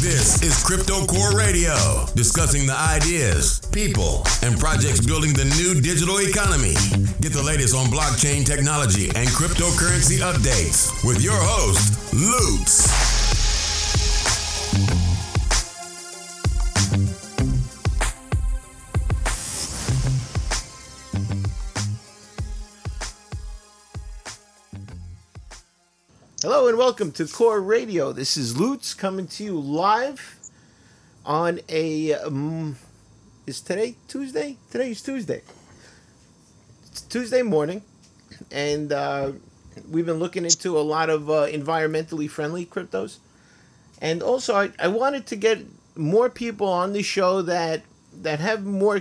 This 0.00 0.42
is 0.42 0.62
Crypto 0.62 1.06
Core 1.06 1.34
Radio, 1.34 1.74
discussing 2.14 2.66
the 2.66 2.74
ideas, 2.74 3.60
people, 3.72 4.22
and 4.42 4.58
projects 4.58 5.00
building 5.00 5.32
the 5.32 5.46
new 5.56 5.80
digital 5.80 6.18
economy. 6.20 6.74
Get 7.22 7.32
the 7.32 7.42
latest 7.42 7.74
on 7.74 7.86
blockchain 7.86 8.44
technology 8.44 9.06
and 9.16 9.26
cryptocurrency 9.30 10.18
updates 10.20 11.02
with 11.02 11.24
your 11.24 11.38
host, 11.38 12.12
Lutz. 12.12 13.25
Hello 26.46 26.68
and 26.68 26.78
welcome 26.78 27.10
to 27.10 27.26
Core 27.26 27.60
Radio. 27.60 28.12
This 28.12 28.36
is 28.36 28.56
Lutz 28.56 28.94
coming 28.94 29.26
to 29.26 29.42
you 29.42 29.58
live 29.58 30.38
on 31.24 31.58
a. 31.68 32.14
Um, 32.14 32.76
is 33.48 33.60
today 33.60 33.96
Tuesday? 34.06 34.56
Today 34.70 34.92
is 34.92 35.02
Tuesday. 35.02 35.42
It's 36.84 37.00
Tuesday 37.02 37.42
morning, 37.42 37.82
and 38.52 38.92
uh, 38.92 39.32
we've 39.90 40.06
been 40.06 40.20
looking 40.20 40.44
into 40.44 40.78
a 40.78 40.86
lot 40.86 41.10
of 41.10 41.28
uh, 41.28 41.48
environmentally 41.48 42.30
friendly 42.30 42.64
cryptos. 42.64 43.18
And 44.00 44.22
also, 44.22 44.54
I, 44.54 44.70
I 44.78 44.86
wanted 44.86 45.26
to 45.26 45.34
get 45.34 45.66
more 45.96 46.30
people 46.30 46.68
on 46.68 46.92
the 46.92 47.02
show 47.02 47.42
that 47.42 47.82
that 48.22 48.38
have 48.38 48.64
more 48.64 49.00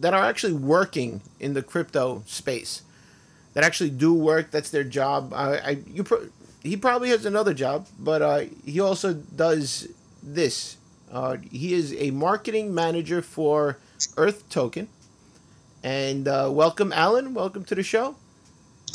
that 0.00 0.14
are 0.14 0.24
actually 0.24 0.54
working 0.54 1.20
in 1.40 1.52
the 1.52 1.62
crypto 1.62 2.22
space 2.24 2.84
that 3.56 3.64
actually 3.64 3.88
do 3.88 4.12
work. 4.12 4.50
That's 4.50 4.68
their 4.68 4.84
job. 4.84 5.32
I, 5.34 5.58
I 5.58 5.78
you 5.86 6.04
pro- 6.04 6.28
he 6.66 6.76
probably 6.76 7.10
has 7.10 7.24
another 7.24 7.54
job, 7.54 7.86
but 7.98 8.22
uh, 8.22 8.44
he 8.64 8.80
also 8.80 9.14
does 9.14 9.88
this. 10.22 10.76
Uh, 11.10 11.36
he 11.50 11.72
is 11.72 11.94
a 11.94 12.10
marketing 12.10 12.74
manager 12.74 13.22
for 13.22 13.78
Earth 14.16 14.48
Token. 14.48 14.88
And 15.82 16.26
uh, 16.26 16.50
welcome, 16.52 16.92
Alan. 16.92 17.32
Welcome 17.32 17.64
to 17.66 17.74
the 17.74 17.82
show. 17.82 18.16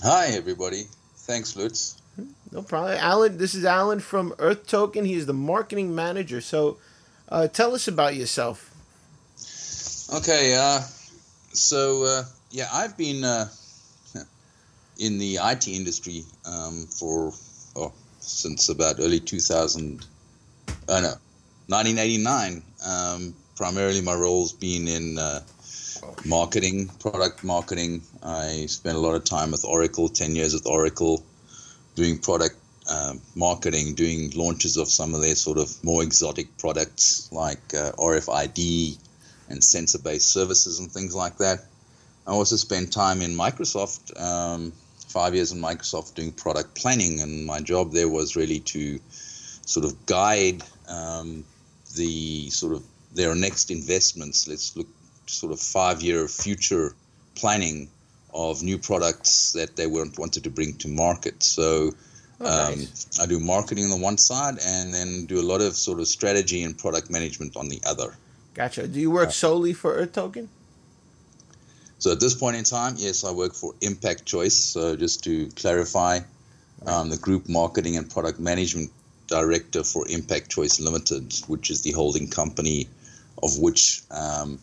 Hi, 0.03 0.27
everybody. 0.27 0.83
Thanks, 1.15 1.55
Lutz. 1.55 2.01
No 2.51 2.61
problem. 2.61 2.97
Alan, 2.99 3.37
this 3.37 3.55
is 3.55 3.63
Alan 3.63 4.01
from 4.01 4.35
Earth 4.39 4.67
Token. 4.67 5.05
He 5.05 5.13
is 5.13 5.25
the 5.25 5.33
marketing 5.33 5.95
manager. 5.95 6.41
So 6.41 6.77
uh, 7.29 7.47
tell 7.47 7.73
us 7.73 7.87
about 7.87 8.15
yourself. 8.15 8.69
Okay. 10.13 10.55
Uh, 10.55 10.81
so, 11.53 12.03
uh, 12.03 12.23
yeah, 12.49 12.67
I've 12.73 12.97
been 12.97 13.23
in 14.97 15.17
the 15.17 15.39
IT 15.41 15.67
industry 15.67 16.23
um, 16.45 16.85
for 16.87 17.31
since 18.31 18.69
about 18.69 18.99
early 18.99 19.19
2000, 19.19 20.05
uh, 20.87 20.99
no, 21.01 21.13
1989. 21.67 22.63
Um, 22.85 23.35
primarily, 23.55 24.01
my 24.01 24.13
roles 24.13 24.53
been 24.53 24.87
in 24.87 25.17
uh, 25.17 25.41
marketing, 26.25 26.89
product 26.99 27.43
marketing. 27.43 28.01
I 28.23 28.65
spent 28.67 28.97
a 28.97 28.99
lot 28.99 29.15
of 29.15 29.23
time 29.23 29.51
with 29.51 29.65
Oracle, 29.65 30.09
10 30.09 30.35
years 30.35 30.53
with 30.53 30.65
Oracle, 30.65 31.23
doing 31.95 32.17
product 32.17 32.55
uh, 32.89 33.13
marketing, 33.35 33.95
doing 33.95 34.31
launches 34.31 34.77
of 34.77 34.89
some 34.89 35.13
of 35.13 35.21
their 35.21 35.35
sort 35.35 35.57
of 35.57 35.83
more 35.83 36.03
exotic 36.03 36.57
products 36.57 37.31
like 37.31 37.73
uh, 37.73 37.91
RFID 37.93 38.97
and 39.49 39.63
sensor 39.63 39.99
based 39.99 40.31
services 40.31 40.79
and 40.79 40.91
things 40.91 41.15
like 41.15 41.37
that. 41.37 41.65
I 42.25 42.31
also 42.31 42.55
spent 42.55 42.93
time 42.93 43.21
in 43.21 43.31
Microsoft. 43.35 44.19
Um, 44.19 44.73
five 45.11 45.35
years 45.35 45.51
in 45.51 45.59
Microsoft 45.59 46.15
doing 46.15 46.31
product 46.31 46.75
planning, 46.75 47.21
and 47.21 47.45
my 47.45 47.59
job 47.59 47.91
there 47.91 48.09
was 48.09 48.35
really 48.35 48.59
to 48.59 48.99
sort 49.65 49.85
of 49.85 50.05
guide 50.05 50.63
um, 50.87 51.43
the 51.95 52.49
sort 52.49 52.73
of 52.73 52.83
their 53.13 53.35
next 53.35 53.71
investments. 53.71 54.47
Let's 54.47 54.75
look 54.75 54.87
sort 55.27 55.51
of 55.51 55.59
five 55.59 56.01
year 56.01 56.27
future 56.27 56.95
planning 57.35 57.89
of 58.33 58.63
new 58.63 58.77
products 58.77 59.51
that 59.53 59.75
they 59.75 59.87
weren't 59.87 60.17
wanted 60.17 60.43
to 60.45 60.49
bring 60.49 60.75
to 60.77 60.87
market. 60.87 61.43
So. 61.43 61.91
Oh, 62.43 62.73
nice. 62.75 63.19
um, 63.19 63.23
I 63.23 63.27
do 63.27 63.39
marketing 63.39 63.83
on 63.83 63.91
the 63.91 64.03
one 64.03 64.17
side 64.17 64.55
and 64.65 64.91
then 64.91 65.27
do 65.27 65.39
a 65.39 65.45
lot 65.45 65.61
of 65.61 65.75
sort 65.75 65.99
of 65.99 66.07
strategy 66.07 66.63
and 66.63 66.75
product 66.75 67.11
management 67.11 67.55
on 67.55 67.69
the 67.69 67.79
other. 67.85 68.17
Gotcha. 68.55 68.87
Do 68.87 68.99
you 68.99 69.11
work 69.11 69.27
uh, 69.27 69.31
solely 69.31 69.73
for 69.73 69.93
Earth 69.93 70.13
Token? 70.13 70.49
So 72.01 72.11
at 72.11 72.19
this 72.19 72.33
point 72.33 72.55
in 72.55 72.63
time, 72.63 72.95
yes, 72.97 73.23
I 73.23 73.31
work 73.31 73.53
for 73.53 73.75
Impact 73.81 74.25
Choice. 74.25 74.55
So 74.55 74.95
just 74.95 75.23
to 75.25 75.47
clarify, 75.55 76.21
um, 76.87 77.11
the 77.11 77.17
group 77.17 77.47
marketing 77.47 77.95
and 77.95 78.09
product 78.09 78.39
management 78.39 78.89
director 79.27 79.83
for 79.83 80.07
Impact 80.09 80.49
Choice 80.49 80.79
Limited, 80.79 81.31
which 81.45 81.69
is 81.69 81.83
the 81.83 81.91
holding 81.91 82.27
company 82.27 82.89
of 83.43 83.59
which 83.59 84.01
um, 84.09 84.59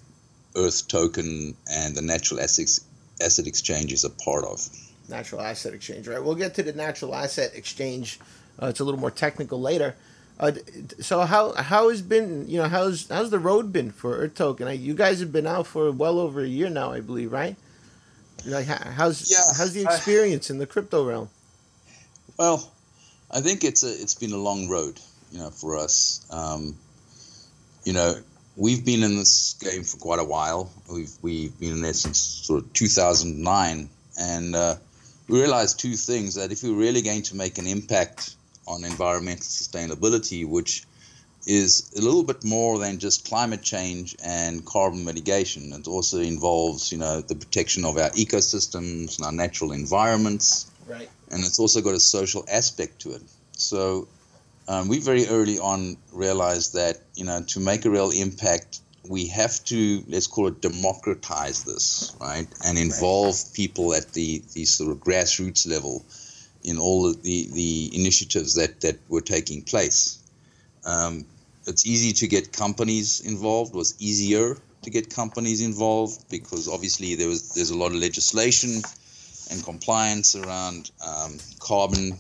Earth 0.57 0.89
Token 0.89 1.55
and 1.71 1.95
the 1.95 2.03
Natural 2.03 2.41
Assets 2.41 2.81
Asset 3.21 3.47
Exchange 3.47 3.93
is 3.93 4.03
a 4.03 4.11
part 4.11 4.45
of. 4.45 4.69
Natural 5.09 5.41
Asset 5.41 5.75
Exchange, 5.75 6.09
right? 6.09 6.23
We'll 6.23 6.35
get 6.35 6.55
to 6.55 6.65
the 6.65 6.73
Natural 6.73 7.15
Asset 7.15 7.53
Exchange. 7.55 8.19
Uh, 8.61 8.67
it's 8.67 8.81
a 8.81 8.85
little 8.85 8.99
more 8.99 9.13
technical 9.13 9.61
later. 9.61 9.95
Uh, 10.41 10.53
so 11.01 11.23
how 11.23 11.53
how 11.55 11.89
has 11.89 12.01
been 12.01 12.49
you 12.49 12.59
know 12.59 12.69
how's 12.69 13.09
how's 13.09 13.31
the 13.31 13.39
road 13.39 13.73
been 13.73 13.91
for 13.91 14.17
Earth 14.17 14.35
Token? 14.35 14.81
You 14.81 14.95
guys 14.95 15.19
have 15.21 15.33
been 15.33 15.47
out 15.47 15.67
for 15.67 15.91
well 15.91 16.21
over 16.21 16.41
a 16.41 16.47
year 16.47 16.71
now, 16.71 16.93
I 16.93 17.01
believe, 17.01 17.33
right? 17.33 17.57
Like 18.47 18.67
how's 18.67 19.31
yeah, 19.31 19.57
how's 19.57 19.73
the 19.73 19.83
experience 19.83 20.51
I, 20.51 20.55
in 20.55 20.59
the 20.59 20.67
crypto 20.67 21.05
realm? 21.05 21.29
Well, 22.39 22.71
I 23.31 23.41
think 23.41 23.65
it's 23.65 23.83
a 23.83 23.91
it's 23.91 24.15
been 24.15 24.33
a 24.33 24.37
long 24.37 24.69
road, 24.69 25.01
you 25.33 25.39
know, 25.39 25.51
for 25.51 25.77
us. 25.77 26.25
Um, 26.31 26.77
you 27.85 27.93
know, 27.93 28.15
we've 28.57 28.85
been 28.85 29.03
in 29.03 29.17
this 29.17 29.57
game 29.61 29.83
for 29.83 29.97
quite 29.97 30.21
a 30.21 30.25
while. 30.25 30.71
We've 30.93 31.11
we've 31.21 31.59
been 31.59 31.73
in 31.73 31.83
there 31.83 31.95
since 31.95 32.19
sort 32.19 32.63
of 32.63 32.73
2009, 32.75 33.89
and 34.21 34.55
uh, 34.55 34.77
we 35.29 35.41
realized 35.41 35.81
two 35.81 35.95
things: 35.95 36.37
that 36.37 36.53
if 36.53 36.63
we're 36.63 36.75
really 36.75 37.03
going 37.03 37.23
to 37.23 37.37
make 37.37 37.59
an 37.59 37.67
impact 37.67 38.37
on 38.69 38.85
environmental 38.85 39.45
sustainability, 39.45 40.47
which 40.47 40.85
is 41.47 41.91
a 41.97 42.03
little 42.03 42.23
bit 42.23 42.45
more 42.45 42.79
than 42.79 42.99
just 42.99 43.27
climate 43.27 43.63
change 43.63 44.15
and 44.23 44.65
carbon 44.67 45.05
mitigation. 45.05 45.73
It 45.73 45.89
also 45.89 46.19
involves, 46.19 46.93
you 46.93 46.99
know, 46.99 47.23
the 47.23 47.35
protection 47.35 47.85
of 47.85 47.97
our 47.97 48.11
ecosystems 48.11 49.17
and 49.17 49.25
our 49.25 49.33
natural 49.33 49.73
environments. 49.73 50.71
Right. 50.87 51.09
And 51.31 51.45
it's 51.45 51.59
also 51.59 51.81
got 51.81 51.95
a 51.95 52.01
social 52.01 52.45
aspect 52.51 53.01
to 53.01 53.13
it. 53.13 53.23
So 53.53 54.09
um, 54.69 54.89
we 54.89 55.01
very 55.01 55.27
early 55.27 55.59
on 55.59 55.97
realized 56.13 56.75
that, 56.75 56.99
you 57.15 57.25
know, 57.25 57.43
to 57.49 57.61
make 57.61 57.87
a 57.87 57.91
real 57.91 58.11
impact, 58.11 58.81
we 59.09 59.27
have 59.29 59.65
to, 59.65 60.05
let's 60.07 60.27
call 60.27 60.49
it 60.49 60.61
democratize 60.61 61.65
this, 61.65 62.15
right? 62.21 62.47
And 62.63 62.77
involve 62.77 63.37
right. 63.37 63.55
people 63.55 63.95
at 63.95 64.13
the, 64.13 64.43
the 64.53 64.67
sort 64.67 64.91
of 64.91 64.99
grassroots 64.99 65.67
level 65.67 66.05
in 66.65 66.79
all 66.79 67.13
the, 67.13 67.49
the 67.53 67.91
initiatives 67.95 68.55
that, 68.55 68.81
that 68.81 68.99
were 69.09 69.21
taking 69.21 69.63
place. 69.63 70.19
Um, 70.85 71.25
it's 71.67 71.87
easy 71.87 72.13
to 72.15 72.27
get 72.27 72.53
companies 72.53 73.21
involved, 73.21 73.75
was 73.75 73.95
easier 74.01 74.57
to 74.83 74.91
get 74.91 75.15
companies 75.15 75.61
involved 75.61 76.25
because 76.31 76.69
obviously 76.69 77.15
there 77.15 77.29
was 77.29 77.53
there's 77.55 77.71
a 77.71 77.77
lot 77.77 77.89
of 77.89 77.97
legislation 77.97 78.83
and 79.51 79.65
compliance 79.65 80.35
around 80.35 80.91
um, 81.07 81.39
carbon 81.59 82.19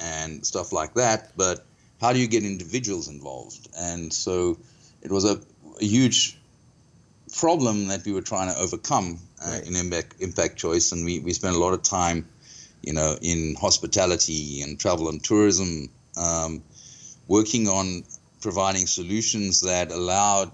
and 0.00 0.44
stuff 0.44 0.72
like 0.72 0.94
that. 0.94 1.36
But 1.36 1.64
how 2.00 2.12
do 2.12 2.18
you 2.18 2.26
get 2.26 2.44
individuals 2.44 3.08
involved? 3.08 3.68
And 3.78 4.12
so 4.12 4.58
it 5.02 5.10
was 5.10 5.24
a, 5.24 5.40
a 5.80 5.84
huge 5.84 6.36
problem 7.36 7.88
that 7.88 8.04
we 8.04 8.12
were 8.12 8.22
trying 8.22 8.52
to 8.52 8.58
overcome 8.60 9.18
uh, 9.44 9.50
right. 9.50 9.66
in 9.66 9.76
impact, 9.76 10.16
impact 10.20 10.56
choice, 10.56 10.92
and 10.92 11.04
we, 11.04 11.20
we 11.20 11.32
spent 11.32 11.56
a 11.56 11.58
lot 11.58 11.72
of 11.74 11.82
time 11.82 12.28
you 12.86 12.92
know, 12.92 13.16
in 13.22 13.54
hospitality 13.54 14.62
and 14.62 14.78
travel 14.78 15.08
and 15.08 15.22
tourism, 15.22 15.88
um, 16.16 16.62
working 17.28 17.68
on 17.68 18.04
providing 18.40 18.86
solutions 18.86 19.60
that 19.62 19.90
allowed 19.90 20.50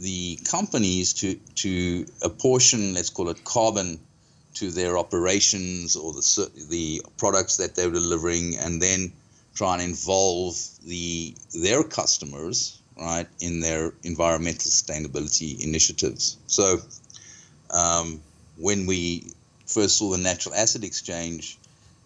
the 0.00 0.38
companies 0.44 1.12
to 1.14 1.34
to 1.54 2.06
apportion, 2.22 2.94
let's 2.94 3.10
call 3.10 3.28
it 3.28 3.44
carbon, 3.44 3.98
to 4.54 4.70
their 4.70 4.98
operations 4.98 5.96
or 5.96 6.12
the 6.12 6.50
the 6.68 7.02
products 7.18 7.56
that 7.56 7.74
they're 7.74 7.90
delivering, 7.90 8.56
and 8.58 8.80
then 8.80 9.12
try 9.54 9.74
and 9.74 9.82
involve 9.82 10.56
the 10.84 11.34
their 11.54 11.82
customers 11.82 12.80
right 12.98 13.26
in 13.40 13.60
their 13.60 13.92
environmental 14.02 14.70
sustainability 14.70 15.60
initiatives. 15.64 16.36
So 16.46 16.80
um, 17.70 18.20
when 18.56 18.86
we 18.86 19.32
first 19.72 19.96
saw 19.96 20.10
the 20.10 20.18
natural 20.18 20.54
asset 20.54 20.84
exchange, 20.84 21.58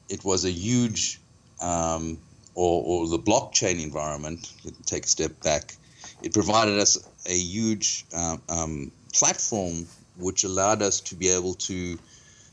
it 0.08 0.24
was 0.24 0.44
a 0.44 0.50
huge, 0.50 1.20
um, 1.60 2.18
or, 2.54 2.82
or 2.84 3.08
the 3.08 3.18
blockchain 3.18 3.82
environment, 3.82 4.52
take 4.84 5.04
a 5.04 5.08
step 5.08 5.40
back, 5.42 5.74
it 6.22 6.32
provided 6.32 6.78
us 6.78 6.98
a 7.26 7.36
huge 7.36 8.06
um, 8.14 8.40
um, 8.48 8.92
platform 9.12 9.86
which 10.18 10.44
allowed 10.44 10.82
us 10.82 11.00
to 11.00 11.14
be 11.14 11.28
able 11.28 11.54
to 11.54 11.98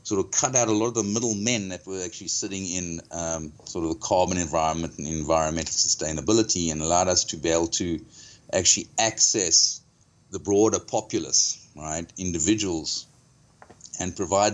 sort 0.04 0.24
of 0.24 0.32
cut 0.32 0.56
out 0.56 0.68
a 0.68 0.72
lot 0.72 0.88
of 0.88 0.96
the 0.96 1.04
middlemen 1.04 1.70
that 1.70 1.88
were 1.88 2.02
actually 2.04 2.28
sitting 2.28 2.66
in 2.66 3.02
um, 3.12 3.54
sort 3.64 3.86
of 3.86 3.92
the 3.92 4.00
carbon 4.00 4.38
environment 4.38 4.98
and 4.98 5.08
environmental 5.08 5.72
sustainability 5.72 6.72
and 6.72 6.82
allowed 6.82 7.08
us 7.08 7.24
to 7.24 7.38
be 7.38 7.50
able 7.50 7.68
to 7.68 8.04
actually 8.52 8.88
access 9.00 9.80
the 10.32 10.40
broader 10.40 10.80
populace, 10.80 11.66
right, 11.76 12.12
individuals, 12.18 13.06
and 14.00 14.16
provide 14.16 14.54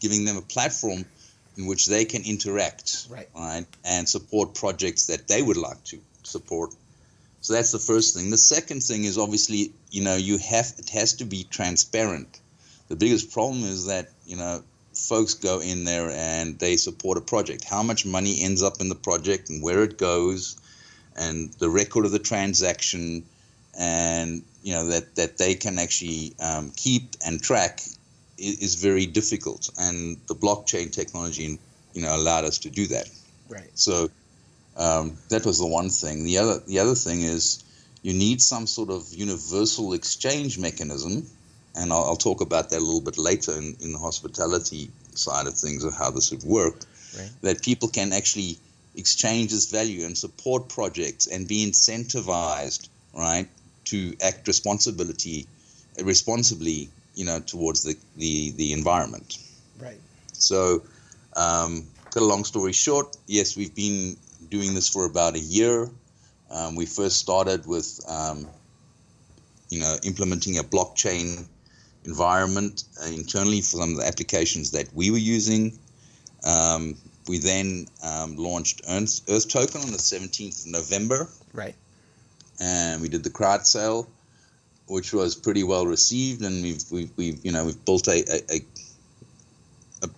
giving 0.00 0.24
them 0.24 0.36
a 0.36 0.42
platform 0.42 1.04
in 1.56 1.66
which 1.66 1.86
they 1.86 2.04
can 2.04 2.22
interact, 2.22 3.06
right, 3.10 3.28
right 3.34 3.66
and 3.84 4.08
support 4.08 4.54
projects 4.54 5.06
that 5.06 5.28
they 5.28 5.42
would 5.42 5.56
like 5.56 5.82
to 5.84 5.98
support. 6.22 6.74
So 7.40 7.52
that's 7.52 7.72
the 7.72 7.78
first 7.78 8.16
thing. 8.16 8.30
The 8.30 8.38
second 8.38 8.82
thing 8.82 9.04
is 9.04 9.18
obviously, 9.18 9.72
you 9.90 10.02
know, 10.02 10.16
you 10.16 10.38
have 10.38 10.72
it 10.78 10.90
has 10.90 11.14
to 11.14 11.24
be 11.24 11.44
transparent. 11.44 12.40
The 12.88 12.96
biggest 12.96 13.32
problem 13.32 13.62
is 13.64 13.86
that, 13.86 14.10
you 14.26 14.36
know, 14.36 14.62
folks 14.94 15.34
go 15.34 15.60
in 15.60 15.84
there 15.84 16.10
and 16.10 16.58
they 16.58 16.76
support 16.76 17.18
a 17.18 17.20
project. 17.20 17.64
How 17.64 17.82
much 17.82 18.06
money 18.06 18.42
ends 18.42 18.62
up 18.62 18.80
in 18.80 18.88
the 18.88 18.94
project 18.94 19.50
and 19.50 19.62
where 19.62 19.82
it 19.82 19.98
goes 19.98 20.56
and 21.16 21.52
the 21.54 21.68
record 21.68 22.04
of 22.04 22.12
the 22.12 22.18
transaction 22.18 23.24
and 23.78 24.42
you 24.62 24.72
know 24.72 24.86
that 24.86 25.14
that 25.16 25.36
they 25.36 25.54
can 25.54 25.78
actually 25.78 26.34
um, 26.40 26.70
keep 26.76 27.16
and 27.24 27.42
track 27.42 27.82
is, 28.38 28.58
is, 28.58 28.74
very 28.76 29.06
difficult 29.06 29.70
and 29.78 30.18
the 30.26 30.34
blockchain 30.34 30.90
technology 30.90 31.58
you 31.92 32.02
know 32.02 32.14
allowed 32.14 32.44
us 32.44 32.58
to 32.58 32.70
do 32.70 32.86
that. 32.88 33.08
Right. 33.48 33.70
So 33.74 34.10
um, 34.76 35.16
that 35.28 35.44
was 35.44 35.58
the 35.58 35.66
one 35.66 35.90
thing. 35.90 36.24
The 36.24 36.38
other 36.38 36.60
the 36.66 36.78
other 36.78 36.94
thing 36.94 37.22
is 37.22 37.64
you 38.02 38.12
need 38.12 38.42
some 38.42 38.66
sort 38.66 38.90
of 38.90 39.12
universal 39.12 39.94
exchange 39.94 40.58
mechanism 40.58 41.26
and 41.74 41.92
I'll, 41.92 42.04
I'll 42.04 42.16
talk 42.16 42.40
about 42.40 42.70
that 42.70 42.78
a 42.78 42.84
little 42.84 43.00
bit 43.00 43.18
later 43.18 43.52
in, 43.52 43.76
in 43.80 43.92
the 43.92 43.98
hospitality 43.98 44.90
side 45.14 45.46
of 45.46 45.54
things 45.54 45.84
of 45.84 45.94
how 45.94 46.10
this 46.10 46.30
would 46.30 46.42
work 46.42 46.84
right. 47.18 47.30
that 47.42 47.62
people 47.62 47.88
can 47.88 48.12
actually 48.12 48.58
exchange 48.96 49.50
this 49.50 49.70
value 49.70 50.04
and 50.04 50.16
support 50.16 50.68
projects 50.68 51.26
and 51.26 51.48
be 51.48 51.66
incentivized 51.66 52.88
right 53.16 53.48
to 53.84 54.14
act 54.22 54.46
responsibility 54.46 55.46
responsibly 56.02 56.88
you 57.14 57.24
know 57.24 57.40
towards 57.40 57.82
the 57.82 57.96
the, 58.16 58.52
the 58.52 58.72
environment. 58.72 59.38
Right. 59.80 60.00
So 60.32 60.82
um, 61.36 61.86
cut 62.10 62.22
a 62.22 62.26
long 62.26 62.44
story 62.44 62.72
short 62.72 63.16
yes 63.26 63.56
we've 63.56 63.74
been 63.74 64.16
doing 64.48 64.74
this 64.74 64.88
for 64.88 65.04
about 65.04 65.34
a 65.34 65.40
year. 65.40 65.90
Um, 66.50 66.76
we 66.76 66.86
first 66.86 67.16
started 67.16 67.66
with 67.66 68.00
um, 68.08 68.46
you 69.70 69.80
know 69.80 69.96
implementing 70.04 70.58
a 70.58 70.62
blockchain 70.62 71.46
environment 72.04 72.84
uh, 73.02 73.06
internally 73.06 73.60
for 73.60 73.78
some 73.78 73.90
of 73.92 73.96
the 73.96 74.06
applications 74.06 74.70
that 74.72 74.92
we 74.94 75.10
were 75.10 75.18
using. 75.18 75.78
Um, 76.44 76.96
we 77.26 77.38
then 77.38 77.86
um, 78.02 78.36
launched 78.36 78.82
Earth, 78.88 79.22
Earth 79.28 79.48
Token 79.48 79.80
on 79.80 79.90
the 79.90 79.98
17th 79.98 80.66
of 80.66 80.72
November. 80.72 81.28
Right. 81.52 81.74
And 82.60 83.00
we 83.00 83.08
did 83.08 83.24
the 83.24 83.30
crowd 83.30 83.66
sale, 83.66 84.06
which 84.86 85.12
was 85.12 85.34
pretty 85.34 85.64
well 85.64 85.86
received, 85.86 86.42
and 86.42 86.62
we've 86.62 86.82
we've, 86.90 87.10
we've 87.16 87.44
you 87.44 87.52
know 87.52 87.64
we've 87.64 87.84
built 87.84 88.08
a, 88.08 88.24
a, 88.30 88.56
a, 88.56 88.60
a 90.02 90.10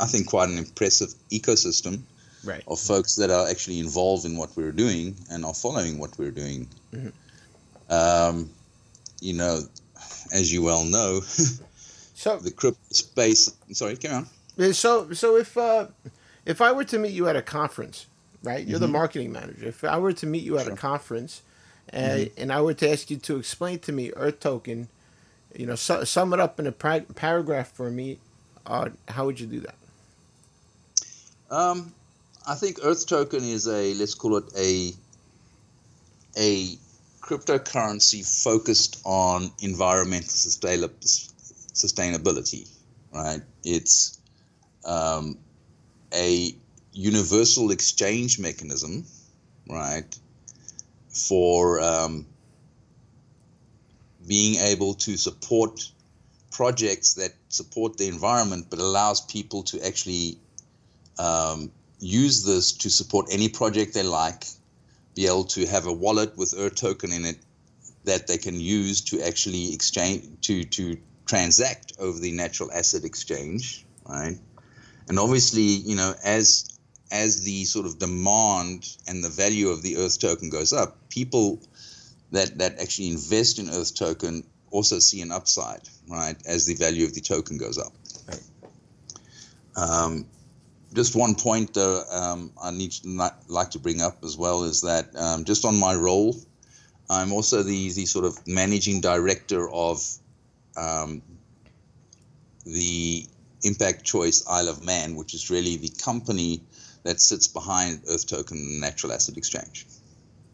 I 0.00 0.06
think 0.06 0.28
quite 0.28 0.48
an 0.48 0.58
impressive 0.58 1.14
ecosystem 1.30 2.02
right. 2.44 2.62
of 2.66 2.78
folks 2.78 3.16
that 3.16 3.30
are 3.30 3.48
actually 3.48 3.80
involved 3.80 4.24
in 4.24 4.36
what 4.36 4.56
we're 4.56 4.72
doing 4.72 5.16
and 5.30 5.44
are 5.44 5.54
following 5.54 5.98
what 5.98 6.16
we're 6.18 6.30
doing. 6.30 6.68
Mm-hmm. 6.92 7.92
Um, 7.92 8.50
you 9.20 9.34
know, 9.34 9.60
as 10.32 10.52
you 10.52 10.62
well 10.62 10.84
know, 10.84 11.20
so 12.14 12.38
the 12.38 12.50
crypto 12.50 12.80
space. 12.90 13.54
Sorry, 13.72 13.96
carry 13.96 14.14
on. 14.14 14.72
So 14.72 15.12
so 15.12 15.36
if 15.36 15.56
uh, 15.56 15.86
if 16.46 16.60
I 16.60 16.72
were 16.72 16.84
to 16.84 16.98
meet 16.98 17.12
you 17.12 17.28
at 17.28 17.36
a 17.36 17.42
conference, 17.42 18.06
right? 18.42 18.64
You're 18.64 18.78
mm-hmm. 18.78 18.86
the 18.86 18.92
marketing 18.92 19.32
manager. 19.32 19.66
If 19.66 19.84
I 19.84 19.98
were 19.98 20.12
to 20.12 20.26
meet 20.26 20.42
you 20.42 20.58
at 20.58 20.64
sure. 20.64 20.74
a 20.74 20.76
conference 20.76 21.42
and, 21.88 22.26
mm-hmm. 22.26 22.40
and 22.40 22.52
I 22.52 22.60
were 22.60 22.74
to 22.74 22.90
ask 22.90 23.10
you 23.10 23.16
to 23.18 23.36
explain 23.36 23.78
to 23.80 23.92
me 23.92 24.12
Earth 24.16 24.40
Token, 24.40 24.88
you 25.56 25.66
know, 25.66 25.74
su- 25.74 26.04
sum 26.04 26.32
it 26.32 26.40
up 26.40 26.58
in 26.58 26.66
a 26.66 26.72
pra- 26.72 27.04
paragraph 27.14 27.72
for 27.72 27.90
me, 27.90 28.18
uh, 28.66 28.90
how 29.08 29.26
would 29.26 29.40
you 29.40 29.46
do 29.46 29.60
that? 29.60 29.74
Um, 31.50 31.92
I 32.46 32.54
think 32.54 32.78
Earth 32.82 33.06
Token 33.06 33.44
is 33.44 33.68
a 33.68 33.94
let's 33.94 34.14
call 34.14 34.36
it 34.36 34.44
a 34.56 34.92
a 36.38 36.78
cryptocurrency 37.20 38.24
focused 38.42 39.00
on 39.04 39.52
environmental 39.60 40.28
sustainability. 40.28 42.68
Right? 43.12 43.42
It's 43.64 44.18
um, 44.84 45.36
a 46.14 46.54
universal 46.92 47.70
exchange 47.70 48.38
mechanism, 48.38 49.04
right, 49.68 50.18
for 51.12 51.80
um, 51.80 52.26
being 54.26 54.56
able 54.56 54.94
to 54.94 55.16
support 55.16 55.90
projects 56.50 57.14
that 57.14 57.32
support 57.48 57.96
the 57.96 58.08
environment 58.08 58.66
but 58.70 58.78
allows 58.78 59.20
people 59.22 59.62
to 59.62 59.84
actually 59.86 60.38
um, 61.18 61.70
use 61.98 62.44
this 62.44 62.72
to 62.72 62.90
support 62.90 63.26
any 63.30 63.48
project 63.48 63.94
they 63.94 64.02
like 64.02 64.44
be 65.14 65.26
able 65.26 65.44
to 65.44 65.66
have 65.66 65.86
a 65.86 65.92
wallet 65.92 66.36
with 66.36 66.54
earth 66.56 66.74
token 66.74 67.12
in 67.12 67.24
it 67.24 67.38
that 68.04 68.26
they 68.26 68.38
can 68.38 68.58
use 68.60 69.00
to 69.00 69.20
actually 69.22 69.72
exchange 69.72 70.24
to 70.40 70.64
to 70.64 70.98
transact 71.26 71.92
over 71.98 72.18
the 72.18 72.32
natural 72.32 72.70
asset 72.72 73.04
exchange 73.04 73.86
right? 74.08 74.36
And 75.08 75.18
obviously 75.18 75.62
you 75.62 75.96
know 75.96 76.14
as 76.24 76.71
as 77.12 77.42
the 77.42 77.64
sort 77.66 77.86
of 77.86 77.98
demand 77.98 78.88
and 79.06 79.22
the 79.22 79.28
value 79.28 79.68
of 79.68 79.82
the 79.82 79.98
Earth 79.98 80.18
token 80.18 80.48
goes 80.48 80.72
up, 80.72 80.96
people 81.10 81.60
that, 82.32 82.58
that 82.58 82.80
actually 82.80 83.08
invest 83.08 83.58
in 83.58 83.68
Earth 83.68 83.94
token 83.94 84.44
also 84.70 84.98
see 84.98 85.20
an 85.20 85.30
upside, 85.30 85.82
right, 86.08 86.36
as 86.46 86.64
the 86.64 86.74
value 86.74 87.04
of 87.04 87.14
the 87.14 87.20
token 87.20 87.58
goes 87.58 87.76
up. 87.76 87.92
Right. 88.26 88.40
Um, 89.76 90.26
just 90.94 91.14
one 91.14 91.34
point 91.34 91.76
uh, 91.76 92.04
um, 92.10 92.52
I 92.62 92.70
need 92.70 92.92
to 92.92 93.08
not, 93.08 93.42
like 93.48 93.70
to 93.72 93.78
bring 93.78 94.00
up 94.00 94.24
as 94.24 94.36
well 94.36 94.64
is 94.64 94.80
that 94.80 95.14
um, 95.14 95.44
just 95.44 95.66
on 95.66 95.78
my 95.78 95.94
role, 95.94 96.34
I'm 97.10 97.32
also 97.32 97.62
the, 97.62 97.92
the 97.92 98.06
sort 98.06 98.24
of 98.24 98.46
managing 98.46 99.02
director 99.02 99.70
of 99.70 100.02
um, 100.76 101.20
the 102.64 103.26
Impact 103.62 104.02
Choice 104.04 104.44
Isle 104.48 104.68
of 104.68 104.84
Man, 104.84 105.16
which 105.16 105.34
is 105.34 105.50
really 105.50 105.76
the 105.76 105.90
company 105.90 106.62
that 107.02 107.20
sits 107.20 107.48
behind 107.48 108.02
Earth 108.08 108.26
Token 108.26 108.56
and 108.56 108.80
Natural 108.80 109.12
Asset 109.12 109.36
Exchange. 109.36 109.86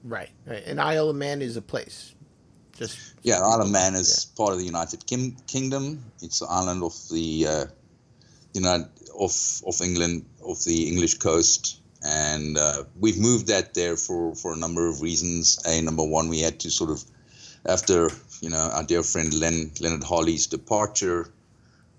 Right, 0.05 0.31
right. 0.47 0.62
And 0.67 0.81
Isle 0.81 1.11
of 1.11 1.17
Man 1.17 1.43
is 1.43 1.56
a 1.56 1.62
place. 1.62 2.15
Just 2.76 3.14
yeah, 3.23 3.40
Isle 3.40 3.62
of 3.62 3.71
Man 3.71 3.95
is 3.95 4.28
yeah. 4.31 4.37
part 4.37 4.52
of 4.52 4.59
the 4.59 4.64
United 4.64 5.05
Kim- 5.07 5.37
Kingdom. 5.47 6.05
It's 6.23 6.40
an 6.40 6.49
island 6.50 6.83
off 6.83 7.09
the 7.09 7.47
uh, 7.47 7.64
you 8.55 8.61
know 8.61 8.87
off 9.14 9.62
off 9.64 9.81
England, 9.81 10.25
off 10.43 10.64
the 10.64 10.88
English 10.88 11.19
coast, 11.19 11.81
and 12.07 12.57
uh, 12.57 12.85
we've 12.99 13.19
moved 13.19 13.49
that 13.49 13.75
there 13.75 13.97
for 13.97 14.35
for 14.37 14.52
a 14.52 14.57
number 14.57 14.87
of 14.88 15.02
reasons. 15.02 15.59
A 15.67 15.83
number 15.83 16.05
one, 16.05 16.28
we 16.28 16.40
had 16.40 16.61
to 16.61 16.71
sort 16.71 16.90
of 16.90 17.02
after 17.67 18.11
you 18.40 18.50
know 18.50 18.71
our 18.73 18.85
dear 18.85 19.02
friend 19.02 19.35
Len, 19.35 19.73
Leonard 19.81 20.05
Harley's 20.05 20.47
departure, 20.47 21.28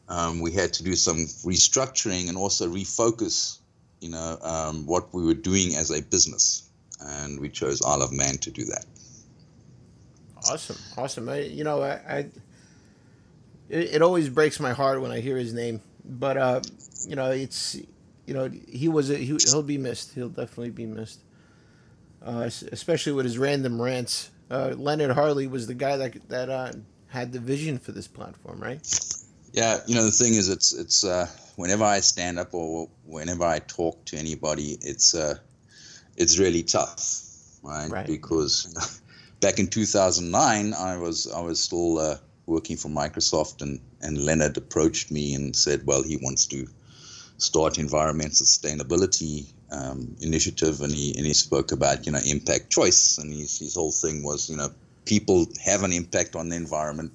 um, 0.08 0.39
we 0.39 0.51
had 0.51 0.74
to 0.74 0.84
do 0.84 0.96
some 0.96 1.18
restructuring 1.46 2.29
and 2.29 2.38
also 2.38 2.70
refocus 2.70 3.59
you 4.01 4.10
know, 4.10 4.38
um, 4.41 4.86
what 4.86 5.13
we 5.13 5.25
were 5.25 5.34
doing 5.34 5.75
as 5.75 5.91
a 5.91 6.01
business, 6.01 6.70
and 7.01 7.39
we 7.39 7.50
chose 7.50 7.82
Isle 7.82 8.01
of 8.01 8.12
Man 8.12 8.38
to 8.38 8.51
do 8.51 8.65
that. 8.65 8.86
Awesome, 10.50 10.77
awesome. 10.98 11.29
I, 11.29 11.41
you 11.41 11.63
know, 11.63 11.82
I, 11.82 11.91
I 11.91 12.18
it, 13.70 13.96
it, 13.96 14.01
always 14.01 14.29
breaks 14.29 14.60
my 14.60 14.72
heart 14.72 15.01
when 15.01 15.12
I 15.12 15.20
hear 15.20 15.38
his 15.38 15.53
name, 15.53 15.82
but 16.06 16.38
uh, 16.38 16.62
you 17.08 17.15
know, 17.15 17.32
it's 17.32 17.77
you 18.25 18.34
know, 18.34 18.50
he 18.68 18.88
was 18.88 19.10
a, 19.10 19.18
he, 19.18 19.38
he'll 19.46 19.63
be 19.63 19.77
missed. 19.77 20.13
He'll 20.13 20.29
definitely 20.29 20.70
be 20.70 20.86
missed, 20.86 21.20
uh, 22.24 22.50
especially 22.72 23.13
with 23.13 23.25
his 23.25 23.38
random 23.38 23.82
rants. 23.82 24.29
Uh, 24.51 24.75
Leonard 24.77 25.12
Harley 25.12 25.48
was 25.48 25.68
the 25.68 25.74
guy 25.74 25.98
that 25.98 26.29
that 26.29 26.50
uh, 26.50 26.72
had 27.08 27.34
the 27.34 27.39
vision 27.39 27.79
for 27.79 27.91
this 27.91 28.08
platform, 28.08 28.60
right? 28.62 28.79
Yeah, 29.51 29.79
you 29.88 29.96
know, 29.96 30.03
the 30.03 30.12
thing 30.12 30.36
is, 30.36 30.48
it's 30.48 30.74
it's 30.74 31.03
uh, 31.03 31.27
whenever 31.60 31.84
I 31.84 32.00
stand 32.00 32.39
up 32.39 32.54
or 32.54 32.89
whenever 33.04 33.44
I 33.44 33.60
talk 33.60 34.06
to 34.06 34.18
anybody, 34.18 34.78
it's 34.82 35.13
uh, 35.13 35.36
it's 36.16 36.39
really 36.39 36.63
tough, 36.63 37.22
right? 37.62 37.92
right. 37.92 38.08
Because 38.08 38.54
back 39.42 39.60
in 39.60 39.68
2009, 39.68 40.74
I 40.74 40.98
was 40.98 41.30
I 41.30 41.42
was 41.42 41.60
still 41.60 41.98
uh, 42.00 42.18
working 42.46 42.78
for 42.78 42.88
Microsoft, 42.88 43.62
and 43.62 43.82
and 44.01 44.18
Leonard 44.18 44.56
approached 44.56 45.12
me 45.12 45.34
and 45.34 45.54
said, 45.54 45.86
well, 45.86 46.01
he 46.01 46.16
wants 46.16 46.46
to 46.48 46.66
start 47.38 47.78
environmental 47.78 48.46
sustainability 48.46 49.51
um, 49.70 50.16
initiative, 50.22 50.80
and 50.80 50.94
he 50.94 51.13
and 51.18 51.25
he 51.25 51.34
spoke 51.34 51.74
about 51.74 52.06
you 52.06 52.13
know 52.13 52.22
impact 52.25 52.70
choice, 52.70 53.18
and 53.18 53.34
his 53.34 53.60
his 53.60 53.75
whole 53.75 53.92
thing 53.92 54.24
was 54.24 54.50
you 54.50 54.56
know 54.56 54.70
people 55.04 55.46
have 55.66 55.84
an 55.84 55.92
impact 55.92 56.38
on 56.38 56.48
the 56.48 56.56
environment 56.56 57.12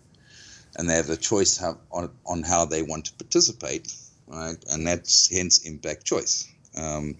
and 0.76 0.90
they 0.90 0.94
have 0.94 1.10
a 1.10 1.16
choice 1.16 1.56
how, 1.56 1.78
on, 1.92 2.10
on 2.26 2.42
how 2.42 2.64
they 2.64 2.82
want 2.82 3.04
to 3.04 3.12
participate. 3.14 3.94
Right? 4.26 4.56
And 4.70 4.86
that's 4.86 5.34
hence 5.34 5.58
impact 5.66 6.04
choice. 6.04 6.48
Um, 6.76 7.16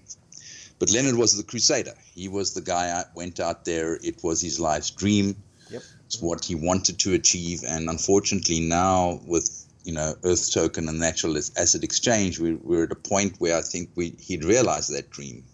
but 0.79 0.91
Leonard 0.91 1.17
was 1.17 1.37
the 1.37 1.43
crusader. 1.43 1.95
He 2.15 2.29
was 2.29 2.55
the 2.55 2.61
guy 2.61 2.87
that 2.87 3.15
went 3.15 3.41
out 3.41 3.65
there. 3.65 3.99
It 4.03 4.23
was 4.23 4.41
his 4.41 4.59
life's 4.59 4.91
dream. 4.91 5.37
Yep. 5.71 5.83
It's 6.07 6.21
what 6.21 6.45
he 6.45 6.55
wanted 6.55 6.99
to 7.01 7.15
achieve. 7.15 7.63
And 7.67 7.89
unfortunately, 7.89 8.61
now 8.61 9.21
with 9.27 9.65
you 9.85 9.93
know 9.93 10.15
Earth 10.25 10.53
Token 10.53 10.89
and 10.89 10.99
Natural 10.99 11.37
Asset 11.37 11.85
Exchange, 11.85 12.39
we, 12.39 12.55
we're 12.55 12.85
at 12.85 12.93
a 12.93 12.97
point 12.97 13.37
where 13.39 13.57
I 13.57 13.63
think 13.63 13.91
we 13.95 14.11
he'd 14.21 14.45
realized 14.45 14.93
that 14.93 15.11
dream. 15.11 15.45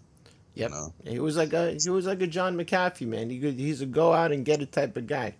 Yep. 0.55 0.69
You 0.69 0.75
know? 0.75 0.93
He 1.05 1.19
was 1.19 1.37
like 1.37 1.53
a 1.53 1.77
he 1.81 1.89
was 1.89 2.05
like 2.05 2.21
a 2.21 2.27
John 2.27 2.57
McAfee 2.57 3.07
man. 3.07 3.29
He 3.29 3.39
could, 3.39 3.59
he's 3.59 3.81
a 3.81 3.85
go 3.85 4.13
out 4.13 4.31
and 4.31 4.43
get 4.43 4.61
it 4.61 4.71
type 4.71 4.97
of 4.97 5.07
guy. 5.07 5.35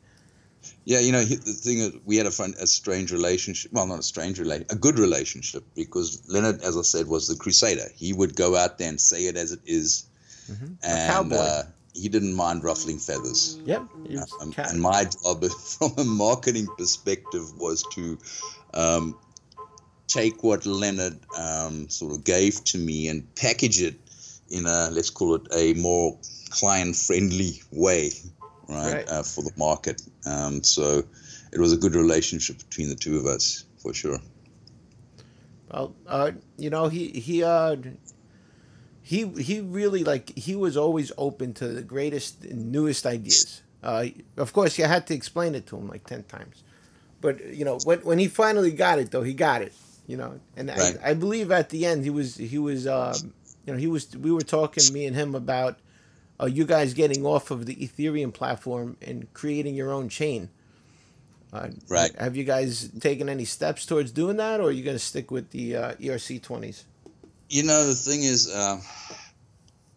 Yeah, 0.86 1.00
you 1.00 1.12
know, 1.12 1.24
the 1.24 1.36
thing 1.36 1.80
is, 1.80 1.94
we 2.06 2.18
had 2.18 2.26
a 2.26 2.32
fun, 2.32 2.54
a 2.60 2.68
strange 2.68 3.12
relationship. 3.12 3.72
Well, 3.72 3.88
not 3.88 4.00
a 4.00 4.04
strange 4.04 4.40
relationship, 4.40 4.72
a 4.72 4.80
good 4.80 5.00
relationship, 5.00 5.64
because 5.76 6.22
Leonard, 6.28 6.62
as 6.62 6.78
I 6.78 6.82
said, 6.82 7.08
was 7.08 7.28
the 7.28 7.36
crusader. 7.36 7.88
He 7.96 8.14
would 8.14 8.36
go 8.36 8.56
out 8.56 8.78
there 8.78 8.90
and 8.90 9.00
say 9.00 9.26
it 9.26 9.38
as 9.38 9.52
it 9.52 9.62
is, 9.66 10.06
Mhm. 10.52 10.78
And 10.84 11.34
uh, 11.34 11.64
he 11.94 12.10
didn't 12.10 12.34
mind 12.34 12.64
ruffling 12.64 13.00
feathers. 13.00 13.60
Yep. 13.66 13.88
Um, 14.42 14.54
and 14.58 14.82
my 14.82 15.06
job, 15.06 15.44
from 15.78 15.94
a 15.98 16.04
marketing 16.04 16.68
perspective, 16.78 17.58
was 17.58 17.84
to 17.94 18.18
um, 18.74 19.18
take 20.08 20.44
what 20.44 20.66
Leonard 20.66 21.20
um, 21.38 21.90
sort 21.90 22.14
of 22.14 22.24
gave 22.24 22.64
to 22.66 22.78
me 22.78 23.08
and 23.08 23.36
package 23.36 23.82
it 23.82 23.96
in 24.50 24.66
a 24.66 24.90
let's 24.92 25.10
call 25.10 25.36
it 25.36 25.48
a 25.54 25.74
more 25.76 26.18
client-friendly 26.50 27.62
way, 27.72 28.12
right, 28.72 28.94
Right. 28.94 29.10
Uh, 29.10 29.24
for 29.24 29.44
the 29.44 29.52
market. 29.58 30.02
Um, 30.26 30.64
so 30.64 31.04
it 31.52 31.60
was 31.60 31.74
a 31.74 31.78
good 31.78 31.96
relationship 31.96 32.58
between 32.58 32.90
the 32.90 32.96
two 32.96 33.18
of 33.18 33.26
us, 33.26 33.66
for 33.78 33.94
sure. 33.94 34.20
Well, 35.72 35.96
uh, 36.08 36.32
you 36.58 36.70
know, 36.70 36.88
he 36.90 37.10
he 37.10 37.44
uh, 37.44 37.78
he 39.02 39.28
he 39.28 39.62
really 39.62 40.04
like 40.04 40.38
he 40.38 40.56
was 40.56 40.76
always 40.78 41.12
open 41.18 41.54
to 41.56 41.68
the 41.68 41.82
greatest, 41.82 42.44
and 42.46 42.72
newest 42.72 43.06
ideas. 43.06 43.62
Uh, 43.84 44.06
of 44.38 44.54
course, 44.54 44.78
you 44.78 44.86
had 44.86 45.08
to 45.08 45.14
explain 45.14 45.56
it 45.56 45.66
to 45.68 45.78
him 45.78 45.88
like 45.88 46.06
ten 46.06 46.24
times, 46.24 46.64
but 47.22 47.44
you 47.54 47.66
know 47.66 47.80
when 47.80 48.00
when 48.00 48.20
he 48.20 48.28
finally 48.28 48.72
got 48.72 49.00
it 49.00 49.12
though, 49.12 49.24
he 49.24 49.34
got 49.34 49.62
it. 49.62 49.74
You 50.08 50.18
know, 50.18 50.40
and 50.58 50.70
Right. 50.70 50.98
I, 51.04 51.12
I 51.12 51.14
believe 51.14 51.52
at 51.52 51.70
the 51.70 51.86
end 51.86 52.04
he 52.04 52.10
was 52.10 52.36
he 52.36 52.58
was 52.58 52.86
um, 52.86 53.34
you 53.66 53.74
know 53.74 53.80
he 53.80 53.88
was 53.88 54.16
we 54.18 54.32
were 54.32 54.42
talking 54.42 54.92
me 54.92 55.06
and 55.06 55.16
him 55.16 55.36
about 55.36 55.80
uh, 56.42 56.46
you 56.46 56.66
guys 56.66 56.94
getting 56.94 57.26
off 57.26 57.52
of 57.52 57.66
the 57.66 57.76
Ethereum 57.76 58.34
platform 58.34 58.98
and 59.02 59.32
creating 59.34 59.76
your 59.76 59.92
own 59.92 60.10
chain. 60.10 60.50
Uh, 61.54 61.70
Right. 61.90 62.12
Have 62.18 62.36
you 62.38 62.44
guys 62.46 62.90
taken 63.00 63.28
any 63.30 63.46
steps 63.46 63.86
towards 63.86 64.12
doing 64.12 64.38
that, 64.38 64.60
or 64.62 64.70
are 64.70 64.72
you 64.72 64.84
going 64.84 64.96
to 64.96 65.04
stick 65.04 65.32
with 65.32 65.52
the 65.52 65.76
uh, 65.76 65.94
ERC 65.96 66.42
twenties? 66.42 66.86
You 67.50 67.64
know, 67.64 67.86
the 67.86 67.94
thing 67.96 68.24
is, 68.24 68.50
uh, 68.50 68.80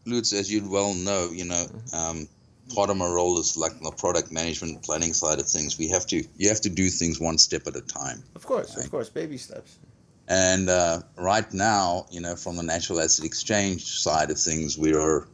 Lutz, 0.06 0.32
as 0.32 0.52
you 0.52 0.68
well 0.68 0.92
know, 0.94 1.30
you 1.32 1.44
know, 1.44 1.66
um, 1.92 2.26
part 2.74 2.90
of 2.90 2.96
my 2.96 3.06
role 3.06 3.38
is 3.38 3.56
like 3.56 3.78
the 3.80 3.92
product 3.92 4.32
management 4.32 4.82
planning 4.82 5.12
side 5.12 5.38
of 5.38 5.46
things. 5.46 5.78
We 5.78 5.88
have 5.88 6.06
to, 6.08 6.24
you 6.36 6.48
have 6.48 6.60
to 6.62 6.70
do 6.70 6.88
things 6.90 7.20
one 7.20 7.38
step 7.38 7.66
at 7.68 7.76
a 7.76 7.80
time. 7.80 8.24
Of 8.34 8.44
course, 8.44 8.76
Right. 8.76 8.84
of 8.84 8.90
course, 8.90 9.08
baby 9.08 9.38
steps. 9.38 9.78
And 10.26 10.68
uh, 10.68 11.02
right 11.16 11.52
now, 11.52 12.06
you 12.10 12.20
know, 12.20 12.34
from 12.34 12.56
the 12.56 12.62
natural 12.62 13.00
asset 13.00 13.24
exchange 13.24 13.84
side 14.00 14.30
of 14.30 14.38
things, 14.38 14.76
we 14.76 14.94
are 14.94 15.28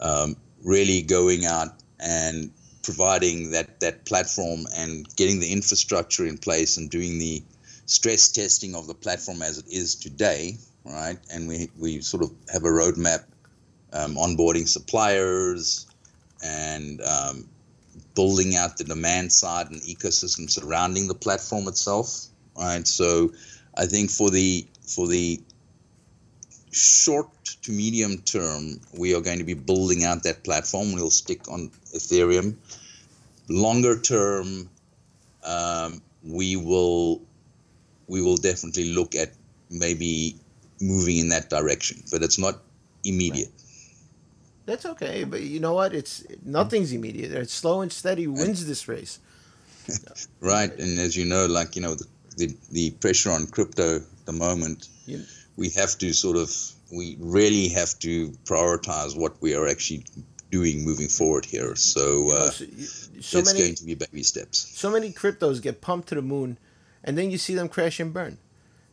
um, 0.00 0.36
really 0.64 1.02
going 1.02 1.44
out 1.44 1.68
and 2.00 2.50
providing 2.82 3.50
that, 3.50 3.80
that 3.80 4.04
platform 4.04 4.66
and 4.76 5.06
getting 5.16 5.40
the 5.40 5.52
infrastructure 5.52 6.26
in 6.26 6.38
place 6.38 6.76
and 6.76 6.90
doing 6.90 7.18
the 7.18 7.42
stress 7.86 8.28
testing 8.28 8.74
of 8.74 8.86
the 8.86 8.94
platform 8.94 9.42
as 9.42 9.58
it 9.58 9.66
is 9.68 9.94
today, 9.94 10.56
right? 10.84 11.18
And 11.32 11.48
we, 11.48 11.68
we 11.78 12.00
sort 12.00 12.22
of 12.22 12.30
have 12.52 12.64
a 12.64 12.68
roadmap 12.68 13.24
um, 13.92 14.16
onboarding 14.16 14.68
suppliers 14.68 15.86
and 16.44 17.00
um, 17.02 17.48
building 18.14 18.56
out 18.56 18.76
the 18.76 18.84
demand 18.84 19.32
side 19.32 19.70
and 19.70 19.80
ecosystem 19.82 20.50
surrounding 20.50 21.08
the 21.08 21.14
platform 21.14 21.68
itself, 21.68 22.26
right? 22.56 22.86
So 22.86 23.32
I 23.76 23.86
think 23.86 24.10
for 24.10 24.30
the 24.30 24.66
for 24.86 25.06
the 25.06 25.40
short 26.72 27.28
to 27.62 27.72
medium 27.72 28.18
term, 28.18 28.80
we 28.96 29.14
are 29.14 29.20
going 29.20 29.38
to 29.38 29.44
be 29.44 29.54
building 29.54 30.04
out 30.04 30.22
that 30.24 30.44
platform. 30.44 30.92
We'll 30.92 31.10
stick 31.10 31.48
on 31.50 31.70
Ethereum. 31.94 32.56
Longer 33.48 33.98
term, 33.98 34.68
um, 35.44 36.02
we 36.22 36.56
will 36.56 37.22
we 38.06 38.22
will 38.22 38.36
definitely 38.36 38.92
look 38.92 39.14
at 39.14 39.32
maybe 39.70 40.36
moving 40.80 41.18
in 41.18 41.28
that 41.28 41.50
direction, 41.50 42.02
but 42.10 42.22
it's 42.22 42.38
not 42.38 42.60
immediate. 43.04 43.50
That's 44.66 44.84
okay, 44.84 45.24
but 45.24 45.40
you 45.42 45.60
know 45.60 45.72
what? 45.72 45.94
It's 45.94 46.24
nothing's 46.44 46.92
immediate. 46.92 47.32
It's 47.32 47.54
slow 47.54 47.80
and 47.80 47.90
steady 47.92 48.26
wins 48.26 48.66
this 48.66 48.88
race. 48.88 49.18
Right, 50.40 50.70
and 50.78 50.98
as 50.98 51.16
you 51.16 51.24
know, 51.24 51.46
like 51.46 51.74
you 51.74 51.80
know, 51.80 51.94
the 51.94 52.06
the, 52.36 52.56
the 52.70 52.90
pressure 52.92 53.30
on 53.30 53.46
crypto 53.46 53.96
at 53.96 54.26
the 54.26 54.32
moment, 54.32 54.88
You- 55.06 55.24
we 55.58 55.68
have 55.70 55.98
to 55.98 56.12
sort 56.14 56.36
of 56.36 56.48
we 56.90 57.16
really 57.20 57.68
have 57.68 57.98
to 57.98 58.30
prioritize 58.44 59.18
what 59.18 59.34
we 59.42 59.54
are 59.54 59.66
actually 59.68 60.04
doing 60.50 60.84
moving 60.84 61.08
forward 61.08 61.44
here. 61.44 61.74
So 61.76 62.00
You 62.00 62.24
know, 62.28 62.38
uh, 62.38 62.50
so, 62.50 62.64
so 63.20 63.38
it's 63.40 63.52
many 63.52 63.58
going 63.58 63.74
to 63.74 63.84
be 63.84 63.94
baby 63.94 64.22
steps. 64.22 64.58
so 64.58 64.90
many 64.90 65.12
cryptos 65.12 65.60
get 65.60 65.80
pumped 65.82 66.08
to 66.10 66.14
the 66.14 66.22
moon, 66.22 66.58
and 67.04 67.18
then 67.18 67.30
you 67.30 67.38
see 67.38 67.54
them 67.54 67.68
crash 67.68 68.00
and 68.00 68.12
burn. 68.14 68.38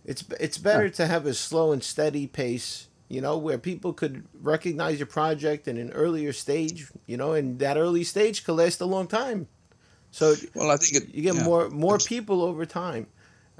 It's 0.04 0.24
it's 0.40 0.58
better 0.58 0.90
to 0.90 1.08
have 1.08 1.26
a 1.26 1.34
slow 1.34 1.72
and 1.72 1.84
steady 1.84 2.28
pace, 2.28 2.88
you 3.08 3.22
know, 3.22 3.38
where 3.38 3.58
people 3.58 3.94
could 3.94 4.26
recognize 4.42 5.00
your 5.00 5.08
project 5.08 5.68
in 5.68 5.78
an 5.78 5.92
earlier 5.92 6.34
stage, 6.34 6.88
you 7.06 7.18
know, 7.18 7.34
and 7.34 7.60
that 7.60 7.78
early 7.78 8.04
stage 8.04 8.44
could 8.44 8.56
last 8.56 8.82
a 8.82 8.86
long 8.86 9.08
time. 9.08 9.48
So 10.12 10.36
Well, 10.54 10.72
I 10.72 10.78
think 10.78 11.04
it, 11.04 11.16
you 11.16 11.22
get 11.22 11.36
yeah. 11.36 11.44
more 11.44 11.70
more 11.70 11.98
people 12.00 12.42
over 12.42 12.66
time. 12.66 13.08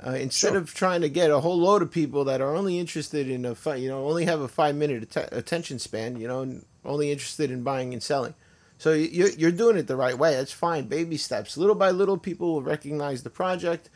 Uh, 0.06 0.12
instead 0.12 0.50
Sure. 0.50 0.58
of 0.58 0.74
trying 0.74 1.02
to 1.02 1.10
get 1.10 1.32
a 1.32 1.40
whole 1.40 1.58
load 1.58 1.82
of 1.82 1.90
people 1.90 2.26
that 2.26 2.42
are 2.42 2.54
only 2.56 2.78
interested 2.80 3.30
in 3.30 3.46
a 3.46 3.56
fi- 3.56 3.76
you 3.78 3.88
know 3.88 4.08
only 4.08 4.26
have 4.26 4.42
a 4.42 4.48
five 4.48 4.76
minute 4.76 5.04
att- 5.16 5.30
attention 5.32 5.80
span, 5.80 6.20
you 6.20 6.28
know, 6.28 6.42
and 6.42 6.66
only 6.84 7.12
interested 7.12 7.50
in 7.50 7.64
buying 7.64 7.94
and 7.94 8.04
selling. 8.04 8.34
So 8.78 8.92
you're 8.92 9.30
you're 9.30 9.52
doing 9.52 9.78
it 9.78 9.88
the 9.88 9.96
right 9.96 10.18
way. 10.18 10.36
That's 10.36 10.52
fine. 10.52 10.88
Baby 10.88 11.18
steps, 11.18 11.56
little 11.58 11.76
by 11.76 11.92
little, 11.92 12.18
people 12.18 12.54
will 12.54 12.62
recognize 12.62 13.24
the 13.24 13.30
project, 13.30 13.90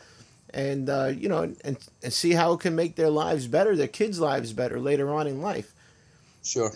and 0.54 0.90
uh, 0.90 1.12
you 1.14 1.28
know, 1.28 1.42
and 1.66 1.78
and 2.02 2.14
see 2.14 2.32
how 2.32 2.54
it 2.54 2.62
can 2.62 2.76
make 2.76 2.96
their 2.96 3.10
lives 3.10 3.48
better, 3.48 3.76
their 3.76 3.90
kids' 3.90 4.20
lives 4.22 4.54
better 4.54 4.80
later 4.80 5.14
on 5.14 5.28
in 5.28 5.42
life. 5.42 5.74
Sure. 6.44 6.72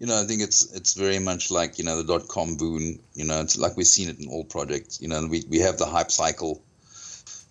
You 0.00 0.08
know, 0.08 0.20
I 0.20 0.26
think 0.26 0.42
it's 0.42 0.74
it's 0.74 0.94
very 0.94 1.20
much 1.20 1.52
like 1.52 1.78
you 1.78 1.84
know 1.84 1.96
the 2.02 2.04
dot 2.18 2.26
com 2.26 2.56
boom. 2.56 2.98
You 3.14 3.24
know, 3.24 3.40
it's 3.40 3.56
like 3.56 3.76
we've 3.76 3.86
seen 3.86 4.08
it 4.08 4.18
in 4.18 4.28
all 4.28 4.44
projects. 4.44 5.00
You 5.00 5.06
know, 5.08 5.24
we 5.26 5.44
we 5.48 5.60
have 5.60 5.78
the 5.78 5.86
hype 5.86 6.10
cycle. 6.10 6.62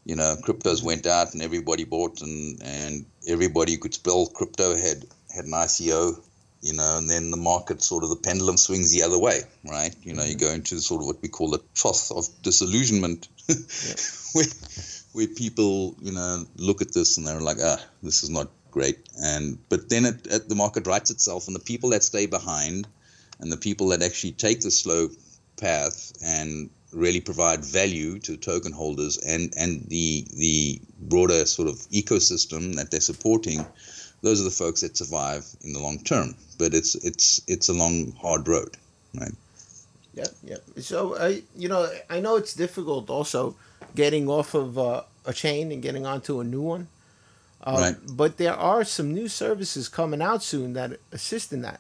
You 0.06 0.16
know, 0.16 0.36
cryptos 0.42 0.84
went 0.84 1.08
out 1.08 1.34
and 1.34 1.42
everybody 1.42 1.84
bought 1.84 2.22
and 2.22 2.62
and 2.64 3.06
everybody 3.28 3.74
who 3.74 3.80
could 3.80 3.94
spell 3.94 4.28
crypto 4.28 4.76
had 4.76 5.06
had 5.34 5.46
an 5.46 5.52
ICO. 5.52 6.22
You 6.62 6.74
know, 6.74 6.98
and 6.98 7.08
then 7.08 7.30
the 7.30 7.38
market 7.38 7.84
sort 7.84 8.04
of 8.04 8.10
the 8.10 8.16
pendulum 8.16 8.58
swings 8.58 8.92
the 8.92 9.04
other 9.04 9.20
way, 9.20 9.42
right? 9.70 9.96
You 10.02 10.14
know, 10.14 10.24
you 10.24 10.36
go 10.36 10.50
into 10.50 10.80
sort 10.80 11.02
of 11.02 11.08
what 11.08 11.22
we 11.22 11.28
call 11.28 11.52
the 11.52 11.62
trough 11.76 12.12
of 12.12 12.28
disillusionment, 12.42 13.28
where 14.34 14.46
where 15.12 15.28
people 15.28 15.96
you 16.02 16.12
know 16.12 16.46
look 16.58 16.82
at 16.82 16.94
this 16.94 17.18
and 17.18 17.28
they're 17.28 17.42
like, 17.42 17.58
ah, 17.62 17.84
this 18.02 18.24
is 18.24 18.30
not 18.30 18.50
great. 18.72 18.98
And 19.18 19.58
but 19.70 19.90
then 19.90 20.06
it, 20.06 20.28
it, 20.28 20.50
the 20.50 20.56
market 20.56 20.88
rights 20.88 21.12
itself, 21.12 21.48
and 21.48 21.56
the 21.56 21.68
people 21.72 21.92
that 21.92 22.04
stay 22.04 22.26
behind, 22.26 22.88
and 23.40 23.52
the 23.52 23.58
people 23.58 23.88
that 23.90 24.02
actually 24.02 24.34
take 24.34 24.62
the 24.62 24.72
slow 24.72 25.10
path 25.58 26.14
and 26.24 26.70
really 26.92 27.20
provide 27.20 27.64
value 27.64 28.20
to 28.20 28.38
token 28.38 28.72
holders 28.72 29.18
and 29.18 29.54
and 29.58 29.86
the 29.88 30.26
the 30.38 30.80
broader 31.00 31.46
sort 31.46 31.68
of 31.68 31.76
ecosystem 31.92 32.76
that 32.76 32.92
they're 32.92 33.02
supporting, 33.02 33.66
those 34.22 34.42
are 34.42 34.46
the 34.46 34.52
folks 34.52 34.82
that 34.82 34.98
survive 34.98 35.46
in 35.62 35.74
the 35.74 35.80
long 35.80 36.00
term. 36.04 36.36
But 36.58 36.74
it's 36.74 36.96
it's 36.96 37.42
it's 37.48 37.70
a 37.70 37.74
long 37.74 38.14
hard 38.14 38.48
road, 38.48 38.78
right? 39.14 39.34
Yeah, 40.14 40.28
yeah. 40.44 40.58
So 40.80 41.18
I, 41.18 41.44
you 41.58 41.68
know, 41.68 41.92
I 42.10 42.22
know 42.22 42.38
it's 42.38 42.54
difficult 42.54 43.10
also 43.10 43.56
getting 43.96 44.30
off 44.30 44.54
of 44.54 44.78
uh, 44.78 45.04
a 45.26 45.34
chain 45.34 45.72
and 45.72 45.82
getting 45.82 46.06
onto 46.06 46.40
a 46.40 46.44
new 46.44 46.62
one. 46.62 46.88
Uh, 47.62 47.78
Right. 47.80 47.96
But 48.16 48.38
there 48.38 48.54
are 48.54 48.84
some 48.84 49.14
new 49.14 49.28
services 49.28 49.90
coming 49.90 50.22
out 50.22 50.44
soon 50.44 50.74
that 50.74 51.00
assist 51.12 51.52
in 51.52 51.62
that. 51.64 51.80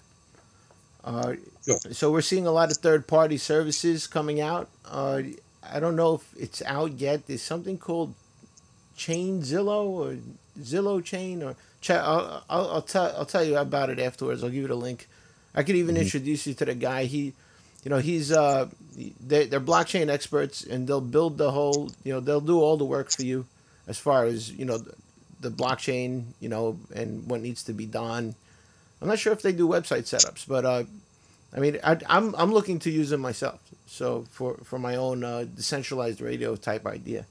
Uh, 1.06 1.36
Sure. 1.66 1.78
So 1.92 2.12
we're 2.12 2.22
seeing 2.22 2.46
a 2.46 2.52
lot 2.52 2.70
of 2.70 2.78
third-party 2.78 3.38
services 3.38 4.06
coming 4.06 4.40
out. 4.40 4.70
Uh, 4.86 5.22
I 5.64 5.80
don't 5.80 5.96
know 5.96 6.16
if 6.16 6.36
it's 6.38 6.62
out 6.62 7.00
yet. 7.00 7.26
There's 7.26 7.42
something 7.42 7.80
called 7.80 8.14
Chain 8.96 9.42
Zillow 9.42 9.86
or 9.86 10.18
Zillow 10.60 11.04
Chain 11.04 11.42
or 11.42 11.56
Ch- 11.82 11.90
I'll, 11.92 12.44
I'll, 12.50 12.70
I'll 12.70 12.82
tell 12.84 13.14
I'll 13.18 13.26
tell 13.26 13.44
you 13.44 13.58
about 13.58 13.90
it 13.90 14.00
afterwards. 14.00 14.44
I'll 14.44 14.50
give 14.52 14.62
you 14.62 14.68
the 14.68 14.76
link. 14.76 15.08
I 15.56 15.64
could 15.64 15.76
even 15.76 15.98
introduce 15.98 16.46
you 16.46 16.54
to 16.56 16.66
the 16.66 16.76
guy. 16.76 17.06
He, 17.06 17.34
you 17.84 17.90
know, 17.90 17.98
he's 18.00 18.32
uh, 18.32 18.70
they 19.26 19.46
they're 19.48 19.60
blockchain 19.60 20.10
experts 20.10 20.64
and 20.64 20.88
they'll 20.88 21.02
build 21.02 21.38
the 21.40 21.50
whole. 21.52 21.92
You 22.04 22.14
know, 22.14 22.20
they'll 22.20 22.42
do 22.42 22.60
all 22.60 22.78
the 22.78 22.86
work 22.86 23.12
for 23.12 23.24
you, 23.24 23.46
as 23.88 23.98
far 23.98 24.26
as 24.26 24.52
you 24.52 24.66
know, 24.66 24.78
the, 24.78 24.94
the 25.42 25.50
blockchain, 25.50 26.26
you 26.40 26.50
know, 26.50 26.78
and 26.94 27.28
what 27.28 27.42
needs 27.42 27.64
to 27.64 27.74
be 27.74 27.86
done. 27.88 28.36
I'm 29.02 29.08
not 29.08 29.20
sure 29.20 29.34
if 29.34 29.42
they 29.42 29.52
do 29.52 29.68
website 29.68 30.04
setups, 30.04 30.48
but 30.48 30.66
uh, 30.66 30.84
I 31.56 31.60
mean, 31.60 31.80
I, 31.84 31.98
I'm 32.08 32.36
I'm 32.36 32.52
looking 32.52 32.80
to 32.80 32.92
use 32.92 33.10
them 33.10 33.22
myself. 33.22 33.60
So 33.88 34.26
for 34.32 34.56
for 34.64 34.80
my 34.80 34.96
own 34.96 35.24
uh, 35.24 35.46
decentralized 35.56 36.22
radio 36.22 36.56
type 36.56 36.86
idea. 36.86 37.26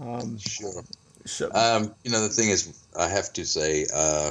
Um, 0.00 0.38
sure. 0.38 0.82
So 1.24 1.50
um, 1.54 1.94
you 2.04 2.10
know, 2.10 2.20
the 2.20 2.28
thing 2.28 2.50
is, 2.50 2.72
I 2.98 3.08
have 3.08 3.32
to 3.32 3.44
say, 3.44 3.86
uh, 3.92 4.30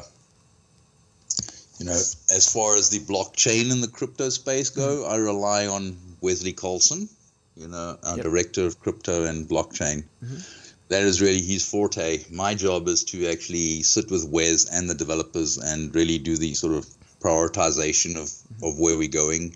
you 1.80 1.86
know, 1.86 1.92
as 1.92 2.52
far 2.52 2.76
as 2.76 2.90
the 2.90 3.00
blockchain 3.00 3.72
and 3.72 3.84
the 3.84 3.88
crypto 3.88 4.30
space 4.30 4.70
go, 4.70 5.04
mm-hmm. 5.04 5.12
I 5.12 5.18
rely 5.18 5.68
on 5.68 5.98
Wesley 6.22 6.54
Colson, 6.54 7.10
you 7.58 7.68
know, 7.68 7.98
our 8.04 8.16
yep. 8.16 8.26
director 8.26 8.66
of 8.66 8.80
crypto 8.80 9.26
and 9.26 9.48
blockchain. 9.48 10.04
Mm-hmm. 10.24 10.65
That 10.90 11.04
is 11.04 11.22
really 11.22 11.42
his 11.42 11.68
forte. 11.68 12.24
My 12.30 12.54
job 12.54 12.88
is 12.88 13.04
to 13.06 13.28
actually 13.28 13.84
sit 13.84 14.12
with 14.12 14.30
Wes 14.30 14.70
and 14.70 14.90
the 14.90 14.94
developers 14.94 15.58
and 15.58 15.94
really 15.96 16.20
do 16.20 16.38
the 16.38 16.54
sort 16.54 16.76
of 16.76 16.86
prioritization 17.20 18.16
of, 18.16 18.32
of 18.64 18.80
where 18.80 18.98
we're 18.98 19.08
going 19.08 19.56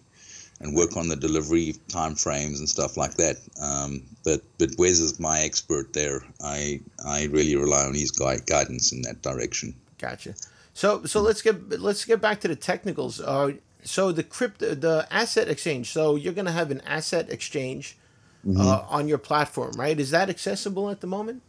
and 0.62 0.76
work 0.76 0.98
on 0.98 1.08
the 1.08 1.16
delivery 1.16 1.76
time 1.88 2.16
frames 2.16 2.60
and 2.60 2.68
stuff 2.68 2.98
like 2.98 3.16
that. 3.16 3.38
Um, 3.62 4.04
but 4.26 4.42
but 4.58 4.72
Wes 4.78 5.00
is 5.00 5.20
my 5.20 5.42
expert 5.42 5.94
there. 5.94 6.24
I 6.44 6.82
I 7.06 7.26
really 7.26 7.56
rely 7.56 7.86
on 7.86 7.94
his 7.94 8.12
guide, 8.12 8.46
guidance 8.46 8.92
in 8.92 9.02
that 9.04 9.22
direction. 9.22 9.76
Gotcha. 9.98 10.36
So 10.74 11.06
so 11.06 11.22
let's 11.22 11.42
get 11.42 11.80
let's 11.80 12.06
get 12.06 12.22
back 12.22 12.42
to 12.42 12.48
the 12.48 12.56
technicals. 12.56 13.22
Uh, 13.22 13.54
so 13.84 14.12
the 14.12 14.24
crypto 14.24 14.76
the 14.76 15.08
asset 15.12 15.48
exchange. 15.48 15.92
So 15.92 16.16
you're 16.16 16.34
gonna 16.34 16.52
have 16.52 16.72
an 16.72 16.82
asset 16.86 17.30
exchange 17.30 17.98
mm-hmm. 18.46 18.60
uh, 18.60 18.86
on 18.90 19.08
your 19.08 19.18
platform, 19.18 19.72
right? 19.78 20.00
Is 20.00 20.12
that 20.12 20.30
accessible 20.30 20.90
at 20.90 21.02
the 21.02 21.08
moment? 21.08 21.42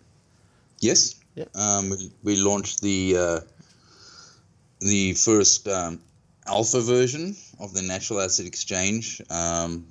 Yes. 0.81 1.17
Yeah. 1.35 1.45
Um, 1.55 1.91
we, 1.91 2.11
we 2.23 2.37
launched 2.37 2.81
the 2.81 3.17
uh, 3.17 3.41
the 4.81 5.15
first 5.15 5.69
um, 5.69 6.01
alpha 6.47 6.81
version 6.81 7.37
of 7.59 7.73
the 7.75 7.83
natural 7.83 8.21
asset 8.21 8.47
exchange. 8.47 9.23
Um, 9.31 9.87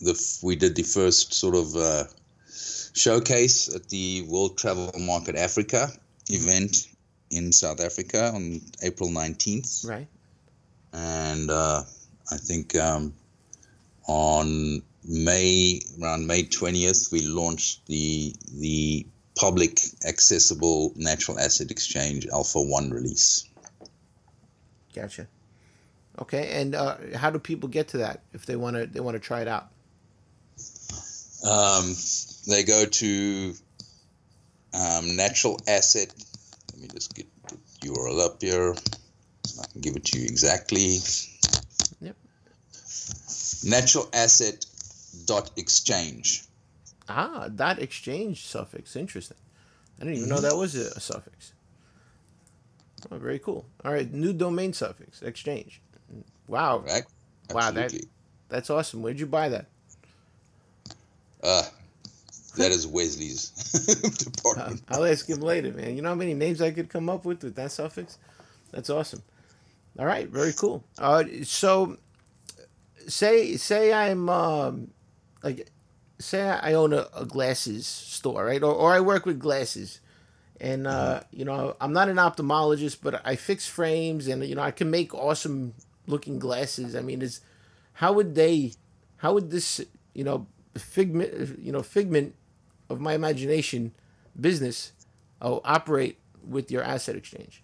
the 0.00 0.14
we 0.42 0.56
did 0.56 0.74
the 0.74 0.82
first 0.82 1.34
sort 1.34 1.54
of 1.54 1.76
uh, 1.76 2.04
showcase 2.94 3.74
at 3.74 3.88
the 3.88 4.26
World 4.28 4.58
Travel 4.58 4.90
Market 4.98 5.36
Africa 5.36 5.88
event 6.28 6.88
in 7.30 7.52
South 7.52 7.80
Africa 7.80 8.32
on 8.34 8.60
April 8.82 9.10
nineteenth. 9.10 9.84
Right. 9.84 10.08
And 10.92 11.50
uh, 11.50 11.82
I 12.30 12.36
think 12.36 12.74
um, 12.74 13.14
on 14.06 14.82
May 15.04 15.80
around 16.00 16.26
May 16.26 16.44
twentieth, 16.44 17.08
we 17.10 17.22
launched 17.22 17.86
the 17.86 18.34
the 18.54 19.06
public 19.36 19.80
accessible 20.06 20.92
natural 20.96 21.38
asset 21.38 21.70
exchange 21.70 22.26
Alpha 22.32 22.60
One 22.60 22.90
release. 22.90 23.44
Gotcha. 24.94 25.26
Okay, 26.20 26.60
and 26.60 26.74
uh, 26.74 26.96
how 27.16 27.30
do 27.30 27.38
people 27.38 27.68
get 27.68 27.88
to 27.88 27.98
that 27.98 28.22
if 28.32 28.46
they 28.46 28.56
want 28.56 28.76
to 28.76 28.86
they 28.86 29.00
want 29.00 29.14
to 29.14 29.20
try 29.20 29.40
it 29.40 29.48
out? 29.48 29.68
Um, 31.44 31.94
they 32.46 32.62
go 32.62 32.84
to 32.84 33.54
um, 34.74 35.16
natural 35.16 35.58
asset. 35.66 36.12
Let 36.72 36.82
me 36.82 36.88
just 36.88 37.14
get 37.14 37.26
the 37.48 37.88
URL 37.88 38.24
up 38.24 38.40
here. 38.40 38.74
I 39.60 39.66
can 39.72 39.80
give 39.80 39.96
it 39.96 40.04
to 40.06 40.18
you 40.18 40.26
exactly. 40.26 40.98
Yep. 42.00 42.16
Natural 43.64 44.08
asset 44.12 44.64
dot 45.26 45.50
exchange. 45.56 46.44
Ah, 47.08 47.48
dot 47.48 47.78
exchange 47.78 48.46
suffix. 48.46 48.96
Interesting. 48.96 49.36
I 50.00 50.04
didn't 50.04 50.18
even 50.18 50.28
know 50.28 50.40
that 50.40 50.56
was 50.56 50.74
a, 50.74 50.98
suffix. 51.00 51.52
Oh, 53.10 53.18
very 53.18 53.38
cool. 53.38 53.64
All 53.84 53.92
right, 53.92 54.10
new 54.12 54.32
domain 54.32 54.72
suffix 54.72 55.22
exchange. 55.22 55.80
Wow. 56.46 56.84
Right. 56.86 57.04
Wow, 57.50 57.70
that 57.72 57.92
that's 58.48 58.70
awesome. 58.70 59.02
Where'd 59.02 59.18
you 59.18 59.26
buy 59.26 59.48
that? 59.48 59.66
Uh 61.42 61.62
that 62.56 62.70
is 62.70 62.86
Wesley's 62.86 63.50
department. 64.18 64.82
I'll 64.88 65.04
ask 65.04 65.28
him 65.28 65.40
later, 65.40 65.72
man. 65.72 65.96
You 65.96 66.02
know 66.02 66.10
how 66.10 66.14
many 66.14 66.34
names 66.34 66.60
I 66.60 66.70
could 66.70 66.88
come 66.88 67.08
up 67.08 67.24
with 67.24 67.42
with 67.42 67.54
that 67.56 67.72
suffix? 67.72 68.18
That's 68.72 68.90
awesome. 68.90 69.22
All 69.98 70.06
right, 70.06 70.28
very 70.28 70.52
cool. 70.52 70.84
Uh, 70.98 71.24
so, 71.44 71.98
say 73.06 73.56
say 73.56 73.92
I'm 73.92 74.28
um, 74.28 74.90
like, 75.42 75.70
say 76.18 76.48
I 76.48 76.74
own 76.74 76.92
a, 76.92 77.08
a 77.14 77.24
glasses 77.24 77.86
store, 77.86 78.44
right? 78.44 78.62
Or, 78.62 78.74
or 78.74 78.92
I 78.92 79.00
work 79.00 79.26
with 79.26 79.38
glasses, 79.38 80.00
and 80.60 80.86
uh, 80.86 81.20
mm-hmm. 81.20 81.38
you 81.38 81.44
know 81.44 81.76
I'm 81.80 81.92
not 81.92 82.08
an 82.08 82.16
ophthalmologist, 82.16 82.98
but 83.02 83.20
I 83.24 83.36
fix 83.36 83.66
frames, 83.66 84.28
and 84.28 84.44
you 84.44 84.54
know 84.54 84.62
I 84.62 84.70
can 84.70 84.90
make 84.90 85.14
awesome 85.14 85.74
looking 86.06 86.38
glasses. 86.38 86.94
I 86.94 87.00
mean, 87.00 87.22
is 87.22 87.40
how 87.94 88.12
would 88.12 88.34
they, 88.34 88.72
how 89.18 89.34
would 89.34 89.50
this, 89.50 89.80
you 90.14 90.24
know, 90.24 90.46
figment, 90.76 91.58
you 91.58 91.72
know, 91.72 91.82
figment 91.82 92.34
of 92.88 93.00
my 93.00 93.14
imagination 93.14 93.92
business 94.40 94.92
uh, 95.40 95.58
operate 95.64 96.18
with 96.46 96.70
your 96.70 96.82
asset 96.82 97.16
exchange? 97.16 97.62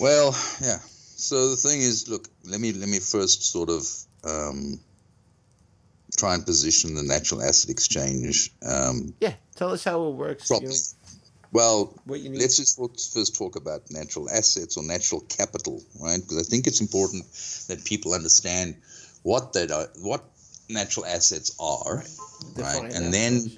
Well, 0.00 0.34
yeah. 0.60 0.78
So 1.16 1.50
the 1.50 1.56
thing 1.56 1.80
is, 1.80 2.08
look, 2.08 2.26
let 2.44 2.60
me 2.60 2.72
let 2.72 2.88
me 2.88 2.98
first 2.98 3.50
sort 3.50 3.68
of 3.68 3.86
um, 4.24 4.80
try 6.16 6.34
and 6.34 6.44
position 6.44 6.94
the 6.94 7.02
natural 7.02 7.42
asset 7.42 7.70
exchange. 7.70 8.50
Um, 8.66 9.14
yeah, 9.20 9.34
tell 9.54 9.72
us 9.72 9.84
how 9.84 10.06
it 10.08 10.14
works. 10.14 10.50
You 10.50 10.68
know? 10.68 10.74
Well, 11.52 11.98
let's 12.06 12.56
just 12.56 12.78
first 13.12 13.34
talk 13.34 13.56
about 13.56 13.90
natural 13.90 14.30
assets 14.30 14.76
or 14.76 14.84
natural 14.84 15.22
capital, 15.22 15.82
right? 16.00 16.20
Because 16.20 16.38
I 16.38 16.48
think 16.48 16.66
it's 16.68 16.80
important 16.80 17.24
that 17.68 17.84
people 17.84 18.14
understand 18.14 18.76
what 19.22 19.52
that 19.54 19.72
are, 19.72 19.88
what 20.00 20.24
natural 20.68 21.06
assets 21.06 21.56
are, 21.58 22.04
right? 22.56 22.82
right? 22.82 22.94
And 22.94 23.12
then 23.12 23.50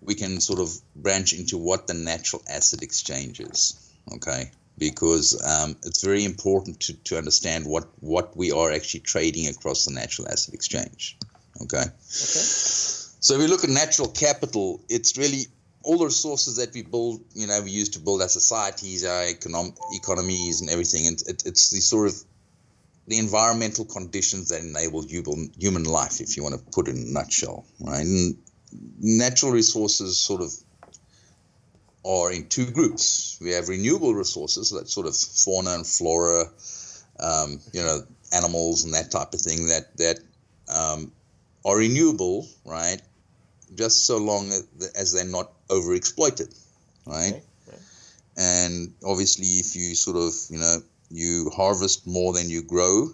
we 0.00 0.14
can 0.14 0.40
sort 0.40 0.58
of 0.58 0.70
branch 0.96 1.32
into 1.32 1.56
what 1.56 1.86
the 1.86 1.94
natural 1.94 2.42
asset 2.48 2.82
exchange 2.82 3.38
is, 3.40 3.92
okay? 4.12 4.50
Because 4.78 5.40
um, 5.46 5.76
it's 5.84 6.02
very 6.02 6.24
important 6.24 6.80
to, 6.80 6.94
to 7.04 7.16
understand 7.16 7.64
what, 7.64 7.88
what 8.00 8.36
we 8.36 8.50
are 8.50 8.72
actually 8.72 9.00
trading 9.00 9.46
across 9.46 9.84
the 9.84 9.94
natural 9.94 10.28
asset 10.28 10.52
exchange, 10.52 11.16
okay? 11.62 11.78
Okay. 11.78 11.90
So 13.18 13.34
if 13.34 13.40
we 13.40 13.46
look 13.46 13.64
at 13.64 13.70
natural 13.70 14.08
capital, 14.08 14.84
it's 14.88 15.16
really 15.16 15.46
all 15.82 15.98
the 15.98 16.04
resources 16.06 16.56
that 16.56 16.74
we 16.74 16.82
build, 16.82 17.20
you 17.34 17.46
know, 17.46 17.60
we 17.62 17.70
use 17.70 17.88
to 17.90 18.00
build 18.00 18.22
our 18.22 18.28
societies, 18.28 19.04
our 19.04 19.22
econom- 19.22 19.76
economies, 19.94 20.60
and 20.60 20.70
everything. 20.70 21.06
And 21.06 21.20
it, 21.26 21.42
it's 21.46 21.70
the 21.70 21.80
sort 21.80 22.08
of 22.08 22.14
the 23.06 23.18
environmental 23.18 23.84
conditions 23.84 24.48
that 24.48 24.62
enable 24.62 25.02
human 25.02 25.84
life, 25.84 26.20
if 26.20 26.36
you 26.36 26.42
want 26.42 26.56
to 26.56 26.60
put 26.72 26.88
it 26.88 26.96
in 26.96 27.02
a 27.02 27.12
nutshell, 27.12 27.64
right? 27.80 28.04
And 28.04 28.36
natural 28.98 29.52
resources 29.52 30.18
sort 30.18 30.42
of 30.42 30.52
are 32.04 32.32
in 32.32 32.48
two 32.48 32.70
groups. 32.70 33.38
We 33.40 33.50
have 33.50 33.68
renewable 33.68 34.14
resources, 34.14 34.70
that 34.70 34.88
sort 34.88 35.06
of 35.06 35.16
fauna 35.16 35.74
and 35.74 35.86
flora, 35.86 36.46
um, 37.20 37.60
you 37.72 37.82
know, 37.82 38.00
animals 38.32 38.84
and 38.84 38.94
that 38.94 39.10
type 39.10 39.34
of 39.34 39.40
thing 39.40 39.66
that 39.68 39.96
that 39.98 40.18
um, 40.68 41.12
are 41.66 41.76
renewable, 41.76 42.46
right? 42.64 43.02
Just 43.74 44.06
so 44.06 44.18
long 44.18 44.50
as 44.94 45.12
they're 45.12 45.24
not 45.24 45.50
overexploited, 45.68 46.54
right? 47.04 47.34
Okay, 47.34 47.42
okay. 47.68 47.78
And 48.38 48.94
obviously, 49.04 49.46
if 49.46 49.74
you 49.74 49.94
sort 49.96 50.16
of, 50.16 50.32
you 50.48 50.58
know, 50.58 50.76
you 51.10 51.50
harvest 51.54 52.06
more 52.06 52.32
than 52.32 52.48
you 52.48 52.62
grow, 52.62 53.08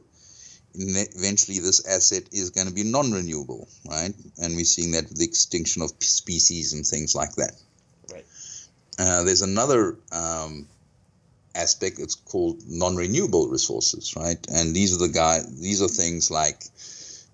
eventually 0.74 1.58
this 1.58 1.86
asset 1.86 2.24
is 2.32 2.50
going 2.50 2.66
to 2.66 2.74
be 2.74 2.84
non-renewable, 2.84 3.68
right? 3.88 4.12
And 4.42 4.54
we're 4.54 4.64
seeing 4.64 4.92
that 4.92 5.08
with 5.08 5.18
the 5.18 5.24
extinction 5.24 5.82
of 5.82 5.90
species 6.00 6.74
and 6.74 6.86
things 6.86 7.14
like 7.14 7.34
that. 7.36 7.52
Right. 8.12 8.26
Uh, 8.98 9.22
there's 9.24 9.42
another 9.42 9.96
um, 10.12 10.68
aspect. 11.54 11.98
It's 11.98 12.14
called 12.14 12.62
non-renewable 12.68 13.48
resources, 13.48 14.14
right? 14.16 14.38
And 14.52 14.74
these 14.74 14.94
are 14.94 14.98
the 15.06 15.12
guy. 15.12 15.40
These 15.60 15.82
are 15.82 15.88
things 15.88 16.30
like 16.30 16.62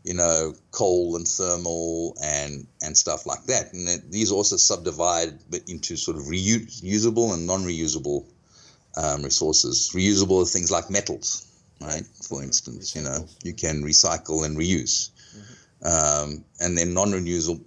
you 0.04 0.14
know, 0.14 0.54
coal 0.70 1.16
and 1.16 1.26
thermal 1.26 2.16
and 2.22 2.66
and 2.82 2.96
stuff 2.96 3.26
like 3.26 3.44
that. 3.44 3.72
And 3.72 3.88
it, 3.88 4.11
these 4.11 4.32
also 4.32 4.56
subdivide 4.56 5.38
into 5.66 5.96
sort 5.96 6.16
of 6.16 6.24
reusable 6.24 7.34
and 7.34 7.46
non-reusable 7.46 8.24
um, 8.96 9.22
resources. 9.22 9.90
Reusable 9.94 10.42
are 10.42 10.46
things 10.46 10.70
like 10.70 10.90
metals, 10.90 11.46
right? 11.80 12.04
For 12.28 12.42
instance, 12.42 12.94
you 12.94 13.02
know, 13.02 13.26
you 13.44 13.52
can 13.52 13.82
recycle 13.82 14.44
and 14.44 14.56
reuse. 14.56 15.11
Um, 15.80 16.44
and 16.61 16.76
then 16.76 16.92
non-renewable 16.92 17.61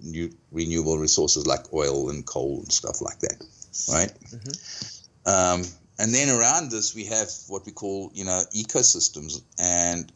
renewable 0.50 0.98
resources 0.98 1.46
like 1.46 1.72
oil 1.72 2.10
and 2.10 2.26
coal 2.26 2.58
and 2.58 2.70
stuff 2.70 3.00
like 3.00 3.18
that, 3.20 3.42
right? 3.90 4.12
Mm-hmm. 4.30 5.62
Um, 5.62 5.66
and 5.98 6.12
then 6.12 6.28
around 6.28 6.70
this, 6.70 6.94
we 6.94 7.04
have 7.06 7.28
what 7.48 7.64
we 7.64 7.72
call, 7.72 8.10
you 8.12 8.24
know, 8.24 8.42
ecosystems. 8.54 9.40
And 9.58 10.12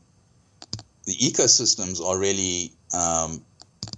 the 1.06 1.14
ecosystems 1.14 2.04
are 2.04 2.18
really 2.18 2.72
um, 2.92 3.42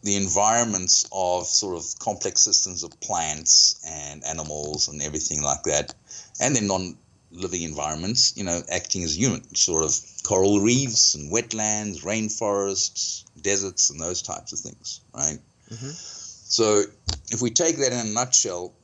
the 0.03 0.14
environments 0.14 1.09
of 1.11 1.47
sort 1.47 1.77
of 1.77 1.99
complex 1.99 2.42
systems 2.42 2.85
of 2.85 2.99
plants 3.01 3.83
and 3.87 4.23
animals 4.25 4.88
and 4.88 5.03
everything 5.03 5.42
like 5.42 5.62
that, 5.64 5.94
and 6.40 6.55
then 6.55 6.66
non-living 6.66 7.62
environments, 7.62 8.37
you 8.37 8.44
know, 8.44 8.62
acting 8.71 9.03
as 9.03 9.18
humans, 9.18 9.61
sort 9.61 9.85
of 9.85 9.99
coral 10.23 10.61
reefs 10.61 11.14
and 11.14 11.33
wetlands, 11.33 12.03
rainforests, 12.05 13.25
deserts, 13.40 13.90
and 13.90 14.01
those 14.01 14.23
types 14.23 14.53
of 14.53 14.59
things, 14.59 15.01
right? 15.14 15.38
Mm-hmm. 15.71 15.90
So 15.90 16.83
if 17.31 17.42
we 17.42 17.51
take 17.51 17.79
that 17.79 17.92
in 17.92 18.07
a 18.07 18.11
nutshell, 18.12 18.75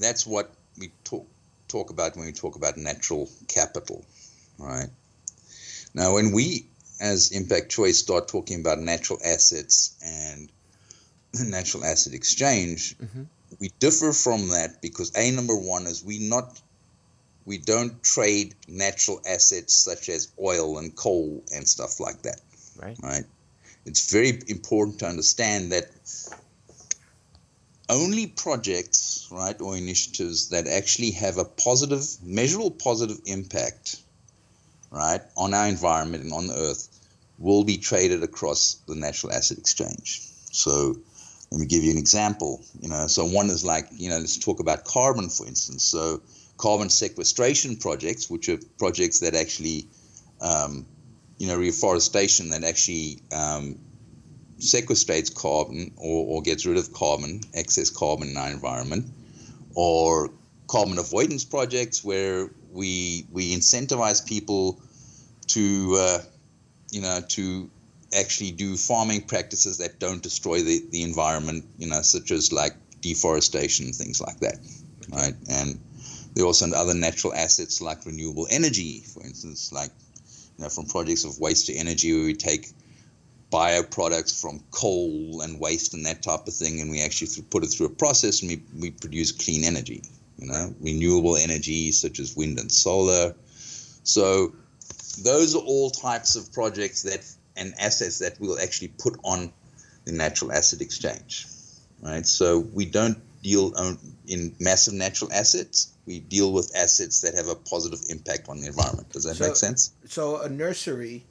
that's 0.00 0.26
what 0.26 0.54
we 0.78 0.92
talk 1.04 1.26
talk 1.68 1.90
about 1.90 2.16
when 2.16 2.26
we 2.26 2.32
talk 2.32 2.54
about 2.54 2.76
natural 2.76 3.28
capital, 3.48 4.04
right? 4.58 4.88
Now, 5.94 6.14
when 6.14 6.32
we 6.32 6.66
as 7.00 7.32
Impact 7.32 7.70
Choice 7.70 7.98
start 7.98 8.28
talking 8.28 8.60
about 8.60 8.78
natural 8.78 9.18
assets 9.24 9.96
and 10.04 10.50
natural 11.50 11.84
asset 11.84 12.14
exchange, 12.14 12.96
mm-hmm. 12.98 13.22
we 13.60 13.70
differ 13.78 14.12
from 14.12 14.48
that 14.48 14.80
because 14.82 15.12
a 15.16 15.30
number 15.30 15.56
one 15.56 15.86
is 15.86 16.04
we 16.04 16.18
not 16.18 16.60
we 17.44 17.58
don't 17.58 18.02
trade 18.02 18.54
natural 18.68 19.20
assets 19.26 19.74
such 19.74 20.08
as 20.08 20.30
oil 20.40 20.78
and 20.78 20.94
coal 20.94 21.42
and 21.52 21.68
stuff 21.68 21.98
like 21.98 22.22
that. 22.22 22.40
Right. 22.80 22.96
Right. 23.02 23.24
It's 23.84 24.12
very 24.12 24.40
important 24.46 25.00
to 25.00 25.06
understand 25.06 25.72
that 25.72 25.90
only 27.88 28.26
projects, 28.26 29.28
right, 29.30 29.60
or 29.60 29.76
initiatives 29.76 30.48
that 30.50 30.66
actually 30.66 31.10
have 31.12 31.38
a 31.38 31.44
positive, 31.44 32.04
measurable 32.22 32.70
positive 32.70 33.18
impact, 33.26 34.01
right, 34.92 35.20
on 35.36 35.54
our 35.54 35.66
environment 35.66 36.24
and 36.24 36.32
on 36.32 36.46
the 36.46 36.54
earth 36.54 36.88
will 37.38 37.64
be 37.64 37.78
traded 37.78 38.22
across 38.22 38.74
the 38.86 38.94
natural 38.94 39.32
asset 39.32 39.58
exchange. 39.58 40.20
So 40.52 40.96
let 41.50 41.60
me 41.60 41.66
give 41.66 41.82
you 41.82 41.90
an 41.90 41.98
example. 41.98 42.62
You 42.80 42.88
know, 42.88 43.06
so 43.06 43.24
one 43.24 43.46
is 43.50 43.64
like, 43.64 43.88
you 43.92 44.10
know, 44.10 44.18
let's 44.18 44.38
talk 44.38 44.60
about 44.60 44.84
carbon, 44.84 45.28
for 45.28 45.46
instance. 45.46 45.82
So 45.82 46.22
carbon 46.56 46.88
sequestration 46.88 47.76
projects, 47.76 48.30
which 48.30 48.48
are 48.48 48.58
projects 48.78 49.20
that 49.20 49.34
actually, 49.34 49.88
um, 50.40 50.86
you 51.38 51.48
know, 51.48 51.56
reforestation 51.56 52.50
that 52.50 52.62
actually 52.64 53.20
um, 53.32 53.78
sequestrates 54.58 55.34
carbon 55.34 55.92
or, 55.96 56.36
or 56.36 56.42
gets 56.42 56.64
rid 56.66 56.76
of 56.76 56.92
carbon, 56.92 57.40
excess 57.54 57.90
carbon 57.90 58.28
in 58.28 58.36
our 58.36 58.50
environment, 58.50 59.06
or 59.74 60.30
carbon 60.68 60.98
avoidance 60.98 61.44
projects 61.44 62.04
where 62.04 62.50
we 62.72 63.26
we 63.30 63.54
incentivize 63.54 64.26
people 64.26 64.80
to 65.48 65.94
uh, 65.98 66.18
you 66.90 67.02
know 67.02 67.20
to 67.28 67.70
actually 68.14 68.52
do 68.52 68.76
farming 68.76 69.22
practices 69.22 69.78
that 69.78 69.98
don't 69.98 70.22
destroy 70.22 70.60
the, 70.62 70.82
the 70.90 71.02
environment, 71.02 71.64
you 71.78 71.86
know, 71.86 72.02
such 72.02 72.30
as 72.30 72.52
like 72.52 72.74
deforestation, 73.00 73.92
things 73.92 74.20
like 74.20 74.38
that, 74.40 74.56
right? 75.10 75.34
And 75.50 75.80
there 76.34 76.44
are 76.44 76.46
also 76.46 76.70
other 76.72 76.94
natural 76.94 77.34
assets 77.34 77.80
like 77.80 78.04
renewable 78.06 78.46
energy, 78.50 79.00
for 79.00 79.22
instance, 79.22 79.72
like 79.72 79.90
you 80.58 80.64
know, 80.64 80.68
from 80.68 80.86
projects 80.86 81.24
of 81.24 81.38
waste 81.40 81.66
to 81.66 81.74
energy 81.74 82.12
where 82.14 82.24
we 82.26 82.34
take 82.34 82.68
bioproducts 83.50 84.40
from 84.40 84.62
coal 84.70 85.42
and 85.42 85.60
waste 85.60 85.92
and 85.94 86.06
that 86.06 86.22
type 86.22 86.46
of 86.46 86.54
thing, 86.54 86.80
and 86.80 86.90
we 86.90 87.02
actually 87.02 87.28
put 87.50 87.64
it 87.64 87.68
through 87.68 87.86
a 87.86 87.90
process 87.90 88.42
and 88.42 88.50
we, 88.50 88.62
we 88.80 88.90
produce 88.90 89.32
clean 89.32 89.64
energy, 89.64 90.02
you 90.38 90.48
know, 90.48 90.74
renewable 90.80 91.36
energy 91.36 91.92
such 91.92 92.18
as 92.18 92.36
wind 92.36 92.58
and 92.58 92.70
solar. 92.70 93.34
So 94.04 94.52
those 95.22 95.54
are 95.54 95.62
all 95.62 95.90
types 95.90 96.36
of 96.36 96.52
projects 96.52 97.02
that 97.02 97.24
and 97.56 97.74
assets 97.78 98.18
that 98.18 98.40
we'll 98.40 98.58
actually 98.58 98.88
put 98.88 99.18
on 99.24 99.52
the 100.04 100.12
natural 100.12 100.52
asset 100.52 100.80
exchange, 100.80 101.46
right? 102.00 102.26
So 102.26 102.60
we 102.60 102.86
don't 102.86 103.18
deal 103.42 103.72
um, 103.76 103.98
in 104.26 104.54
massive 104.58 104.94
natural 104.94 105.32
assets. 105.32 105.92
We 106.06 106.20
deal 106.20 106.52
with 106.52 106.72
assets 106.74 107.20
that 107.20 107.34
have 107.34 107.48
a 107.48 107.54
positive 107.54 108.00
impact 108.08 108.48
on 108.48 108.60
the 108.60 108.68
environment. 108.68 109.10
Does 109.10 109.24
that 109.24 109.36
so, 109.36 109.46
make 109.46 109.56
sense? 109.56 109.92
So 110.06 110.40
a 110.40 110.48
nursery 110.48 111.24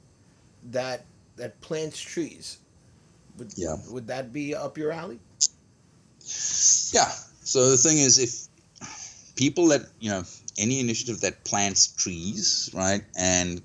that 0.70 1.04
that 1.36 1.60
plants 1.60 2.00
trees. 2.00 2.58
Would, 3.38 3.54
yeah. 3.56 3.76
Would 3.90 4.06
that 4.08 4.32
be 4.32 4.54
up 4.54 4.76
your 4.76 4.92
alley? 4.92 5.18
Yeah. 6.92 7.10
So 7.44 7.70
the 7.70 7.76
thing 7.76 7.98
is, 7.98 8.18
if 8.18 8.41
people 9.36 9.68
that 9.68 9.82
you 10.00 10.10
know 10.10 10.24
any 10.58 10.80
initiative 10.80 11.20
that 11.20 11.44
plants 11.44 11.88
trees, 11.88 12.70
right, 12.74 13.02
and 13.16 13.62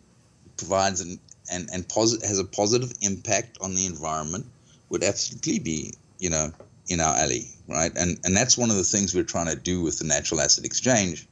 provides 0.57 1.01
an 1.01 1.19
and 1.51 1.69
and 1.71 1.87
posit- 1.87 2.25
has 2.25 2.39
a 2.39 2.45
positive 2.45 2.93
impact 3.01 3.57
on 3.61 3.75
the 3.75 3.85
environment, 3.85 4.45
would 4.89 5.03
absolutely 5.03 5.59
be 5.59 5.93
you 6.19 6.29
know 6.29 6.51
in 6.87 6.99
our 6.99 7.15
alley, 7.17 7.47
right? 7.67 7.91
And 7.95 8.19
and 8.23 8.35
that's 8.35 8.57
one 8.57 8.71
of 8.71 8.77
the 8.77 8.83
things 8.83 9.13
we're 9.13 9.23
trying 9.23 9.47
to 9.47 9.55
do 9.55 9.81
with 9.81 9.99
the 9.99 10.05
natural 10.05 10.41
asset 10.41 10.65
exchange. 10.65 11.27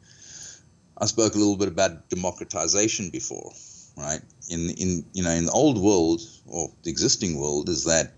I 0.98 1.06
spoke 1.06 1.36
a 1.36 1.38
little 1.38 1.58
bit 1.58 1.67
about 1.67 2.10
democratization 2.10 3.10
before, 3.10 3.52
right? 3.98 4.21
In 4.50 4.69
in 4.71 5.06
you 5.13 5.24
know 5.24 5.32
in 5.32 5.45
the 5.45 5.52
old 5.52 5.78
world 5.78 6.21
or 6.45 6.71
the 6.84 6.89
existing 6.89 7.39
world 7.39 7.69
is 7.69 7.86
that 7.86 8.13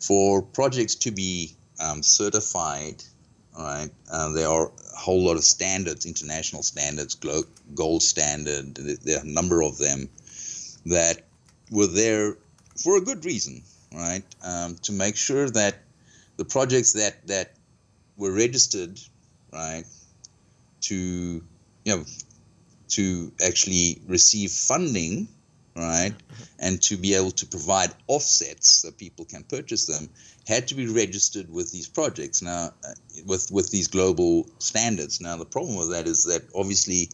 for 0.00 0.42
projects 0.42 0.94
to 0.94 1.10
be 1.10 1.56
um, 1.80 2.02
certified, 2.02 3.02
right, 3.58 3.90
uh, 4.10 4.30
there 4.30 4.48
are 4.48 4.70
whole 4.96 5.24
lot 5.24 5.36
of 5.36 5.44
standards, 5.44 6.06
international 6.06 6.62
standards, 6.62 7.16
gold 7.74 8.02
standard. 8.02 8.74
There 8.74 9.18
are 9.18 9.22
a 9.22 9.26
number 9.26 9.62
of 9.62 9.78
them 9.78 10.08
that 10.86 11.22
were 11.70 11.86
there 11.86 12.36
for 12.82 12.96
a 12.96 13.00
good 13.00 13.24
reason, 13.24 13.62
right? 13.94 14.22
Um, 14.42 14.76
to 14.82 14.92
make 14.92 15.16
sure 15.16 15.48
that 15.50 15.76
the 16.36 16.44
projects 16.44 16.92
that 16.92 17.26
that 17.26 17.52
were 18.16 18.32
registered, 18.32 18.98
right, 19.52 19.84
to 20.82 20.94
you 20.96 21.42
know 21.84 22.04
to 22.88 23.32
actually 23.44 24.00
receive 24.06 24.50
funding, 24.50 25.28
right, 25.74 26.14
and 26.58 26.80
to 26.82 26.96
be 26.96 27.14
able 27.14 27.32
to 27.32 27.46
provide 27.46 27.92
offsets 28.06 28.70
so 28.70 28.90
people 28.92 29.24
can 29.24 29.42
purchase 29.42 29.86
them, 29.86 30.08
had 30.46 30.68
to 30.68 30.74
be 30.74 30.86
registered 30.86 31.50
with 31.50 31.72
these 31.72 31.88
projects 31.88 32.40
now, 32.40 32.72
uh, 32.84 32.92
with 33.26 33.50
with 33.50 33.70
these 33.70 33.88
global 33.88 34.48
standards. 34.58 35.20
Now, 35.20 35.36
the 35.36 35.44
problem 35.44 35.76
with 35.76 35.90
that 35.90 36.06
is 36.06 36.24
that 36.24 36.42
obviously, 36.54 37.10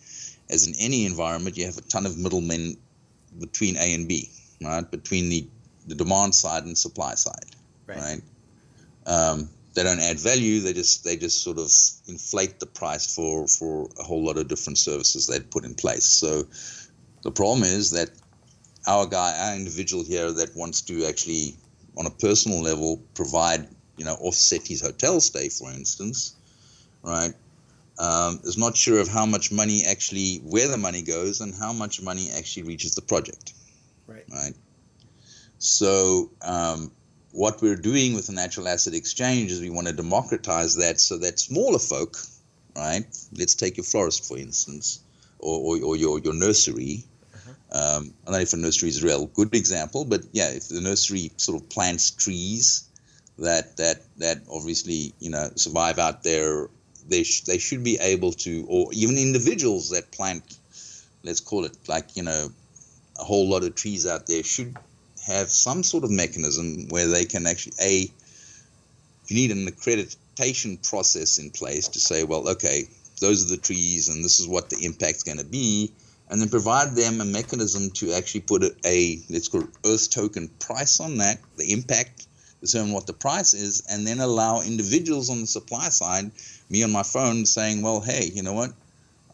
as 0.51 0.67
in 0.67 0.75
any 0.79 1.07
environment, 1.07 1.57
you 1.57 1.65
have 1.65 1.79
a 1.79 1.83
ton 1.83 2.07
of 2.07 2.19
middlemen 2.19 2.77
between 3.39 3.77
A 3.77 3.95
and 3.95 4.07
B, 4.07 4.29
right, 4.63 4.89
between 4.91 5.29
the 5.29 5.47
the 5.87 5.95
demand 5.95 6.35
side 6.35 6.65
and 6.65 6.77
supply 6.77 7.15
side, 7.15 7.57
right. 7.87 7.99
right? 7.99 8.23
Um, 9.07 9.49
they 9.75 9.83
don't 9.83 10.01
add 10.01 10.21
value. 10.21 10.61
They 10.61 10.75
just 10.75 11.03
they 11.03 11.17
just 11.17 11.43
sort 11.43 11.59
of 11.59 11.71
inflate 12.07 12.61
the 12.61 12.67
price 12.67 13.15
for 13.15 13.49
for 13.49 13.89
a 13.99 14.03
whole 14.03 14.23
lot 14.23 14.37
of 14.37 14.49
different 14.49 14.79
services 14.79 15.27
they'd 15.27 15.51
put 15.51 15.65
in 15.65 15.75
place. 15.75 16.05
So 16.05 16.47
the 17.23 17.31
problem 17.31 17.65
is 17.65 17.91
that 17.93 18.11
our 18.87 19.07
guy, 19.07 19.35
our 19.39 19.57
individual 19.57 20.05
here 20.05 20.31
that 20.33 20.55
wants 20.55 20.83
to 20.83 21.07
actually 21.07 21.57
on 21.97 22.07
a 22.07 22.11
personal 22.11 22.61
level 22.61 23.03
provide 23.15 23.69
you 23.97 24.05
know 24.05 24.15
offset 24.15 24.67
his 24.67 24.81
hotel 24.81 25.21
stay, 25.21 25.49
for 25.49 25.71
instance, 25.71 26.35
right? 27.03 27.35
Um, 27.99 28.41
is 28.45 28.57
not 28.57 28.77
sure 28.77 29.01
of 29.01 29.09
how 29.09 29.27
much 29.27 29.53
money 29.53 29.85
actually 29.85 30.39
where 30.39 30.69
the 30.69 30.79
money 30.79 31.03
goes 31.03 31.41
and 31.41 31.55
how 31.55 31.73
much 31.73 32.01
money 32.01 32.31
actually 32.37 32.65
reaches 32.65 32.95
the 32.95 33.03
project. 33.03 33.53
Right. 34.07 34.25
Right. 34.33 34.55
So 35.59 36.31
um, 36.41 36.91
what 37.33 37.63
we're 37.63 37.77
doing 37.77 38.15
with 38.15 38.27
the 38.27 38.33
natural 38.33 38.67
asset 38.67 38.95
exchange 38.95 39.53
is 39.53 39.61
we 39.61 39.71
want 39.71 39.87
to 39.87 39.93
democratize 39.93 40.77
that 40.77 41.01
so 41.01 41.19
that 41.19 41.39
smaller 41.39 41.79
folk, 41.79 42.17
right? 42.75 43.05
Let's 43.33 43.55
take 43.55 43.77
your 43.77 43.85
florist 43.85 44.27
for 44.27 44.39
instance, 44.39 45.01
or, 45.39 45.77
or, 45.77 45.85
or 45.85 45.97
your 45.97 46.19
your 46.19 46.35
nursery. 46.35 47.05
Um, 47.73 48.13
I 48.27 48.31
don't 48.31 48.35
know 48.35 48.41
if 48.41 48.53
a 48.53 48.57
nursery 48.57 48.91
is 48.91 49.03
a 49.03 49.07
real 49.07 49.27
good 49.27 49.55
example, 49.55 50.05
but 50.05 50.23
yeah, 50.33 50.51
if 50.51 50.69
the 50.69 50.81
nursery 50.81 51.33
sort 51.39 51.61
of 51.61 51.69
plants 51.71 52.11
trees 52.11 52.85
that 53.39 53.77
that 53.79 54.03
that 54.19 54.43
obviously 54.51 55.15
you 55.21 55.31
know 55.31 55.51
survive 55.57 55.99
out 55.99 56.23
there, 56.23 56.69
they 57.09 57.23
sh- 57.23 57.43
they 57.43 57.59
should 57.59 57.83
be 57.83 57.99
able 57.99 58.33
to, 58.33 58.67
or 58.69 58.93
even 58.93 59.17
individuals 59.17 59.91
that 59.91 60.13
plant, 60.13 60.59
let's 61.23 61.41
call 61.41 61.65
it 61.65 61.77
like 61.89 62.15
you 62.15 62.23
know, 62.23 62.53
a 63.19 63.25
whole 63.25 63.49
lot 63.49 63.65
of 63.65 63.75
trees 63.75 64.07
out 64.07 64.27
there 64.27 64.43
should 64.43 64.77
have 65.27 65.49
some 65.51 65.83
sort 65.83 66.05
of 66.05 66.11
mechanism 66.11 66.89
where 66.89 67.07
they 67.07 67.25
can 67.25 67.47
actually 67.47 67.75
a 67.81 68.11
you 69.29 69.37
need 69.37 69.51
an 69.51 69.67
accreditation 69.67 70.77
process 70.87 71.39
in 71.39 71.51
place 71.51 71.89
to 71.89 72.01
say 72.01 72.25
well 72.25 72.49
okay 72.49 72.85
those 73.21 73.47
are 73.47 73.55
the 73.55 73.63
trees 73.63 74.09
and 74.09 74.25
this 74.25 74.41
is 74.41 74.49
what 74.49 74.69
the 74.69 74.85
impact's 74.85 75.23
going 75.23 75.39
to 75.39 75.45
be 75.45 75.93
and 76.33 76.41
then 76.41 76.49
provide 76.49 76.97
them 76.97 77.21
a 77.21 77.25
mechanism 77.25 77.91
to 77.91 78.13
actually 78.13 78.41
put 78.41 78.65
a, 78.65 78.75
a 78.85 79.21
let's 79.31 79.47
call 79.49 79.61
it 79.63 79.69
earth 79.87 80.11
token 80.11 80.49
price 80.59 80.99
on 80.99 81.19
that 81.19 81.39
the 81.57 81.73
impact 81.73 82.27
determine 82.61 82.93
what 82.93 83.07
the 83.07 83.13
price 83.13 83.55
is 83.55 83.85
and 83.89 84.07
then 84.07 84.19
allow 84.19 84.61
individuals 84.63 85.31
on 85.31 85.41
the 85.41 85.47
supply 85.47 85.89
side 85.89 86.31
me 86.71 86.83
on 86.83 86.91
my 86.91 87.05
phone 87.05 87.47
saying 87.47 87.83
well 87.83 88.01
hey 88.01 88.31
you 88.35 88.43
know 88.43 88.55
what 88.55 88.73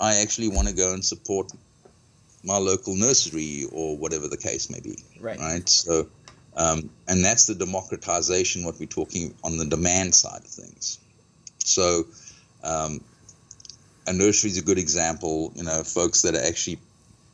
i 0.01 0.17
actually 0.17 0.49
want 0.49 0.69
to 0.69 0.75
go 0.75 0.93
and 0.93 1.05
support 1.05 1.51
my 2.45 2.57
local 2.57 2.95
nursery 2.95 3.67
or 3.73 3.97
whatever 3.97 4.29
the 4.29 4.37
case 4.37 4.71
may 4.71 4.81
be. 4.81 4.99
Right. 5.21 5.39
Right. 5.39 5.69
So 5.69 6.09
Um, 6.57 6.91
and 7.07 7.25
that's 7.25 7.47
the 7.47 7.55
democratization, 7.55 8.65
what 8.65 8.81
we're 8.81 8.87
talking 8.87 9.33
on 9.45 9.59
the 9.59 9.65
demand 9.65 10.13
side 10.13 10.41
of 10.41 10.51
things. 10.51 10.99
So, 11.63 12.07
um, 12.65 13.01
a 14.09 14.13
nursery 14.13 14.51
is 14.51 14.59
a 14.59 14.63
good 14.63 14.79
example. 14.79 15.53
You 15.55 15.63
know, 15.63 15.85
folks 15.85 16.23
that 16.23 16.35
are 16.35 16.43
actually 16.43 16.81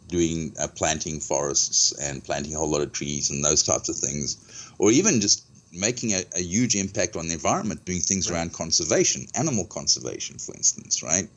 doing 0.09 0.55
uh, 0.61 0.69
planting 0.69 1.21
forests 1.21 1.93
and 2.01 2.23
planting 2.23 2.55
a 2.55 2.59
whole 2.59 2.71
lot 2.71 2.83
of 2.83 2.93
trees 2.93 3.31
and 3.31 3.45
those 3.45 3.63
types 3.63 3.89
of 3.89 3.97
things, 3.97 4.73
or 4.79 4.91
even 4.91 5.21
just 5.21 5.45
making 5.73 6.13
a, 6.13 6.23
a 6.37 6.43
huge 6.43 6.77
impact 6.77 7.17
on 7.17 7.27
the 7.27 7.35
environment, 7.35 7.85
doing 7.85 8.01
things 8.01 8.31
right. 8.31 8.37
around 8.37 8.53
conservation, 8.53 9.27
animal 9.35 9.65
conservation, 9.65 10.39
for 10.39 10.55
instance, 10.55 11.03
right? 11.03 11.29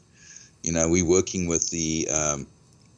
You 0.64 0.72
know, 0.72 0.90
we're 0.90 1.06
working 1.06 1.48
with 1.48 1.70
the 1.70 2.08
um, 2.10 2.48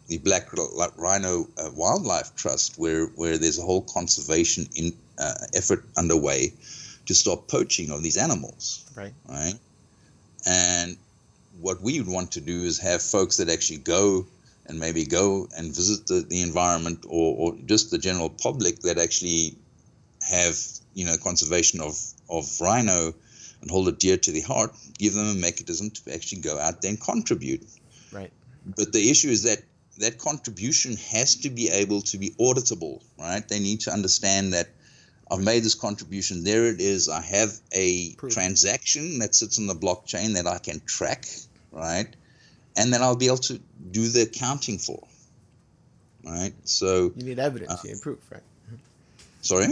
the 0.08 0.18
Black 0.18 0.50
Rhino 0.98 1.48
uh, 1.58 1.70
Wildlife 1.76 2.36
Trust, 2.36 2.80
where 2.80 3.06
where 3.16 3.38
there's 3.38 3.60
a 3.60 3.62
whole 3.62 3.84
conservation 3.84 4.68
in, 4.76 4.92
uh, 5.18 5.34
effort 5.54 5.86
underway 5.96 6.54
to 7.06 7.14
stop 7.14 7.48
poaching 7.48 7.92
of 7.92 8.02
these 8.02 8.18
animals. 8.18 8.86
Right. 8.96 9.14
Right. 9.28 9.54
And 10.46 10.98
what 11.60 11.82
we 11.82 12.00
would 12.00 12.10
want 12.10 12.32
to 12.34 12.42
do 12.42 12.64
is 12.64 12.80
have 12.80 13.02
folks 13.02 13.38
that 13.38 13.50
actually 13.50 13.80
go 13.80 14.26
and 14.70 14.80
maybe 14.80 15.04
go 15.06 15.48
and 15.58 15.76
visit 15.76 16.08
the, 16.08 16.22
the 16.30 16.42
environment 16.42 17.06
or, 17.10 17.36
or 17.38 17.58
just 17.66 17.92
the 17.92 17.98
general 17.98 18.30
public 18.30 18.80
that 18.82 18.98
actually 18.98 19.56
have 20.30 20.58
you 20.94 21.06
know 21.06 21.18
conservation 21.18 21.82
of 21.82 21.98
of 22.30 22.46
rhino 22.62 23.14
and 23.62 23.72
hold 23.72 23.88
it 23.88 24.00
dear 24.00 24.18
to 24.18 24.32
the 24.32 24.42
heart 24.42 24.74
give 24.98 25.14
them 25.14 25.28
a 25.28 25.34
mechanism 25.34 25.90
to 25.90 26.14
actually 26.14 26.42
go 26.42 26.60
out 26.60 26.82
there 26.82 26.90
and 26.92 27.02
contribute 27.02 27.66
right 28.12 28.32
but 28.78 28.94
the 28.94 29.10
issue 29.10 29.30
is 29.30 29.44
that 29.44 29.60
that 29.98 30.18
contribution 30.18 30.96
has 30.96 31.36
to 31.36 31.50
be 31.50 31.70
able 31.70 32.02
to 32.02 32.18
be 32.18 32.30
auditable 32.40 33.02
right 33.18 33.48
they 33.50 33.60
need 33.60 33.82
to 33.82 33.92
understand 33.92 34.54
that 34.54 34.70
I've 35.32 35.44
made 35.44 35.64
this 35.64 35.76
contribution. 35.76 36.44
There 36.44 36.66
it 36.66 36.82
is. 36.82 37.08
I 37.08 37.22
have 37.22 37.52
a 37.72 38.14
Proof. 38.16 38.34
transaction 38.34 39.20
that 39.20 39.36
sits 39.36 39.60
on 39.60 39.68
the 39.68 39.76
blockchain 39.76 40.34
that 40.34 40.48
I 40.48 40.58
can 40.58 40.82
track, 40.88 41.28
right? 41.72 42.08
And 42.76 42.92
then 42.92 43.04
I'll 43.04 43.16
be 43.16 43.28
able 43.28 43.38
to 43.38 43.60
do 43.92 44.08
the 44.08 44.24
accounting 44.24 44.78
for, 44.78 45.08
right? 46.26 46.54
So 46.64 47.12
you 47.16 47.24
need 47.24 47.40
evidence, 47.40 47.72
uh, 47.72 47.78
you 47.84 47.94
need 47.94 48.02
proof, 48.02 48.20
right? 48.32 48.44
Sorry. 49.42 49.68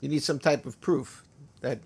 You 0.00 0.08
need 0.08 0.22
some 0.22 0.38
type 0.38 0.66
of 0.66 0.80
proof 0.80 1.22
that. 1.60 1.78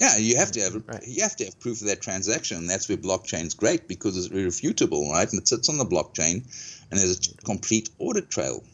Yeah, 0.00 0.16
you 0.18 0.36
have 0.36 0.50
to 0.52 0.60
have 0.60 0.74
right. 0.86 1.06
you 1.06 1.22
have 1.22 1.36
to 1.36 1.44
have 1.44 1.58
proof 1.60 1.80
of 1.80 1.86
that 1.86 2.02
transaction. 2.02 2.66
That's 2.66 2.88
where 2.88 2.98
blockchain's 2.98 3.54
great 3.54 3.86
because 3.86 4.16
it's 4.16 4.26
irrefutable, 4.34 5.10
right? 5.10 5.30
And 5.30 5.40
it 5.40 5.46
sits 5.46 5.68
on 5.68 5.78
the 5.78 5.84
blockchain, 5.84 6.42
and 6.90 7.00
there's 7.00 7.28
a 7.28 7.44
complete 7.44 7.90
audit 7.98 8.28
trail, 8.28 8.64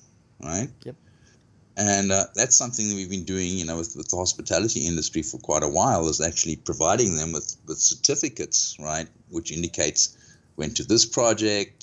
right? 0.42 0.68
Yep. 0.84 0.96
And 1.76 2.12
uh, 2.12 2.24
that's 2.34 2.56
something 2.56 2.88
that 2.88 2.94
we've 2.94 3.08
been 3.08 3.24
doing, 3.24 3.48
you 3.56 3.64
know, 3.64 3.78
with, 3.78 3.96
with, 3.96 4.08
the 4.08 4.16
hospitality 4.16 4.86
industry 4.86 5.22
for 5.22 5.38
quite 5.38 5.62
a 5.62 5.68
while, 5.68 6.08
is 6.08 6.20
actually 6.20 6.56
providing 6.56 7.16
them 7.16 7.32
with, 7.32 7.56
with 7.66 7.78
certificates, 7.78 8.76
right, 8.78 9.08
which 9.30 9.50
indicates 9.52 10.16
went 10.56 10.76
to 10.76 10.84
this 10.84 11.06
project, 11.06 11.79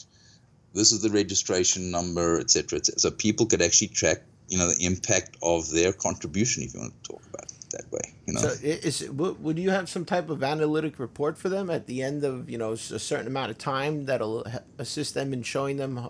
this 0.77 0.91
is 0.91 1.01
the 1.01 1.09
registration 1.09 1.91
number, 1.91 2.39
et 2.39 2.49
cetera, 2.49 2.77
et 2.77 2.85
cetera. 2.85 2.99
So 2.99 3.11
people 3.11 3.45
could 3.45 3.61
actually 3.61 3.89
track, 3.89 4.19
you 4.47 4.57
know, 4.57 4.67
the 4.67 4.85
impact 4.85 5.37
of 5.41 5.69
their 5.71 5.91
contribution, 5.91 6.63
if 6.63 6.73
you 6.73 6.79
want 6.79 6.93
to 7.03 7.11
talk 7.11 7.23
about 7.33 7.51
it 7.51 7.69
that 7.71 7.91
way. 7.91 8.13
You 8.25 8.33
know. 8.33 8.41
So 8.41 8.49
is 8.63 9.09
would 9.09 9.57
you 9.57 9.71
have 9.71 9.89
some 9.89 10.05
type 10.05 10.29
of 10.29 10.43
analytic 10.43 10.99
report 10.99 11.37
for 11.37 11.49
them 11.49 11.69
at 11.69 11.87
the 11.87 12.03
end 12.03 12.23
of 12.23 12.49
you 12.49 12.57
know 12.57 12.71
a 12.73 12.77
certain 12.77 13.27
amount 13.27 13.51
of 13.51 13.57
time 13.57 14.05
that'll 14.05 14.45
assist 14.77 15.13
them 15.13 15.33
in 15.33 15.43
showing 15.43 15.77
them 15.77 16.09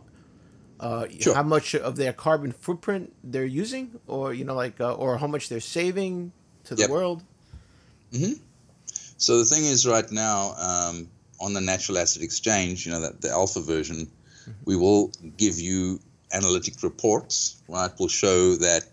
uh, 0.79 1.05
sure. 1.19 1.33
how 1.33 1.43
much 1.43 1.73
of 1.75 1.95
their 1.95 2.13
carbon 2.13 2.51
footprint 2.51 3.13
they're 3.23 3.45
using, 3.45 3.99
or 4.05 4.33
you 4.33 4.45
know, 4.45 4.53
like, 4.53 4.79
uh, 4.79 4.93
or 4.93 5.17
how 5.17 5.27
much 5.27 5.49
they're 5.49 5.59
saving 5.59 6.31
to 6.65 6.75
the 6.75 6.81
yep. 6.81 6.89
world. 6.89 7.23
Mm-hmm. 8.11 8.33
So 9.17 9.39
the 9.39 9.45
thing 9.45 9.65
is, 9.65 9.87
right 9.87 10.11
now 10.11 10.53
um, 10.57 11.09
on 11.39 11.53
the 11.53 11.61
natural 11.61 11.97
asset 11.97 12.21
exchange, 12.21 12.85
you 12.85 12.91
know, 12.91 13.01
that 13.01 13.21
the 13.21 13.29
alpha 13.29 13.61
version. 13.61 14.11
We 14.65 14.75
will 14.75 15.11
give 15.37 15.59
you 15.59 15.99
analytic 16.31 16.83
reports. 16.83 17.61
Right, 17.67 17.91
We'll 17.99 18.09
show 18.09 18.55
that 18.55 18.85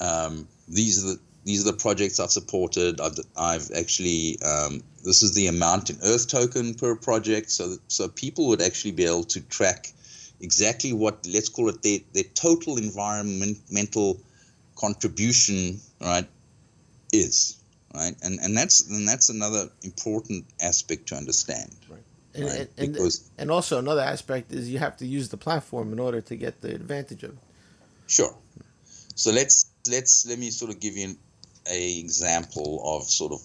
um, 0.00 0.48
these 0.68 1.04
are 1.04 1.08
the 1.08 1.20
these 1.44 1.66
are 1.66 1.72
the 1.72 1.76
projects 1.76 2.20
I've 2.20 2.30
supported. 2.30 3.00
I've, 3.00 3.18
I've 3.36 3.70
actually 3.76 4.38
um, 4.42 4.82
this 5.04 5.22
is 5.22 5.34
the 5.34 5.48
amount 5.48 5.90
in 5.90 5.98
Earth 6.02 6.28
token 6.28 6.74
per 6.74 6.96
project, 6.96 7.50
so 7.50 7.68
that, 7.68 7.80
so 7.88 8.08
people 8.08 8.48
would 8.48 8.62
actually 8.62 8.92
be 8.92 9.04
able 9.04 9.24
to 9.24 9.40
track 9.42 9.92
exactly 10.40 10.92
what 10.92 11.26
let's 11.32 11.48
call 11.48 11.68
it 11.68 11.82
their, 11.82 11.98
their 12.12 12.24
total 12.34 12.76
environmental 12.76 14.20
contribution 14.76 15.80
right 16.00 16.26
is 17.12 17.56
right 17.94 18.14
and 18.22 18.40
and 18.40 18.56
that's 18.56 18.88
and 18.90 19.06
that's 19.06 19.28
another 19.28 19.68
important 19.82 20.44
aspect 20.60 21.08
to 21.08 21.14
understand 21.14 21.74
and, 22.34 22.44
right? 22.44 22.68
and, 22.76 22.92
because, 22.92 23.30
and 23.38 23.50
also 23.50 23.78
another 23.78 24.00
aspect 24.00 24.52
is 24.52 24.70
you 24.70 24.78
have 24.78 24.96
to 24.96 25.06
use 25.06 25.28
the 25.28 25.36
platform 25.36 25.92
in 25.92 25.98
order 25.98 26.20
to 26.20 26.36
get 26.36 26.60
the 26.60 26.74
advantage 26.74 27.22
of 27.22 27.30
it 27.30 27.38
sure 28.06 28.34
so 29.14 29.30
let's 29.30 29.66
let's 29.90 30.26
let 30.26 30.38
me 30.38 30.50
sort 30.50 30.70
of 30.70 30.80
give 30.80 30.96
you 30.96 31.08
an 31.08 31.18
a 31.70 31.98
example 31.98 32.82
of 32.84 33.04
sort 33.04 33.32
of 33.32 33.40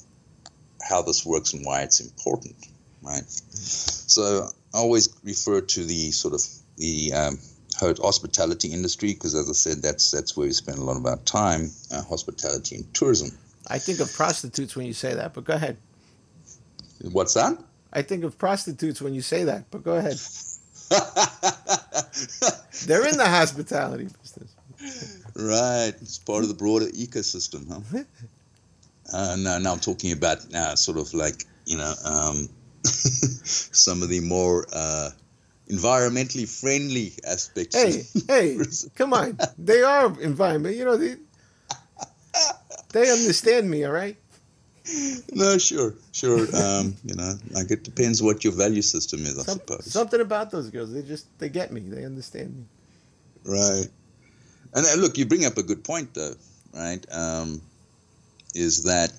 how 0.81 1.01
this 1.01 1.25
works 1.25 1.53
and 1.53 1.65
why 1.65 1.81
it's 1.81 1.99
important 2.01 2.55
right 3.01 3.23
so 3.27 4.47
i 4.73 4.77
always 4.77 5.09
refer 5.23 5.61
to 5.61 5.85
the 5.85 6.11
sort 6.11 6.33
of 6.33 6.41
the 6.77 7.13
um, 7.13 7.37
hospitality 7.79 8.69
industry 8.69 9.13
because, 9.13 9.35
as 9.35 9.49
I 9.49 9.53
said, 9.53 9.81
that's 9.81 10.11
that's 10.11 10.35
where 10.35 10.47
we 10.47 10.53
spend 10.53 10.79
a 10.79 10.83
lot 10.83 10.97
of 10.97 11.05
our 11.05 11.17
time, 11.17 11.71
uh, 11.91 12.01
hospitality 12.03 12.77
and 12.77 12.93
tourism. 12.93 13.37
I 13.67 13.77
think 13.77 13.99
of 13.99 14.11
prostitutes 14.13 14.75
when 14.75 14.85
you 14.85 14.93
say 14.93 15.13
that, 15.13 15.33
but 15.33 15.43
go 15.43 15.53
ahead. 15.53 15.77
What's 17.11 17.35
that? 17.35 17.57
I 17.91 18.01
think 18.01 18.23
of 18.23 18.37
prostitutes 18.37 19.01
when 19.01 19.13
you 19.13 19.21
say 19.21 19.43
that, 19.45 19.71
but 19.71 19.83
go 19.83 19.95
ahead. 19.95 20.17
They're 22.85 23.07
in 23.07 23.17
the 23.17 23.27
hospitality 23.27 24.07
business. 24.21 24.55
Right, 25.35 25.93
it's 26.01 26.17
part 26.19 26.43
of 26.43 26.49
the 26.49 26.55
broader 26.55 26.87
ecosystem, 26.87 27.67
huh? 27.69 28.03
Uh, 29.11 29.35
no, 29.39 29.57
now 29.57 29.71
I'm 29.73 29.79
talking 29.79 30.11
about 30.11 30.37
uh, 30.53 30.75
sort 30.75 30.99
of 30.99 31.11
like 31.15 31.45
you 31.65 31.77
know 31.77 31.91
um, 32.05 32.47
some 32.83 34.03
of 34.03 34.09
the 34.09 34.19
more 34.19 34.67
uh, 34.71 35.09
environmentally 35.69 36.47
friendly 36.47 37.13
aspects. 37.25 37.75
Hey, 37.75 38.03
hey, 38.27 38.57
come 38.95 39.13
on. 39.13 39.37
They 39.57 39.81
are 39.81 40.07
environment. 40.21 40.75
You 40.75 40.85
know, 40.85 40.97
they, 40.97 41.15
they 42.91 43.11
understand 43.11 43.69
me, 43.69 43.85
all 43.85 43.91
right? 43.91 44.17
No, 45.33 45.57
sure, 45.57 45.93
sure. 46.11 46.47
Um, 46.55 46.95
you 47.03 47.15
know, 47.15 47.33
like 47.51 47.71
it 47.71 47.83
depends 47.83 48.21
what 48.21 48.43
your 48.43 48.53
value 48.53 48.81
system 48.81 49.21
is, 49.21 49.37
I 49.37 49.43
Some, 49.43 49.59
suppose. 49.59 49.91
Something 49.91 50.21
about 50.21 50.51
those 50.51 50.69
girls, 50.69 50.93
they 50.93 51.03
just, 51.03 51.27
they 51.39 51.49
get 51.49 51.71
me. 51.71 51.81
They 51.81 52.05
understand 52.05 52.55
me. 52.55 52.63
Right. 53.45 53.87
And 54.73 54.85
uh, 54.85 54.95
look, 54.95 55.17
you 55.17 55.25
bring 55.25 55.45
up 55.45 55.57
a 55.57 55.63
good 55.63 55.83
point, 55.83 56.13
though, 56.13 56.35
right? 56.73 57.05
Um, 57.11 57.61
is 58.55 58.83
that 58.83 59.13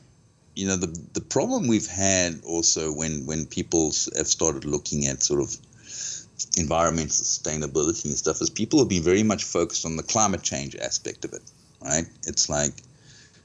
you 0.56 0.66
know 0.66 0.76
the 0.76 0.88
the 1.12 1.20
problem 1.20 1.68
we've 1.68 1.86
had 1.86 2.40
also 2.44 2.92
when 2.92 3.26
when 3.26 3.46
people 3.46 3.92
have 4.16 4.26
started 4.26 4.64
looking 4.64 5.06
at 5.06 5.22
sort 5.22 5.40
of 5.40 5.56
environmental 6.56 7.10
sustainability 7.10 8.06
and 8.06 8.16
stuff 8.16 8.40
is 8.40 8.50
people 8.50 8.78
have 8.78 8.88
been 8.88 9.02
very 9.02 9.22
much 9.22 9.44
focused 9.44 9.84
on 9.84 9.96
the 9.96 10.02
climate 10.02 10.42
change 10.42 10.74
aspect 10.76 11.24
of 11.24 11.32
it, 11.32 11.42
right? 11.80 12.06
It's 12.26 12.48
like, 12.48 12.72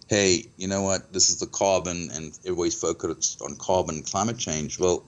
hey, 0.07 0.45
you 0.57 0.67
know 0.67 0.81
what? 0.81 1.11
This 1.13 1.29
is 1.29 1.39
the 1.39 1.47
carbon, 1.47 2.09
and 2.13 2.37
everybody's 2.45 2.79
focused 2.79 3.41
on 3.41 3.55
carbon 3.55 4.03
climate 4.03 4.37
change. 4.37 4.79
Well, 4.79 5.03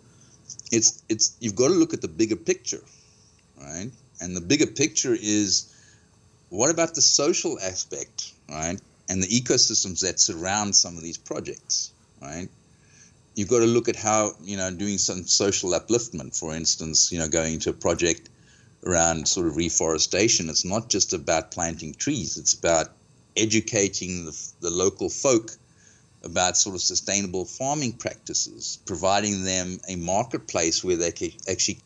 it's 0.71 1.03
it's 1.09 1.35
you've 1.39 1.55
got 1.55 1.69
to 1.69 1.73
look 1.73 1.93
at 1.93 2.01
the 2.01 2.07
bigger 2.07 2.35
picture, 2.35 2.83
right? 3.59 3.89
And 4.21 4.35
the 4.35 4.41
bigger 4.41 4.67
picture 4.67 5.15
is 5.19 5.73
what 6.49 6.71
about 6.71 6.95
the 6.95 7.01
social 7.01 7.59
aspect, 7.59 8.33
right? 8.49 8.79
And 9.09 9.23
the 9.23 9.27
ecosystems 9.27 10.01
that 10.01 10.19
surround 10.19 10.75
some 10.75 10.97
of 10.97 11.03
these 11.03 11.17
projects, 11.17 11.91
right? 12.21 12.49
you've 13.37 13.47
got 13.47 13.59
to 13.59 13.65
look 13.65 13.87
at 13.87 13.95
how 13.95 14.31
you 14.43 14.57
know 14.57 14.71
doing 14.71 14.97
some 14.97 15.23
social 15.23 15.69
upliftment 15.71 16.37
for 16.37 16.53
instance 16.53 17.11
you 17.11 17.19
know 17.19 17.29
going 17.29 17.59
to 17.59 17.69
a 17.69 17.73
project 17.73 18.29
around 18.85 19.27
sort 19.27 19.47
of 19.47 19.55
reforestation 19.55 20.49
it's 20.49 20.65
not 20.65 20.89
just 20.89 21.13
about 21.13 21.51
planting 21.51 21.93
trees 21.93 22.37
it's 22.37 22.53
about 22.53 22.87
educating 23.37 24.25
the, 24.25 24.51
the 24.61 24.69
local 24.69 25.09
folk 25.09 25.51
about 26.23 26.57
sort 26.57 26.75
of 26.75 26.81
sustainable 26.81 27.45
farming 27.45 27.93
practices 27.93 28.79
providing 28.85 29.43
them 29.43 29.79
a 29.87 29.95
marketplace 29.95 30.83
where 30.83 30.95
they 30.97 31.11
can 31.11 31.29
actually 31.49 31.79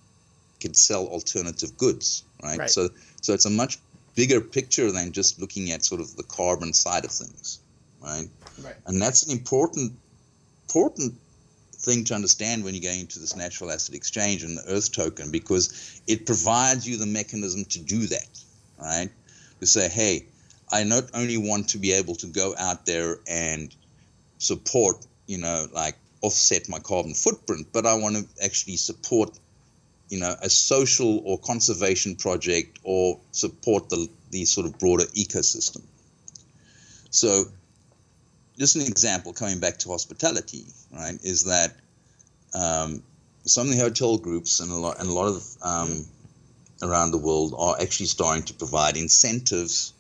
can 0.60 0.74
sell 0.74 1.08
alternative 1.08 1.76
goods 1.78 2.24
right? 2.44 2.60
right 2.60 2.70
so 2.70 2.90
so 3.22 3.34
it's 3.34 3.46
a 3.46 3.50
much 3.50 3.78
bigger 4.16 4.42
picture 4.42 4.92
than 4.92 5.12
just 5.12 5.40
looking 5.40 5.72
at 5.72 5.84
sort 5.84 6.02
of 6.02 6.16
the 6.16 6.24
carbon 6.24 6.74
side 6.74 7.04
of 7.04 7.12
things 7.12 7.60
right 8.02 8.30
right 8.64 8.76
and 8.88 9.02
that's 9.02 9.24
an 9.24 9.32
important 9.32 9.92
important 10.64 11.14
thing 11.82 12.04
to 12.06 12.14
understand 12.14 12.64
when 12.64 12.74
you're 12.74 12.84
going 12.84 13.02
into 13.02 13.20
this 13.20 13.36
natural 13.36 13.72
asset 13.72 13.96
exchange 13.96 14.44
and 14.44 14.58
the 14.58 14.64
Earth 14.68 14.92
token 14.92 15.32
because 15.32 16.02
it 16.08 16.26
provides 16.26 16.88
you 16.88 16.98
the 16.98 17.06
mechanism 17.06 17.66
to 17.66 17.80
do 17.80 18.06
that, 18.08 18.40
right? 18.80 19.10
To 19.60 19.66
say, 19.66 19.90
hey, 19.90 20.28
I 20.72 20.84
not 20.84 21.04
only 21.14 21.38
want 21.38 21.70
to 21.70 21.78
be 21.78 21.92
able 21.92 22.16
to 22.16 22.28
go 22.28 22.56
out 22.58 22.86
there 22.86 23.18
and 23.28 23.76
support, 24.38 25.06
you 25.28 25.38
know, 25.38 25.68
like 25.74 25.96
offset 26.22 26.70
my 26.70 26.80
carbon 26.80 27.14
footprint, 27.14 27.68
but 27.74 27.86
I 27.86 27.96
want 27.96 28.16
to 28.16 28.44
actually 28.44 28.78
support, 28.78 29.38
you 30.10 30.20
know, 30.20 30.36
a 30.42 30.50
social 30.50 31.20
or 31.26 31.38
conservation 31.40 32.16
project 32.16 32.80
or 32.84 33.20
support 33.32 33.90
the, 33.90 34.08
the 34.30 34.46
sort 34.46 34.66
of 34.66 34.80
broader 34.80 35.06
ecosystem. 35.06 35.82
So, 37.10 37.46
just 38.58 38.76
an 38.76 38.84
example 38.84 39.34
coming 39.34 39.60
back 39.60 39.78
to 39.80 39.90
hospitality, 39.90 40.66
right, 40.94 41.18
is 41.24 41.46
that 41.46 41.76
um, 42.54 43.04
some 43.46 43.68
of 43.68 43.74
the 43.74 43.80
hotel 43.80 44.18
groups 44.18 44.60
and 44.60 44.72
a 44.72 44.76
lot, 44.76 45.00
and 45.00 45.10
a 45.10 45.14
lot 45.14 45.28
of 45.28 45.58
um, 45.62 46.06
around 46.82 47.12
the 47.12 47.18
world 47.18 47.54
are 47.58 47.76
actually 47.82 48.06
starting 48.06 48.44
to 48.44 48.54
provide 48.54 48.96
incentives 48.96 49.94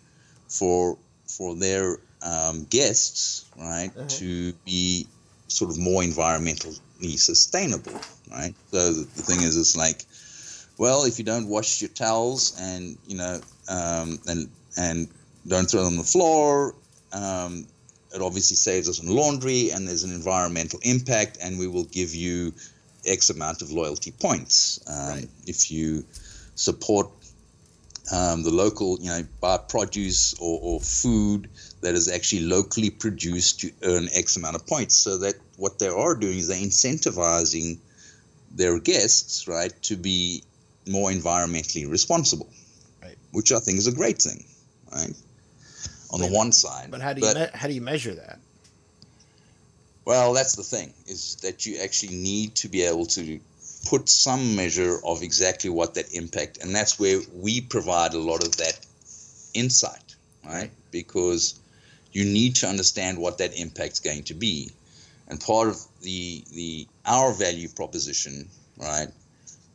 for 0.51 0.97
for 1.27 1.55
their 1.55 1.97
um, 2.21 2.65
guests, 2.65 3.45
right, 3.57 3.89
uh-huh. 3.95 4.07
to 4.07 4.53
be 4.65 5.07
sort 5.47 5.71
of 5.71 5.79
more 5.79 6.03
environmentally 6.03 7.17
sustainable, 7.17 7.99
right? 8.29 8.53
So 8.71 8.93
the, 8.93 9.01
the, 9.01 9.21
thing 9.21 9.41
is, 9.41 9.57
it's 9.57 9.75
like, 9.75 10.05
well, 10.77 11.05
if 11.05 11.17
you 11.17 11.25
don't 11.25 11.47
wash 11.47 11.81
your 11.81 11.89
towels 11.89 12.55
and 12.59 12.97
you 13.07 13.17
know, 13.17 13.39
um, 13.69 14.19
and 14.27 14.49
and 14.77 15.07
don't 15.47 15.69
throw 15.69 15.83
them 15.83 15.93
on 15.93 15.97
the 15.97 16.03
floor, 16.03 16.75
um, 17.13 17.65
it 18.13 18.21
obviously 18.21 18.57
saves 18.57 18.89
us 18.89 18.99
on 18.99 19.07
laundry, 19.07 19.71
and 19.71 19.87
there's 19.87 20.03
an 20.03 20.11
environmental 20.13 20.79
impact, 20.83 21.37
and 21.41 21.57
we 21.57 21.67
will 21.67 21.85
give 21.85 22.13
you 22.13 22.53
X 23.05 23.29
amount 23.29 23.61
of 23.61 23.71
loyalty 23.71 24.11
points 24.11 24.79
um, 24.87 25.09
right. 25.09 25.27
if 25.47 25.71
you 25.71 26.05
support 26.55 27.09
um, 28.11 28.43
the 28.43 28.51
local, 28.51 28.97
you 28.99 29.09
know, 29.09 29.23
buy 29.39 29.57
produce 29.57 30.33
or, 30.39 30.59
or, 30.61 30.79
food 30.81 31.49
that 31.79 31.95
is 31.95 32.09
actually 32.09 32.41
locally 32.41 32.89
produced 32.89 33.61
to 33.61 33.71
earn 33.83 34.09
X 34.13 34.35
amount 34.35 34.55
of 34.55 34.67
points. 34.67 34.95
So 34.95 35.17
that 35.19 35.35
what 35.57 35.79
they 35.79 35.87
are 35.87 36.15
doing 36.15 36.37
is 36.37 36.49
they're 36.49 36.57
incentivizing 36.57 37.79
their 38.53 38.79
guests, 38.79 39.47
right, 39.47 39.71
to 39.83 39.95
be 39.95 40.43
more 40.87 41.09
environmentally 41.09 41.89
responsible, 41.89 42.49
right. 43.01 43.15
which 43.31 43.53
I 43.53 43.59
think 43.59 43.77
is 43.77 43.87
a 43.87 43.93
great 43.93 44.21
thing, 44.21 44.43
right, 44.91 45.13
on 46.11 46.19
the 46.19 46.27
one 46.27 46.51
side. 46.51 46.91
But 46.91 47.01
how 47.01 47.13
do 47.13 47.21
you 47.21 47.33
but, 47.33 47.53
me- 47.53 47.57
how 47.57 47.67
do 47.67 47.73
you 47.73 47.81
measure 47.81 48.13
that? 48.15 48.39
Well, 50.03 50.33
that's 50.33 50.55
the 50.55 50.63
thing 50.63 50.93
is 51.07 51.35
that 51.37 51.65
you 51.65 51.77
actually 51.77 52.15
need 52.15 52.55
to 52.55 52.67
be 52.67 52.81
able 52.81 53.05
to 53.05 53.39
put 53.85 54.09
some 54.09 54.55
measure 54.55 54.99
of 55.05 55.23
exactly 55.23 55.69
what 55.69 55.95
that 55.95 56.13
impact 56.13 56.57
and 56.61 56.75
that's 56.75 56.99
where 56.99 57.19
we 57.33 57.61
provide 57.61 58.13
a 58.13 58.19
lot 58.19 58.43
of 58.43 58.57
that 58.57 58.79
insight 59.53 60.11
right? 60.45 60.71
Because 60.91 61.59
you 62.11 62.25
need 62.25 62.55
to 62.55 62.67
understand 62.67 63.17
what 63.17 63.37
that 63.37 63.57
impact's 63.57 63.99
going 63.99 64.23
to 64.23 64.33
be. 64.33 64.71
And 65.27 65.39
part 65.39 65.69
of 65.69 65.77
the 66.01 66.43
the 66.51 66.87
our 67.05 67.33
value 67.33 67.69
proposition 67.69 68.49
right 68.77 69.07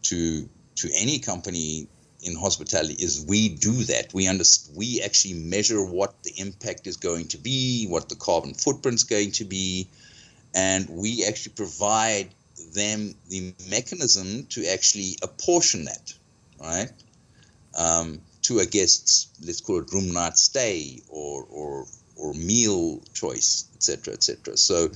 to 0.02 0.48
to 0.76 0.90
any 0.94 1.18
company 1.18 1.88
in 2.22 2.36
hospitality 2.36 2.94
is 2.94 3.24
we 3.26 3.48
do 3.48 3.84
that. 3.84 4.12
We 4.12 4.26
under, 4.26 4.44
we 4.74 5.00
actually 5.02 5.34
measure 5.34 5.82
what 5.84 6.22
the 6.24 6.32
impact 6.36 6.86
is 6.86 6.96
going 6.96 7.28
to 7.28 7.38
be 7.38 7.86
what 7.86 8.08
the 8.08 8.16
carbon 8.16 8.54
footprint's 8.54 9.04
going 9.04 9.32
to 9.32 9.44
be 9.44 9.88
and 10.54 10.88
we 10.88 11.24
actually 11.24 11.52
provide 11.54 12.28
them 12.74 13.14
the 13.28 13.54
mechanism 13.70 14.46
to 14.46 14.66
actually 14.66 15.16
apportion 15.22 15.84
that, 15.84 16.14
right, 16.60 16.90
um, 17.76 18.20
to 18.42 18.58
a 18.60 18.66
guest's 18.66 19.28
let's 19.44 19.60
call 19.60 19.80
it 19.80 19.92
room 19.92 20.12
night 20.12 20.36
stay 20.36 21.00
or 21.08 21.44
or 21.50 21.86
or 22.16 22.34
meal 22.34 23.00
choice, 23.12 23.68
etc., 23.74 24.14
etc. 24.14 24.56
So, 24.56 24.90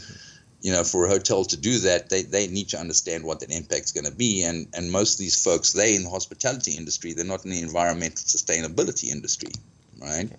you 0.62 0.72
know, 0.72 0.84
for 0.84 1.04
a 1.04 1.08
hotel 1.08 1.44
to 1.44 1.56
do 1.56 1.78
that, 1.80 2.08
they, 2.08 2.22
they 2.22 2.46
need 2.46 2.70
to 2.70 2.78
understand 2.78 3.24
what 3.24 3.40
that 3.40 3.50
impact's 3.50 3.92
going 3.92 4.06
to 4.06 4.14
be. 4.14 4.42
And 4.42 4.68
and 4.74 4.90
most 4.90 5.14
of 5.14 5.18
these 5.18 5.42
folks, 5.42 5.72
they 5.72 5.94
in 5.94 6.04
the 6.04 6.10
hospitality 6.10 6.72
industry, 6.72 7.12
they're 7.12 7.24
not 7.24 7.44
in 7.44 7.50
the 7.50 7.60
environmental 7.60 8.24
sustainability 8.24 9.10
industry, 9.10 9.52
right? 10.00 10.26
Okay. 10.26 10.36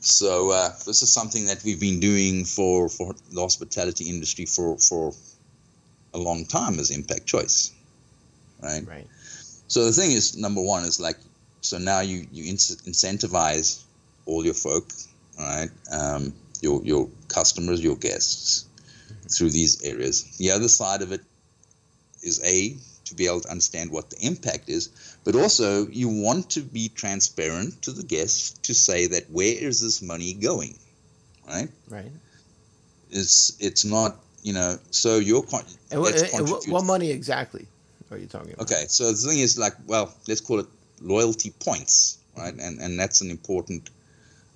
So 0.00 0.50
uh, 0.50 0.70
this 0.86 1.02
is 1.02 1.12
something 1.12 1.46
that 1.46 1.62
we've 1.64 1.80
been 1.80 2.00
doing 2.00 2.44
for, 2.44 2.88
for 2.88 3.14
the 3.32 3.40
hospitality 3.40 4.08
industry 4.08 4.46
for, 4.46 4.78
for 4.78 5.12
a 6.18 6.22
long 6.22 6.44
time 6.44 6.78
as 6.78 6.90
impact 6.90 7.26
choice, 7.26 7.72
right? 8.62 8.86
Right. 8.86 9.06
So 9.68 9.84
the 9.84 9.92
thing 9.92 10.12
is, 10.12 10.36
number 10.36 10.62
one 10.62 10.84
is 10.84 10.98
like, 10.98 11.16
so 11.60 11.78
now 11.78 12.00
you 12.00 12.26
you 12.32 12.52
incentivize 12.52 13.82
all 14.26 14.44
your 14.44 14.54
folk, 14.54 14.90
right? 15.38 15.70
Um, 15.92 16.34
your 16.60 16.84
your 16.84 17.08
customers, 17.28 17.82
your 17.82 17.96
guests, 17.96 18.66
mm-hmm. 19.06 19.28
through 19.28 19.50
these 19.50 19.82
areas. 19.82 20.36
The 20.38 20.50
other 20.50 20.68
side 20.68 21.02
of 21.02 21.12
it 21.12 21.22
is 22.22 22.40
a 22.44 22.76
to 23.04 23.14
be 23.14 23.26
able 23.26 23.40
to 23.40 23.50
understand 23.50 23.90
what 23.90 24.10
the 24.10 24.26
impact 24.26 24.68
is, 24.68 24.90
but 25.24 25.34
also 25.34 25.86
you 25.88 26.08
want 26.08 26.50
to 26.50 26.60
be 26.60 26.88
transparent 26.88 27.82
to 27.82 27.92
the 27.92 28.02
guests 28.02 28.52
to 28.68 28.74
say 28.74 29.06
that 29.06 29.30
where 29.30 29.56
is 29.56 29.80
this 29.80 30.02
money 30.02 30.34
going, 30.34 30.76
right? 31.46 31.68
Right. 31.88 32.12
It's 33.10 33.56
it's 33.60 33.84
not 33.84 34.16
you 34.42 34.52
know, 34.52 34.78
so 34.90 35.16
your 35.16 35.42
con- 35.42 35.64
and 35.90 36.00
what, 36.00 36.32
and 36.32 36.48
what 36.72 36.84
money 36.84 37.10
exactly 37.10 37.66
are 38.10 38.18
you 38.18 38.26
talking 38.26 38.52
about? 38.52 38.70
Okay, 38.70 38.84
so 38.88 39.10
the 39.12 39.16
thing 39.16 39.38
is 39.38 39.58
like, 39.58 39.74
well, 39.86 40.14
let's 40.26 40.40
call 40.40 40.60
it 40.60 40.66
loyalty 41.00 41.52
points, 41.60 42.18
right? 42.36 42.54
And 42.54 42.80
and 42.80 42.98
that's 42.98 43.20
an 43.20 43.30
important, 43.30 43.90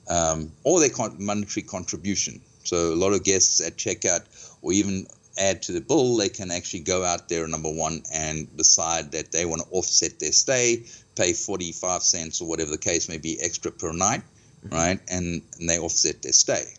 um, 0.08 0.52
or 0.64 0.80
their 0.80 0.90
con- 0.90 1.16
monetary 1.18 1.62
contribution. 1.62 2.40
So 2.64 2.92
a 2.92 2.96
lot 2.96 3.12
of 3.12 3.24
guests 3.24 3.60
at 3.60 3.76
checkout, 3.76 4.22
or 4.62 4.72
even 4.72 5.06
add 5.38 5.62
to 5.62 5.72
the 5.72 5.80
bill, 5.80 6.16
they 6.16 6.28
can 6.28 6.50
actually 6.50 6.80
go 6.80 7.04
out 7.04 7.28
there, 7.28 7.46
number 7.48 7.72
one, 7.72 8.02
and 8.12 8.54
decide 8.56 9.12
that 9.12 9.32
they 9.32 9.44
want 9.44 9.62
to 9.62 9.68
offset 9.70 10.18
their 10.20 10.32
stay, 10.32 10.84
pay 11.16 11.32
45 11.32 12.02
cents 12.02 12.40
or 12.40 12.48
whatever 12.48 12.70
the 12.70 12.78
case 12.78 13.08
may 13.08 13.18
be 13.18 13.40
extra 13.40 13.72
per 13.72 13.92
night, 13.92 14.22
mm-hmm. 14.64 14.74
right? 14.74 15.00
And, 15.10 15.42
and 15.58 15.68
they 15.68 15.78
offset 15.78 16.22
their 16.22 16.32
stay 16.32 16.74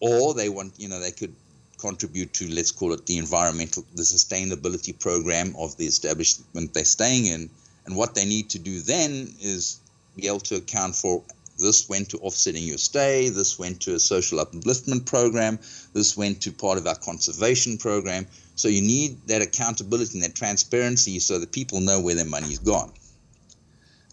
or 0.00 0.34
they 0.34 0.48
want, 0.48 0.72
you 0.78 0.88
know, 0.88 0.98
they 0.98 1.10
could 1.10 1.34
contribute 1.78 2.32
to, 2.34 2.48
let's 2.50 2.70
call 2.70 2.92
it 2.92 3.06
the 3.06 3.18
environmental, 3.18 3.84
the 3.94 4.02
sustainability 4.02 4.98
program 4.98 5.54
of 5.58 5.76
the 5.76 5.86
establishment 5.86 6.74
they're 6.74 6.84
staying 6.84 7.26
in. 7.26 7.50
And 7.86 7.96
what 7.96 8.14
they 8.14 8.24
need 8.24 8.50
to 8.50 8.58
do 8.58 8.80
then 8.80 9.34
is 9.40 9.80
be 10.16 10.26
able 10.26 10.40
to 10.40 10.56
account 10.56 10.94
for 10.94 11.22
this 11.60 11.88
went 11.88 12.08
to 12.10 12.18
offsetting 12.18 12.64
your 12.64 12.78
stay, 12.78 13.28
this 13.28 13.58
went 13.58 13.82
to 13.82 13.94
a 13.94 14.00
social 14.00 14.38
upliftment 14.38 15.04
program, 15.04 15.58
this 15.92 16.16
went 16.16 16.40
to 16.42 16.52
part 16.52 16.78
of 16.78 16.86
our 16.86 16.94
conservation 16.96 17.76
program. 17.76 18.26
So 18.56 18.68
you 18.68 18.80
need 18.80 19.18
that 19.26 19.42
accountability 19.42 20.18
and 20.18 20.24
that 20.24 20.34
transparency 20.34 21.18
so 21.18 21.38
that 21.38 21.52
people 21.52 21.80
know 21.80 22.00
where 22.00 22.14
their 22.14 22.24
money's 22.24 22.58
gone. 22.58 22.92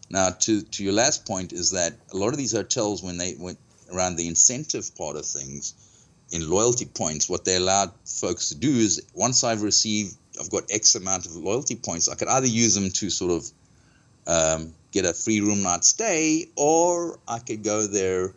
Now, 0.10 0.30
to, 0.30 0.62
to 0.62 0.84
your 0.84 0.94
last 0.94 1.26
point 1.26 1.54
is 1.54 1.72
that 1.72 1.94
a 2.14 2.18
lot 2.18 2.30
of 2.30 2.38
these 2.38 2.54
hotels, 2.54 3.04
when 3.04 3.18
they 3.18 3.36
went 3.38 3.60
around 3.92 4.16
the 4.16 4.28
incentive 4.28 4.96
part 4.96 5.16
of 5.16 5.26
things 5.26 5.74
in 6.32 6.50
loyalty 6.50 6.86
points, 6.86 7.30
what 7.30 7.46
they 7.46 7.56
allowed 7.56 7.92
folks 8.06 8.50
to 8.50 8.56
do 8.56 8.70
is 8.70 9.02
once 9.14 9.44
I've 9.44 9.62
received, 9.62 10.16
I've 10.40 10.50
got 10.50 10.64
X 10.70 10.96
amount 10.96 11.26
of 11.26 11.36
loyalty 11.36 11.76
points, 11.76 12.10
I 12.10 12.16
could 12.16 12.28
either 12.28 12.48
use 12.48 12.76
them 12.76 12.90
to 12.90 13.10
sort 13.10 13.32
of 13.32 13.52
um, 14.28 14.74
get 14.92 15.06
a 15.06 15.14
free 15.14 15.40
room 15.40 15.64
night 15.64 15.86
stay, 15.86 16.48
or 16.56 17.20
I 17.28 17.40
could 17.40 17.64
go 17.64 17.88
there 17.88 18.34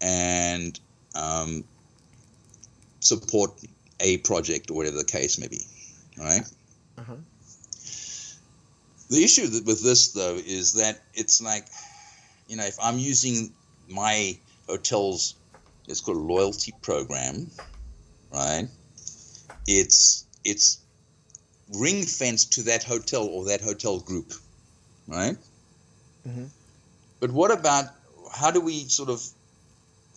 and 0.00 0.78
um, 1.14 1.64
support 3.00 3.52
a 4.00 4.18
project 4.18 4.70
or 4.70 4.74
whatever 4.74 4.98
the 4.98 5.04
case 5.04 5.38
may 5.38 5.48
be. 5.48 5.62
Right? 6.18 6.42
Uh-huh. 6.98 7.14
The 9.08 9.24
issue 9.24 9.42
with 9.64 9.82
this, 9.82 10.08
though, 10.08 10.36
is 10.36 10.74
that 10.74 11.00
it's 11.14 11.40
like, 11.42 11.66
you 12.48 12.56
know, 12.56 12.64
if 12.64 12.76
I'm 12.82 12.98
using 12.98 13.52
my 13.88 14.36
hotel's 14.68 15.34
it's 15.88 16.00
called 16.00 16.18
loyalty 16.18 16.72
program, 16.82 17.50
right? 18.32 18.68
It's 19.66 20.26
it's 20.44 20.78
ring 21.74 22.04
fenced 22.04 22.52
to 22.54 22.62
that 22.64 22.84
hotel 22.84 23.24
or 23.24 23.46
that 23.46 23.60
hotel 23.60 23.98
group, 24.00 24.32
right? 25.06 25.36
Mm-hmm. 26.28 26.44
But 27.20 27.30
what 27.30 27.50
about 27.50 27.86
how 28.32 28.50
do 28.50 28.60
we 28.60 28.84
sort 28.84 29.10
of 29.10 29.22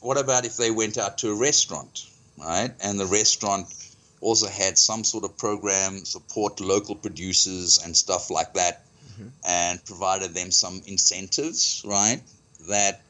what 0.02 0.18
about 0.18 0.46
if 0.46 0.58
they 0.58 0.72
went 0.72 0.98
out 0.98 1.18
to 1.20 1.32
a 1.32 1.36
restaurant, 1.36 2.08
right? 2.38 2.72
And 2.82 3.00
the 3.00 3.06
restaurant 3.08 3.74
also 4.22 4.48
had 4.48 4.78
some 4.78 5.04
sort 5.04 5.24
of 5.24 5.38
program 5.38 6.06
support 6.06 6.60
local 6.60 6.96
producers 6.96 7.80
and 7.84 7.96
stuff 7.96 8.30
like 8.30 8.54
that, 8.54 8.84
mm-hmm. 9.12 9.28
and 9.48 9.84
provided 9.86 10.34
them 10.34 10.52
some 10.52 10.82
incentives, 10.86 11.84
right? 11.86 12.22
That 12.68 13.02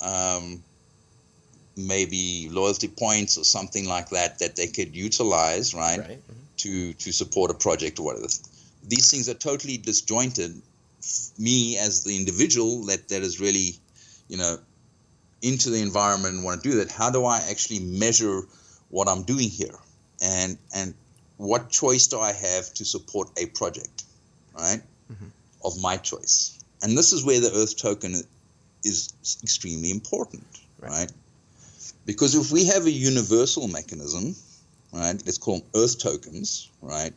um, 0.00 0.62
maybe 1.76 2.48
loyalty 2.50 2.88
points 2.88 3.36
or 3.36 3.44
something 3.44 3.86
like 3.86 4.08
that 4.10 4.38
that 4.38 4.56
they 4.56 4.66
could 4.66 4.96
utilize, 4.96 5.74
right, 5.74 5.98
right. 5.98 6.10
Mm-hmm. 6.10 6.40
to 6.56 6.92
to 6.94 7.12
support 7.12 7.50
a 7.50 7.54
project 7.54 7.98
or 7.98 8.06
whatever. 8.06 8.28
These 8.88 9.10
things 9.10 9.28
are 9.28 9.34
totally 9.34 9.76
disjointed. 9.76 10.62
Me 11.38 11.78
as 11.78 12.02
the 12.02 12.16
individual 12.16 12.86
that 12.86 13.08
that 13.08 13.22
is 13.22 13.38
really, 13.38 13.76
you 14.28 14.36
know, 14.36 14.58
into 15.40 15.70
the 15.70 15.80
environment 15.80 16.34
and 16.34 16.44
want 16.44 16.62
to 16.62 16.68
do 16.68 16.76
that, 16.78 16.90
how 16.90 17.10
do 17.10 17.24
I 17.24 17.38
actually 17.48 17.80
measure 17.80 18.42
what 18.88 19.06
I'm 19.08 19.22
doing 19.22 19.48
here? 19.48 19.78
And 20.22 20.58
and 20.74 20.94
what 21.36 21.70
choice 21.70 22.06
do 22.06 22.18
I 22.18 22.32
have 22.32 22.72
to 22.74 22.84
support 22.84 23.28
a 23.38 23.46
project, 23.46 24.04
right? 24.54 24.82
Mm-hmm. 25.12 25.26
Of 25.64 25.80
my 25.80 25.96
choice. 25.96 26.58
And 26.82 26.96
this 26.96 27.12
is 27.12 27.24
where 27.24 27.40
the 27.40 27.52
Earth 27.54 27.76
token 27.76 28.14
is 28.84 29.12
extremely 29.42 29.90
important, 29.90 30.46
right? 30.80 30.90
right? 30.90 31.12
Because 32.06 32.36
if 32.36 32.52
we 32.52 32.66
have 32.66 32.86
a 32.86 32.90
universal 32.90 33.66
mechanism, 33.68 34.36
right, 34.92 35.20
let's 35.26 35.38
call 35.38 35.58
them 35.58 35.68
Earth 35.74 35.98
tokens, 35.98 36.70
right, 36.80 37.12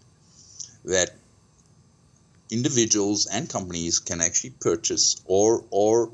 that 0.85 1.11
individuals 2.49 3.27
and 3.27 3.47
companies 3.47 3.99
can 3.99 4.21
actually 4.21 4.51
purchase 4.59 5.21
or 5.25 5.63
or 5.69 6.11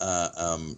uh, 0.00 0.28
um, 0.36 0.76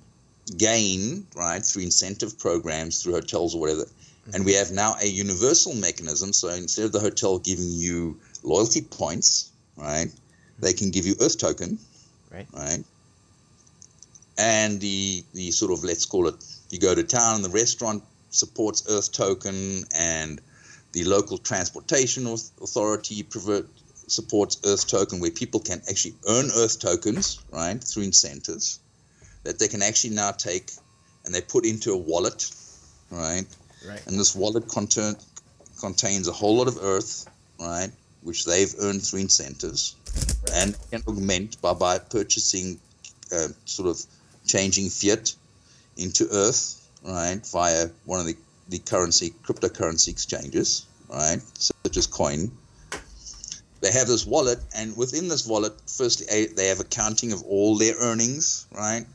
gain 0.57 1.27
right 1.35 1.65
through 1.65 1.83
incentive 1.83 2.39
programs 2.39 3.03
through 3.03 3.15
hotels 3.15 3.55
or 3.55 3.61
whatever 3.61 3.83
mm-hmm. 3.83 4.35
and 4.35 4.45
we 4.45 4.53
have 4.53 4.71
now 4.71 4.95
a 5.03 5.07
universal 5.07 5.75
mechanism 5.75 6.33
so 6.33 6.49
instead 6.51 6.85
of 6.85 6.93
the 6.93 7.01
hotel 7.01 7.39
giving 7.39 7.73
you 7.73 8.17
loyalty 8.45 8.81
points 8.81 9.51
right 9.77 10.07
mm-hmm. 10.07 10.63
they 10.65 10.73
can 10.73 10.91
give 10.91 11.05
you 11.05 11.17
earth 11.21 11.37
token 11.37 11.79
right 12.31 12.47
right 12.53 12.85
and 14.39 14.81
the 14.81 15.25
the 15.33 15.51
sort 15.51 15.73
of 15.73 15.83
let's 15.83 16.07
call 16.07 16.29
it 16.29 16.37
you 16.77 16.89
go 16.89 16.95
to 16.95 17.03
town 17.03 17.37
and 17.37 17.45
the 17.45 17.51
restaurant 17.51 18.03
supports 18.31 18.85
earth 18.91 19.13
token 19.13 19.85
and 19.93 20.41
the 20.93 21.05
local 21.05 21.39
transportation 21.39 22.27
authority 22.63 23.27
supports 24.09 24.59
earth 24.65 24.87
token 24.87 25.21
where 25.21 25.31
people 25.31 25.61
can 25.61 25.81
actually 25.89 26.15
earn 26.29 26.47
earth 26.57 26.79
tokens 26.79 27.41
right 27.51 27.83
through 27.83 28.05
incentives 28.05 28.79
that 29.47 29.59
they 29.59 29.69
can 29.69 29.83
actually 29.83 30.15
now 30.15 30.33
take 30.33 30.71
and 31.25 31.35
they 31.35 31.41
put 31.41 31.65
into 31.65 31.93
a 31.93 31.97
wallet, 31.97 32.51
right? 33.11 33.45
Right. 33.87 34.07
And 34.07 34.19
this 34.19 34.35
wallet 34.35 34.69
content 34.69 35.23
contains 35.81 36.29
a 36.29 36.33
whole 36.33 36.57
lot 36.57 36.69
of 36.69 36.79
earth, 36.83 37.27
right, 37.61 37.91
which 38.23 38.45
they've 38.45 38.75
earned 38.81 39.03
through 39.03 39.21
incentives, 39.21 39.97
right. 40.49 40.57
and 40.63 40.77
can 40.91 41.03
augment 41.07 41.61
by 41.61 41.75
by 41.75 41.99
purchasing, 41.99 42.81
uh, 43.33 43.49
sort 43.65 43.89
of 43.89 44.03
changing 44.47 44.89
fiat 44.89 45.35
into 45.97 46.29
earth, 46.31 46.89
right, 47.05 47.45
via 47.47 47.89
one 48.05 48.21
of 48.21 48.27
the 48.27 48.37
the 48.69 48.79
currency 48.81 49.33
cryptocurrency 49.45 50.09
exchanges, 50.09 50.87
right, 51.09 51.41
such 51.55 51.97
as 51.97 52.07
coin. 52.07 52.51
They 53.81 53.93
have 53.93 54.09
this 54.09 54.27
wallet, 54.27 54.59
and 54.75 54.97
within 54.97 55.29
this 55.29 55.47
wallet, 55.47 55.73
firstly, 55.87 56.47
they 56.47 56.67
have 56.67 56.81
accounting 56.81 57.31
of 57.33 57.45
all 57.45 57.77
their 57.77 57.95
earnings, 57.97 58.67
right? 58.73 59.07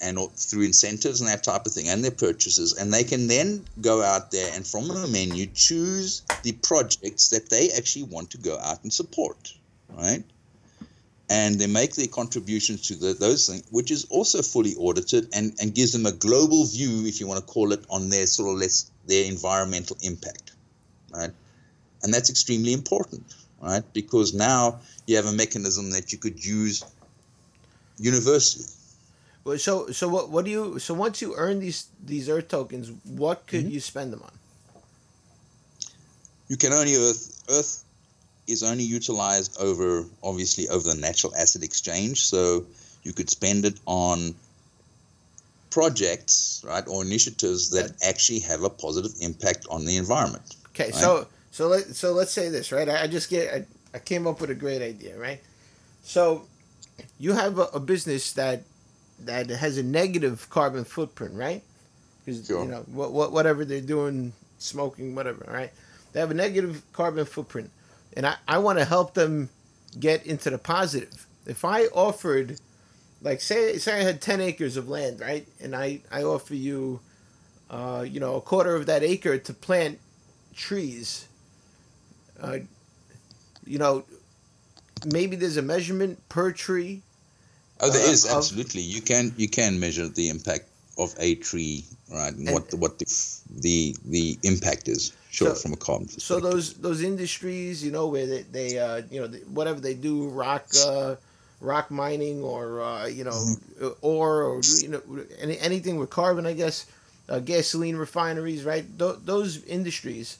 and 0.00 0.18
through 0.32 0.62
incentives 0.62 1.20
and 1.20 1.28
that 1.28 1.42
type 1.42 1.66
of 1.66 1.72
thing 1.72 1.88
and 1.88 2.04
their 2.04 2.10
purchases 2.10 2.74
and 2.74 2.92
they 2.92 3.04
can 3.04 3.26
then 3.28 3.64
go 3.80 4.02
out 4.02 4.30
there 4.30 4.50
and 4.54 4.66
from 4.66 4.88
the 4.88 5.06
menu 5.06 5.46
choose 5.46 6.22
the 6.42 6.52
projects 6.52 7.30
that 7.30 7.48
they 7.48 7.70
actually 7.70 8.02
want 8.02 8.30
to 8.30 8.38
go 8.38 8.58
out 8.58 8.82
and 8.82 8.92
support 8.92 9.54
right 9.96 10.22
and 11.28 11.58
they 11.58 11.66
make 11.66 11.94
their 11.94 12.06
contributions 12.06 12.82
to 12.82 12.94
the, 12.94 13.14
those 13.14 13.48
things 13.48 13.64
which 13.70 13.90
is 13.90 14.06
also 14.10 14.42
fully 14.42 14.74
audited 14.76 15.28
and, 15.32 15.54
and 15.60 15.74
gives 15.74 15.92
them 15.92 16.06
a 16.06 16.12
global 16.12 16.66
view 16.66 17.06
if 17.06 17.20
you 17.20 17.26
want 17.26 17.40
to 17.40 17.52
call 17.52 17.72
it 17.72 17.84
on 17.90 18.08
their 18.08 18.26
sort 18.26 18.50
of 18.50 18.60
less 18.60 18.90
their 19.06 19.24
environmental 19.24 19.96
impact 20.02 20.52
right 21.12 21.30
and 22.02 22.12
that's 22.12 22.30
extremely 22.30 22.72
important 22.72 23.34
right 23.60 23.84
because 23.92 24.34
now 24.34 24.78
you 25.06 25.16
have 25.16 25.26
a 25.26 25.32
mechanism 25.32 25.90
that 25.90 26.12
you 26.12 26.18
could 26.18 26.44
use 26.44 26.84
universally 27.98 28.66
so 29.56 29.86
so 29.92 30.08
what 30.08 30.28
what 30.28 30.44
do 30.44 30.50
you 30.50 30.78
so 30.80 30.92
once 30.92 31.22
you 31.22 31.34
earn 31.36 31.60
these 31.60 31.86
these 32.04 32.28
earth 32.28 32.48
tokens, 32.48 32.90
what 33.04 33.46
could 33.46 33.60
mm-hmm. 33.60 33.70
you 33.70 33.80
spend 33.80 34.12
them 34.12 34.22
on? 34.22 34.32
You 36.48 36.56
can 36.56 36.72
only 36.72 36.96
earth 36.96 37.44
earth 37.48 37.84
is 38.46 38.62
only 38.62 38.84
utilized 38.84 39.60
over 39.60 40.04
obviously 40.22 40.68
over 40.68 40.88
the 40.88 40.94
natural 40.94 41.34
asset 41.36 41.62
exchange. 41.62 42.24
So 42.24 42.64
you 43.02 43.12
could 43.12 43.30
spend 43.30 43.64
it 43.64 43.78
on 43.86 44.34
projects, 45.70 46.62
right, 46.66 46.84
or 46.88 47.04
initiatives 47.04 47.70
that 47.70 47.92
actually 48.02 48.40
have 48.40 48.62
a 48.62 48.70
positive 48.70 49.12
impact 49.20 49.66
on 49.70 49.84
the 49.84 49.96
environment. 49.96 50.56
Okay, 50.70 50.84
right? 50.84 50.94
so 50.94 51.26
so 51.50 51.68
let 51.68 51.84
so 51.94 52.12
let's 52.12 52.32
say 52.32 52.48
this, 52.48 52.72
right? 52.72 52.88
I, 52.88 53.02
I 53.02 53.06
just 53.06 53.30
get 53.30 53.52
I, 53.52 53.66
I 53.94 53.98
came 53.98 54.26
up 54.26 54.40
with 54.40 54.50
a 54.50 54.54
great 54.54 54.82
idea, 54.82 55.18
right? 55.18 55.40
So 56.02 56.46
you 57.18 57.32
have 57.32 57.58
a, 57.58 57.64
a 57.74 57.80
business 57.80 58.32
that 58.32 58.62
that 59.24 59.48
has 59.50 59.78
a 59.78 59.82
negative 59.82 60.48
carbon 60.50 60.84
footprint, 60.84 61.34
right? 61.34 61.62
Because 62.24 62.46
sure. 62.46 62.64
you 62.64 62.70
know 62.70 62.84
what, 62.86 63.12
what 63.12 63.32
whatever 63.32 63.64
they're 63.64 63.80
doing, 63.80 64.32
smoking, 64.58 65.14
whatever, 65.14 65.44
right? 65.48 65.72
They 66.12 66.20
have 66.20 66.30
a 66.30 66.34
negative 66.34 66.82
carbon 66.92 67.24
footprint, 67.24 67.70
and 68.16 68.26
I, 68.26 68.36
I 68.48 68.58
want 68.58 68.78
to 68.78 68.84
help 68.84 69.14
them 69.14 69.50
get 69.98 70.26
into 70.26 70.50
the 70.50 70.58
positive. 70.58 71.26
If 71.46 71.64
I 71.64 71.84
offered, 71.86 72.58
like, 73.22 73.40
say 73.40 73.78
say 73.78 74.00
I 74.00 74.02
had 74.02 74.20
ten 74.20 74.40
acres 74.40 74.76
of 74.76 74.88
land, 74.88 75.20
right, 75.20 75.46
and 75.60 75.76
I 75.76 76.00
I 76.10 76.22
offer 76.22 76.54
you, 76.54 77.00
uh, 77.70 78.04
you 78.08 78.18
know, 78.18 78.36
a 78.36 78.40
quarter 78.40 78.74
of 78.74 78.86
that 78.86 79.02
acre 79.02 79.38
to 79.38 79.54
plant 79.54 80.00
trees. 80.54 81.28
Uh, 82.40 82.58
you 83.64 83.78
know, 83.78 84.04
maybe 85.04 85.36
there's 85.36 85.56
a 85.56 85.62
measurement 85.62 86.28
per 86.28 86.52
tree 86.52 87.02
Oh, 87.80 87.90
there 87.90 88.06
uh, 88.06 88.10
is 88.10 88.26
absolutely. 88.26 88.80
You 88.80 89.02
can 89.02 89.34
you 89.36 89.48
can 89.48 89.78
measure 89.78 90.08
the 90.08 90.28
impact 90.28 90.64
of 90.98 91.14
a 91.18 91.34
tree, 91.36 91.84
right? 92.10 92.32
And, 92.32 92.50
what 92.50 92.70
the, 92.70 92.76
what 92.76 92.98
the, 92.98 93.06
the 93.50 93.96
the 94.06 94.38
impact 94.42 94.88
is. 94.88 95.12
So, 95.36 95.54
from 95.54 95.72
a 95.74 95.76
carbon 95.76 96.08
So 96.08 96.40
those 96.40 96.74
those 96.74 97.02
industries, 97.02 97.84
you 97.84 97.92
know, 97.92 98.06
where 98.06 98.26
they, 98.26 98.42
they 98.42 98.78
uh, 98.78 99.02
you 99.10 99.20
know, 99.20 99.28
whatever 99.48 99.80
they 99.80 99.94
do, 99.94 100.28
rock 100.28 100.66
uh, 100.86 101.16
rock 101.60 101.90
mining 101.90 102.42
or 102.42 102.80
uh, 102.80 103.06
you 103.06 103.24
know, 103.24 103.30
mm-hmm. 103.30 103.88
ore 104.00 104.42
or 104.42 104.62
you 104.82 104.88
know, 104.88 105.02
any, 105.38 105.58
anything 105.58 105.98
with 105.98 106.10
carbon, 106.10 106.46
I 106.46 106.54
guess, 106.54 106.86
uh, 107.28 107.40
gasoline 107.40 107.96
refineries, 107.96 108.64
right? 108.64 108.86
Th- 108.98 109.16
those 109.24 109.62
industries 109.64 110.38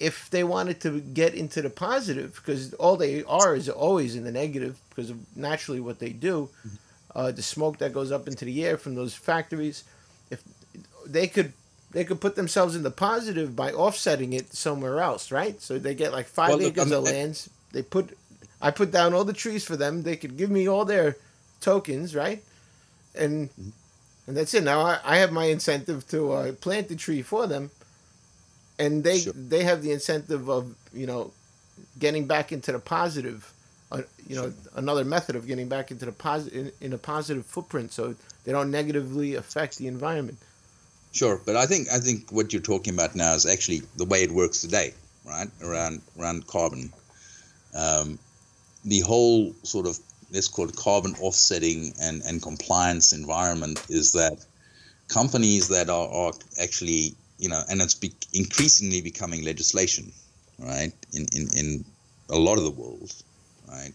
if 0.00 0.30
they 0.30 0.42
wanted 0.42 0.80
to 0.80 0.98
get 0.98 1.34
into 1.34 1.60
the 1.60 1.68
positive, 1.68 2.34
because 2.34 2.72
all 2.74 2.96
they 2.96 3.22
are 3.24 3.54
is 3.54 3.68
always 3.68 4.16
in 4.16 4.24
the 4.24 4.32
negative 4.32 4.80
because 4.88 5.10
of 5.10 5.18
naturally 5.36 5.78
what 5.78 5.98
they 5.98 6.08
do, 6.08 6.48
mm-hmm. 6.66 6.76
uh, 7.14 7.30
the 7.30 7.42
smoke 7.42 7.76
that 7.78 7.92
goes 7.92 8.10
up 8.10 8.26
into 8.26 8.46
the 8.46 8.64
air 8.64 8.78
from 8.78 8.94
those 8.94 9.14
factories, 9.14 9.84
if 10.30 10.42
they 11.06 11.28
could 11.28 11.52
they 11.92 12.04
could 12.04 12.20
put 12.20 12.36
themselves 12.36 12.76
in 12.76 12.82
the 12.82 12.90
positive 12.90 13.56
by 13.56 13.72
offsetting 13.72 14.32
it 14.32 14.52
somewhere 14.52 15.00
else, 15.00 15.32
right? 15.32 15.60
So 15.60 15.78
they 15.78 15.94
get 15.94 16.12
like 16.12 16.26
five 16.26 16.50
well, 16.50 16.62
acres 16.62 16.90
of 16.90 17.04
lands. 17.04 17.50
They 17.72 17.82
put, 17.82 18.16
I 18.60 18.70
put 18.70 18.90
down 18.90 19.14
all 19.14 19.24
the 19.24 19.32
trees 19.32 19.64
for 19.64 19.76
them. 19.76 20.02
They 20.02 20.16
could 20.16 20.36
give 20.36 20.50
me 20.50 20.68
all 20.68 20.84
their 20.84 21.16
tokens, 21.60 22.14
right? 22.14 22.42
And 23.14 23.50
mm-hmm. 23.50 23.70
and 24.26 24.36
that's 24.36 24.54
it. 24.54 24.62
Now 24.62 24.80
I, 24.82 24.98
I 25.04 25.16
have 25.18 25.32
my 25.32 25.46
incentive 25.46 26.06
to 26.08 26.32
uh, 26.32 26.52
plant 26.52 26.88
the 26.88 26.96
tree 26.96 27.22
for 27.22 27.46
them 27.46 27.70
and 28.80 29.04
they 29.04 29.18
sure. 29.20 29.32
they 29.36 29.62
have 29.62 29.82
the 29.82 29.92
incentive 29.92 30.48
of 30.48 30.74
you 30.92 31.06
know 31.06 31.30
getting 31.98 32.26
back 32.26 32.50
into 32.50 32.72
the 32.72 32.78
positive 32.78 33.52
uh, 33.92 34.02
you 34.26 34.34
know 34.34 34.44
sure. 34.44 34.54
another 34.74 35.04
method 35.04 35.36
of 35.36 35.46
getting 35.46 35.68
back 35.68 35.90
into 35.90 36.06
the 36.06 36.12
positive 36.12 36.72
in, 36.80 36.86
in, 36.86 36.92
a 36.92 36.98
positive 36.98 37.44
footprint 37.46 37.92
so 37.92 38.14
they 38.44 38.52
don't 38.52 38.70
negatively 38.70 39.34
affect 39.34 39.76
the 39.78 39.86
environment 39.86 40.38
sure 41.12 41.40
but 41.44 41.56
i 41.56 41.66
think 41.66 41.88
i 41.92 41.98
think 41.98 42.30
what 42.30 42.52
you're 42.52 42.62
talking 42.62 42.94
about 42.94 43.14
now 43.14 43.34
is 43.34 43.46
actually 43.46 43.82
the 43.96 44.04
way 44.04 44.22
it 44.22 44.30
works 44.30 44.60
today 44.60 44.92
right 45.26 45.48
around 45.62 46.02
around 46.18 46.46
carbon 46.46 46.92
um, 47.74 48.18
the 48.84 49.00
whole 49.00 49.54
sort 49.62 49.86
of 49.86 49.98
let's 50.32 50.48
call 50.48 50.68
it 50.68 50.76
carbon 50.76 51.14
offsetting 51.20 51.92
and, 52.00 52.22
and 52.22 52.42
compliance 52.42 53.12
environment 53.12 53.84
is 53.88 54.12
that 54.12 54.36
companies 55.08 55.68
that 55.68 55.90
are, 55.90 56.08
are 56.08 56.32
actually 56.60 57.14
you 57.40 57.48
know, 57.48 57.62
and 57.68 57.80
it's 57.80 57.94
be- 57.94 58.12
increasingly 58.34 59.00
becoming 59.00 59.42
legislation, 59.42 60.12
right? 60.58 60.92
In, 61.12 61.26
in 61.32 61.48
in 61.56 61.84
a 62.28 62.38
lot 62.38 62.58
of 62.58 62.64
the 62.64 62.70
world, 62.70 63.12
right? 63.66 63.94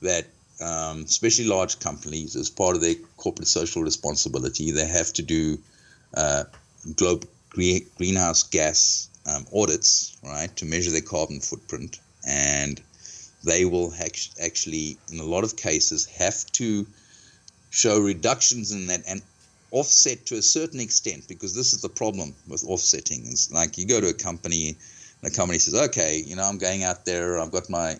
That 0.00 0.26
um, 0.60 1.02
especially 1.02 1.44
large 1.46 1.78
companies, 1.78 2.36
as 2.36 2.48
part 2.48 2.74
of 2.74 2.80
their 2.80 2.94
corporate 3.18 3.48
social 3.48 3.82
responsibility, 3.82 4.70
they 4.70 4.86
have 4.86 5.12
to 5.12 5.22
do 5.22 5.58
uh, 6.16 6.44
global 6.96 7.28
green, 7.50 7.86
greenhouse 7.96 8.42
gas 8.42 9.08
um, 9.26 9.46
audits, 9.54 10.16
right, 10.22 10.54
to 10.56 10.64
measure 10.64 10.90
their 10.90 11.00
carbon 11.00 11.40
footprint, 11.40 12.00
and 12.26 12.80
they 13.44 13.64
will 13.64 13.92
actually, 14.42 14.98
in 15.12 15.20
a 15.20 15.24
lot 15.24 15.44
of 15.44 15.56
cases, 15.56 16.06
have 16.06 16.46
to 16.52 16.86
show 17.70 17.98
reductions 17.98 18.72
in 18.72 18.86
that 18.86 19.02
and 19.06 19.20
offset 19.70 20.24
to 20.26 20.36
a 20.36 20.42
certain 20.42 20.80
extent 20.80 21.26
because 21.26 21.54
this 21.54 21.72
is 21.72 21.82
the 21.82 21.88
problem 21.88 22.32
with 22.48 22.64
offsetting. 22.64 23.26
It's 23.26 23.50
like 23.50 23.76
you 23.76 23.86
go 23.86 24.00
to 24.00 24.08
a 24.08 24.14
company 24.14 24.68
and 24.68 24.76
the 25.22 25.30
company 25.30 25.58
says, 25.58 25.74
okay, 25.74 26.22
you 26.24 26.36
know, 26.36 26.44
I'm 26.44 26.58
going 26.58 26.84
out 26.84 27.04
there, 27.04 27.40
I've 27.40 27.50
got 27.50 27.68
my, 27.68 27.96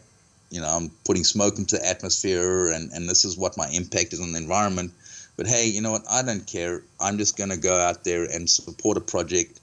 you 0.50 0.60
know, 0.60 0.68
I'm 0.68 0.90
putting 1.04 1.24
smoke 1.24 1.58
into 1.58 1.76
the 1.76 1.86
atmosphere 1.86 2.68
and, 2.68 2.92
and 2.92 3.08
this 3.08 3.24
is 3.24 3.36
what 3.36 3.56
my 3.56 3.68
impact 3.72 4.12
is 4.12 4.20
on 4.20 4.32
the 4.32 4.38
environment. 4.38 4.92
But 5.36 5.46
hey, 5.46 5.66
you 5.66 5.80
know 5.80 5.92
what? 5.92 6.04
I 6.08 6.22
don't 6.22 6.46
care. 6.46 6.82
I'm 7.00 7.18
just 7.18 7.36
going 7.36 7.50
to 7.50 7.56
go 7.56 7.76
out 7.76 8.04
there 8.04 8.24
and 8.24 8.48
support 8.48 8.96
a 8.96 9.00
project 9.00 9.60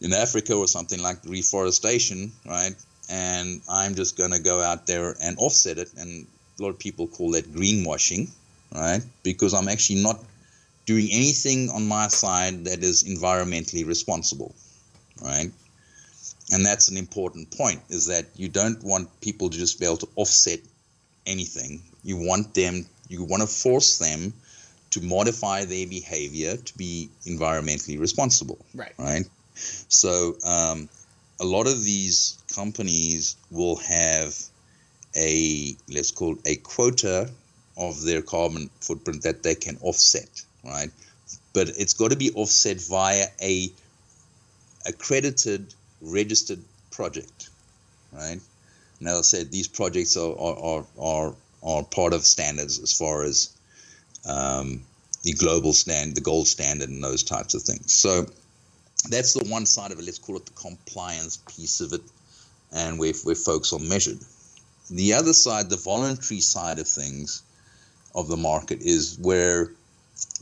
in 0.00 0.12
Africa 0.12 0.54
or 0.54 0.66
something 0.66 1.02
like 1.02 1.18
reforestation, 1.26 2.32
right? 2.46 2.74
And 3.10 3.60
I'm 3.68 3.94
just 3.94 4.16
going 4.16 4.32
to 4.32 4.40
go 4.40 4.60
out 4.60 4.86
there 4.86 5.16
and 5.22 5.36
offset 5.38 5.78
it. 5.78 5.90
And 5.98 6.26
a 6.58 6.62
lot 6.62 6.70
of 6.70 6.78
people 6.78 7.06
call 7.06 7.32
that 7.32 7.52
greenwashing, 7.52 8.30
right? 8.74 9.02
Because 9.22 9.54
I'm 9.54 9.68
actually 9.68 10.02
not 10.02 10.24
doing 10.86 11.08
anything 11.10 11.68
on 11.70 11.86
my 11.86 12.08
side 12.08 12.64
that 12.64 12.82
is 12.82 13.04
environmentally 13.04 13.86
responsible, 13.86 14.54
right? 15.22 15.50
And 16.52 16.64
that's 16.64 16.88
an 16.88 16.96
important 16.96 17.50
point 17.56 17.82
is 17.90 18.06
that 18.06 18.26
you 18.36 18.48
don't 18.48 18.82
want 18.82 19.08
people 19.20 19.50
to 19.50 19.58
just 19.58 19.78
be 19.80 19.86
able 19.86 19.96
to 19.98 20.08
offset 20.16 20.60
anything. 21.26 21.82
You 22.04 22.16
want 22.16 22.54
them, 22.54 22.86
you 23.08 23.24
want 23.24 23.42
to 23.42 23.48
force 23.48 23.98
them 23.98 24.32
to 24.96 25.04
modify 25.04 25.64
their 25.66 25.86
behavior 25.86 26.56
to 26.56 26.78
be 26.78 27.10
environmentally 27.26 28.00
responsible. 28.00 28.58
Right. 28.74 28.94
Right. 28.98 29.26
So 29.54 30.36
um, 30.42 30.88
a 31.38 31.44
lot 31.44 31.66
of 31.66 31.84
these 31.84 32.38
companies 32.54 33.36
will 33.50 33.76
have 33.76 34.34
a 35.14 35.76
let's 35.88 36.10
call 36.10 36.32
it 36.32 36.40
a 36.46 36.56
quota 36.56 37.30
of 37.76 38.02
their 38.02 38.22
carbon 38.22 38.70
footprint 38.80 39.22
that 39.22 39.42
they 39.42 39.54
can 39.54 39.76
offset, 39.82 40.30
right? 40.64 40.90
But 41.52 41.68
it's 41.78 41.92
got 41.92 42.10
to 42.10 42.16
be 42.16 42.30
offset 42.32 42.80
via 42.80 43.26
a 43.42 43.70
accredited, 44.86 45.74
registered 46.00 46.62
project, 46.90 47.50
right? 48.12 48.40
And 49.00 49.08
as 49.08 49.18
I 49.18 49.22
said, 49.22 49.52
these 49.52 49.68
projects 49.68 50.16
are 50.16 50.34
are, 50.38 50.86
are, 50.98 51.34
are 51.62 51.84
part 51.84 52.14
of 52.14 52.24
standards 52.24 52.78
as 52.78 52.92
far 52.96 53.24
as 53.24 53.55
um, 54.26 54.82
the 55.22 55.32
global 55.32 55.72
stand, 55.72 56.14
the 56.14 56.20
gold 56.20 56.46
standard, 56.46 56.88
and 56.88 57.02
those 57.02 57.22
types 57.22 57.54
of 57.54 57.62
things. 57.62 57.92
So 57.92 58.26
that's 59.08 59.34
the 59.34 59.48
one 59.48 59.66
side 59.66 59.92
of 59.92 59.98
it. 59.98 60.04
Let's 60.04 60.18
call 60.18 60.36
it 60.36 60.46
the 60.46 60.52
compliance 60.52 61.38
piece 61.56 61.80
of 61.80 61.92
it, 61.92 62.02
and 62.72 62.98
where, 62.98 63.12
where 63.24 63.34
folks 63.34 63.72
are 63.72 63.78
measured. 63.78 64.18
The 64.90 65.14
other 65.14 65.32
side, 65.32 65.68
the 65.68 65.76
voluntary 65.76 66.40
side 66.40 66.78
of 66.78 66.88
things, 66.88 67.42
of 68.14 68.28
the 68.28 68.36
market, 68.36 68.80
is 68.82 69.18
where 69.20 69.72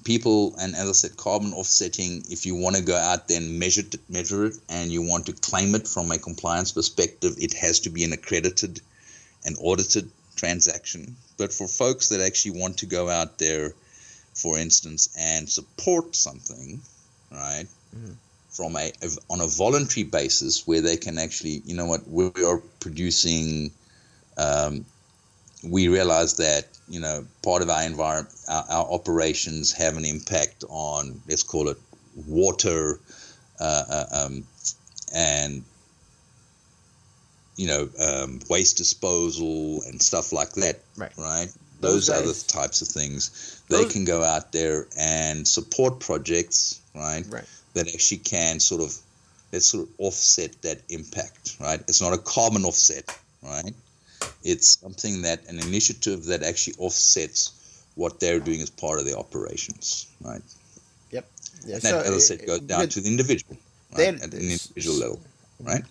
people, 0.04 0.54
and 0.60 0.74
as 0.76 0.88
I 0.88 0.92
said, 0.92 1.16
carbon 1.16 1.52
offsetting. 1.52 2.24
If 2.28 2.46
you 2.46 2.54
want 2.54 2.76
to 2.76 2.82
go 2.82 2.96
out 2.96 3.28
there 3.28 3.38
and 3.40 3.58
measure 3.58 3.80
it, 3.80 3.96
measure 4.08 4.46
it, 4.46 4.54
and 4.68 4.92
you 4.92 5.02
want 5.02 5.26
to 5.26 5.32
claim 5.32 5.74
it 5.74 5.88
from 5.88 6.10
a 6.10 6.18
compliance 6.18 6.72
perspective, 6.72 7.34
it 7.38 7.54
has 7.54 7.80
to 7.80 7.90
be 7.90 8.04
an 8.04 8.12
accredited 8.12 8.80
and 9.44 9.56
audited 9.60 10.10
transaction. 10.44 11.16
But 11.38 11.52
for 11.52 11.66
folks 11.66 12.08
that 12.10 12.20
actually 12.20 12.60
want 12.60 12.78
to 12.78 12.86
go 12.86 13.08
out 13.08 13.38
there, 13.38 13.72
for 14.34 14.58
instance, 14.58 15.08
and 15.18 15.48
support 15.48 16.14
something, 16.14 16.80
right? 17.30 17.66
Mm-hmm 17.96 18.12
from 18.54 18.76
a, 18.76 18.92
on 19.28 19.40
a 19.40 19.46
voluntary 19.48 20.04
basis 20.04 20.64
where 20.64 20.80
they 20.80 20.96
can 20.96 21.18
actually 21.18 21.60
you 21.64 21.74
know 21.74 21.86
what 21.86 22.08
we 22.08 22.30
are 22.44 22.62
producing 22.78 23.70
um, 24.38 24.84
we 25.64 25.88
realize 25.88 26.36
that 26.36 26.68
you 26.88 27.00
know 27.00 27.26
part 27.42 27.62
of 27.62 27.68
our 27.68 27.82
environment 27.82 28.32
our, 28.48 28.64
our, 28.68 28.92
operations 28.92 29.72
have 29.72 29.96
an 29.96 30.04
impact 30.04 30.62
on 30.68 31.20
let's 31.28 31.42
call 31.42 31.68
it 31.68 31.78
water 32.28 33.00
uh, 33.60 33.84
uh 33.88 34.06
um, 34.12 34.44
and 35.12 35.64
you 37.56 37.66
know 37.66 37.88
um, 38.00 38.40
waste 38.48 38.76
disposal 38.76 39.82
and 39.86 40.00
stuff 40.00 40.32
like 40.32 40.52
that 40.52 40.80
right 40.96 41.12
right 41.16 41.52
those, 41.80 42.06
those 42.06 42.10
other 42.10 42.32
types 42.48 42.82
of 42.82 42.88
things 42.88 43.62
they 43.68 43.84
can 43.84 44.04
go 44.04 44.22
out 44.22 44.52
there 44.52 44.86
and 44.98 45.46
support 45.46 46.00
projects 46.00 46.80
right 46.94 47.24
right 47.30 47.44
that 47.74 47.92
actually 47.92 48.18
can 48.18 48.58
sort 48.60 48.80
of 48.80 48.96
let's 49.54 49.66
sort 49.66 49.84
of 49.84 49.90
offset 49.98 50.50
that 50.62 50.82
impact, 50.88 51.56
right? 51.60 51.80
It's 51.86 52.02
not 52.02 52.12
a 52.12 52.18
carbon 52.18 52.64
offset, 52.64 53.04
right? 53.42 53.72
It's 54.42 54.78
something 54.78 55.22
that 55.22 55.46
an 55.48 55.60
initiative 55.60 56.24
that 56.24 56.42
actually 56.42 56.74
offsets 56.78 57.52
what 57.94 58.18
they're 58.18 58.40
doing 58.40 58.60
as 58.60 58.70
part 58.70 58.98
of 58.98 59.06
their 59.06 59.16
operations, 59.16 60.08
right? 60.20 60.42
Yep. 61.12 61.26
Yeah, 61.66 61.78
so 61.78 61.98
that, 61.98 62.06
as 62.06 62.14
I 62.14 62.18
said, 62.18 62.46
goes 62.46 62.60
down 62.60 62.88
to 62.88 63.00
the 63.00 63.08
individual, 63.08 63.56
right? 63.96 64.20
at 64.20 64.34
an 64.34 64.40
individual 64.40 64.96
level? 64.96 65.20
Right. 65.60 65.84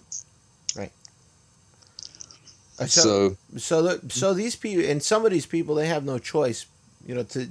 So, 2.77 2.87
so, 2.87 3.37
so, 3.57 3.81
the, 3.83 4.09
so 4.09 4.33
these 4.33 4.55
people 4.55 4.83
and 4.83 5.01
some 5.01 5.25
of 5.25 5.31
these 5.31 5.45
people, 5.45 5.75
they 5.75 5.87
have 5.87 6.03
no 6.03 6.17
choice, 6.17 6.65
you 7.05 7.13
know, 7.13 7.23
to 7.23 7.47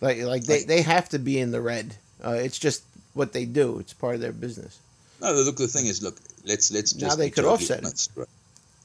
like, 0.00 0.18
like 0.22 0.44
they, 0.44 0.62
they 0.62 0.82
have 0.82 1.08
to 1.10 1.18
be 1.18 1.38
in 1.38 1.50
the 1.50 1.60
red. 1.60 1.96
Uh, 2.24 2.32
it's 2.32 2.58
just 2.58 2.84
what 3.14 3.32
they 3.32 3.44
do. 3.44 3.78
It's 3.78 3.92
part 3.92 4.14
of 4.14 4.20
their 4.20 4.32
business. 4.32 4.78
No, 5.20 5.32
look. 5.32 5.56
The 5.56 5.68
thing 5.68 5.86
is, 5.86 6.02
look. 6.02 6.16
Let's 6.44 6.72
let's 6.72 6.92
just 6.92 7.10
now 7.10 7.16
they 7.16 7.30
could 7.30 7.44
offset 7.44 7.84
it. 7.84 8.08
Right? 8.16 8.28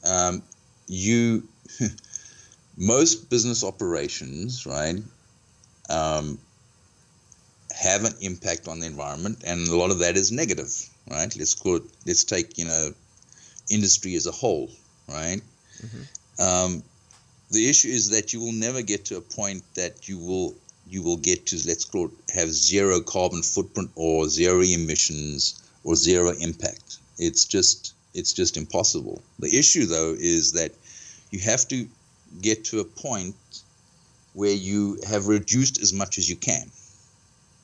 Um, 0.04 0.44
you 0.88 1.48
most 2.78 3.30
business 3.30 3.64
operations, 3.64 4.66
right, 4.66 4.98
um, 5.90 6.38
have 7.72 8.04
an 8.04 8.14
impact 8.22 8.68
on 8.68 8.80
the 8.80 8.88
environment, 8.88 9.44
and 9.46 9.68
a 9.68 9.76
lot 9.76 9.92
of 9.92 10.00
that 10.00 10.18
is 10.18 10.32
negative, 10.32 10.72
right? 11.10 11.34
Let's 11.38 11.56
call 11.56 11.78
it. 11.78 11.84
Let's 12.06 12.24
take 12.24 12.58
you 12.58 12.66
know, 12.66 12.92
industry 13.70 14.16
as 14.16 14.28
a 14.28 14.32
whole, 14.32 14.70
right? 15.08 15.42
Mm-hmm. 15.84 16.42
Um, 16.42 16.84
the 17.52 17.70
issue 17.70 17.90
is 17.90 18.10
that 18.10 18.34
you 18.34 18.40
will 18.40 18.52
never 18.52 18.82
get 18.82 19.06
to 19.06 19.18
a 19.18 19.22
point 19.22 19.64
that 19.76 20.08
you 20.08 20.18
will 20.18 20.56
you 20.88 21.02
will 21.02 21.18
get 21.18 21.48
to 21.48 21.56
let's 21.68 21.86
call 21.86 22.06
it 22.06 22.12
have 22.34 22.50
zero 22.50 23.02
carbon 23.02 23.42
footprint 23.42 23.90
or 23.96 24.28
zero 24.28 24.62
emissions 24.62 25.64
or 25.84 25.96
zero 25.96 26.32
impact. 26.40 26.98
It's 27.18 27.46
just 27.46 27.94
it's 28.14 28.34
just 28.34 28.58
impossible. 28.58 29.22
The 29.40 29.56
issue 29.58 29.86
though 29.86 30.16
is 30.18 30.54
that 30.54 30.72
you 31.32 31.40
have 31.40 31.68
to 31.70 31.88
get 32.42 32.66
to 32.66 32.80
a 32.80 32.86
point 32.86 33.36
where 34.34 34.54
you 34.54 35.00
have 35.08 35.28
reduced 35.28 35.82
as 35.82 35.94
much 35.94 36.18
as 36.18 36.30
you 36.30 36.36
can. 36.36 36.70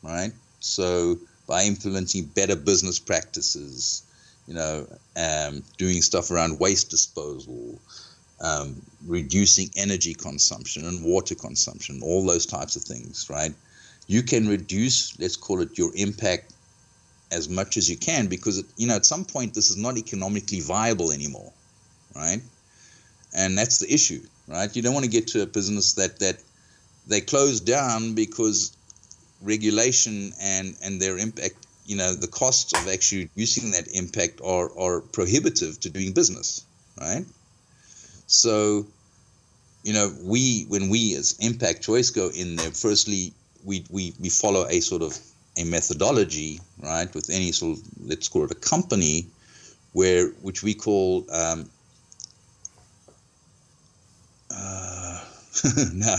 Right? 0.03 0.31
So 0.59 1.17
by 1.47 1.63
implementing 1.63 2.25
better 2.25 2.55
business 2.55 2.99
practices, 2.99 4.03
you 4.47 4.53
know, 4.53 4.87
um, 5.15 5.63
doing 5.77 6.01
stuff 6.01 6.31
around 6.31 6.59
waste 6.59 6.89
disposal, 6.89 7.79
um, 8.41 8.81
reducing 9.05 9.69
energy 9.75 10.13
consumption 10.13 10.85
and 10.85 11.03
water 11.03 11.35
consumption, 11.35 12.01
all 12.03 12.25
those 12.25 12.45
types 12.45 12.75
of 12.75 12.83
things, 12.83 13.29
right? 13.29 13.53
You 14.07 14.23
can 14.23 14.47
reduce, 14.47 15.17
let's 15.19 15.35
call 15.35 15.61
it 15.61 15.77
your 15.77 15.91
impact 15.95 16.53
as 17.31 17.47
much 17.47 17.77
as 17.77 17.89
you 17.89 17.97
can 17.97 18.27
because, 18.27 18.63
you 18.77 18.87
know, 18.87 18.95
at 18.95 19.05
some 19.05 19.25
point 19.25 19.53
this 19.53 19.69
is 19.69 19.77
not 19.77 19.97
economically 19.97 20.59
viable 20.59 21.11
anymore, 21.11 21.53
right? 22.15 22.41
And 23.33 23.57
that's 23.57 23.79
the 23.79 23.93
issue, 23.93 24.21
right? 24.47 24.75
You 24.75 24.81
don't 24.81 24.93
want 24.93 25.05
to 25.05 25.11
get 25.11 25.27
to 25.27 25.43
a 25.43 25.45
business 25.45 25.93
that, 25.93 26.19
that 26.19 26.41
they 27.07 27.21
close 27.21 27.61
down 27.61 28.13
because 28.15 28.75
regulation 29.41 30.33
and, 30.41 30.75
and 30.83 31.01
their 31.01 31.17
impact, 31.17 31.55
you 31.91 31.97
know, 31.97 32.13
the 32.15 32.27
costs 32.27 32.71
of 32.71 32.87
actually 32.87 33.29
reducing 33.35 33.71
that 33.71 33.85
impact 33.93 34.39
are, 34.39 34.71
are 34.79 35.01
prohibitive 35.01 35.77
to 35.81 35.89
doing 35.89 36.13
business, 36.13 36.63
right? 36.97 37.25
So, 38.27 38.87
you 39.83 39.91
know, 39.91 40.09
we 40.23 40.63
when 40.69 40.87
we 40.87 41.15
as 41.15 41.35
Impact 41.41 41.81
Choice 41.81 42.09
go 42.11 42.29
in 42.29 42.55
there, 42.55 42.71
firstly 42.71 43.33
we 43.65 43.83
we 43.89 44.13
we 44.21 44.29
follow 44.29 44.65
a 44.69 44.79
sort 44.79 45.01
of 45.01 45.17
a 45.57 45.65
methodology, 45.65 46.61
right, 46.81 47.13
with 47.13 47.29
any 47.29 47.51
sort 47.51 47.77
of 47.77 47.83
let's 48.05 48.29
call 48.29 48.45
it 48.45 48.51
a 48.51 48.55
company, 48.55 49.27
where 49.91 50.27
which 50.43 50.63
we 50.63 50.73
call 50.73 51.25
um, 51.29 51.69
uh, 54.49 55.19
no, 55.93 56.13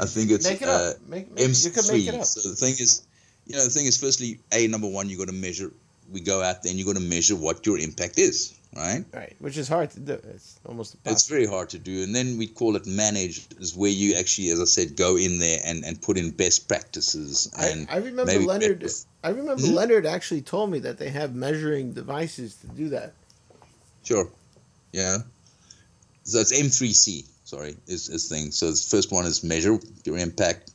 I 0.00 0.06
think 0.06 0.30
it's 0.30 0.48
make 0.48 0.62
it 0.62 0.68
uh, 0.68 0.92
make, 1.06 1.30
make, 1.34 1.44
M3. 1.48 2.24
So 2.24 2.48
the 2.48 2.56
thing 2.56 2.76
is, 2.78 3.02
you 3.50 3.56
know, 3.56 3.64
the 3.64 3.70
thing 3.70 3.86
is, 3.86 3.96
firstly, 3.96 4.38
a 4.52 4.68
number 4.68 4.86
one, 4.86 5.08
you 5.08 5.18
got 5.18 5.26
to 5.26 5.34
measure. 5.34 5.72
We 6.12 6.20
go 6.20 6.40
out 6.40 6.62
there 6.62 6.70
and 6.70 6.78
you 6.78 6.84
got 6.84 6.94
to 6.94 7.02
measure 7.02 7.34
what 7.34 7.66
your 7.66 7.78
impact 7.78 8.18
is, 8.18 8.56
right? 8.76 9.04
Right, 9.12 9.34
which 9.40 9.56
is 9.56 9.66
hard 9.66 9.90
to 9.92 10.00
do. 10.00 10.12
It's 10.12 10.60
almost 10.64 10.94
impossible. 10.94 11.12
It's 11.12 11.28
very 11.28 11.46
hard 11.46 11.68
to 11.70 11.78
do, 11.78 12.04
and 12.04 12.14
then 12.14 12.38
we 12.38 12.46
call 12.46 12.76
it 12.76 12.86
managed, 12.86 13.60
is 13.60 13.76
where 13.76 13.90
you 13.90 14.14
actually, 14.14 14.50
as 14.50 14.60
I 14.60 14.64
said, 14.64 14.96
go 14.96 15.16
in 15.16 15.40
there 15.40 15.58
and, 15.64 15.84
and 15.84 16.00
put 16.00 16.16
in 16.16 16.30
best 16.30 16.68
practices. 16.68 17.52
And 17.58 17.88
I, 17.90 17.94
I 17.94 17.98
remember 17.98 18.38
Leonard. 18.38 18.88
I 19.24 19.30
remember 19.30 19.62
mm-hmm. 19.62 19.74
Leonard 19.74 20.06
actually 20.06 20.42
told 20.42 20.70
me 20.70 20.78
that 20.80 20.98
they 20.98 21.10
have 21.10 21.34
measuring 21.34 21.92
devices 21.92 22.54
to 22.56 22.68
do 22.68 22.88
that. 22.90 23.14
Sure, 24.04 24.30
yeah. 24.92 25.18
So 26.22 26.38
it's 26.38 26.52
M3C. 26.52 27.26
Sorry, 27.44 27.76
is 27.88 28.08
is 28.08 28.28
thing. 28.28 28.52
So 28.52 28.70
the 28.70 28.76
first 28.76 29.10
one 29.10 29.26
is 29.26 29.42
measure 29.42 29.76
your 30.04 30.18
impact. 30.18 30.70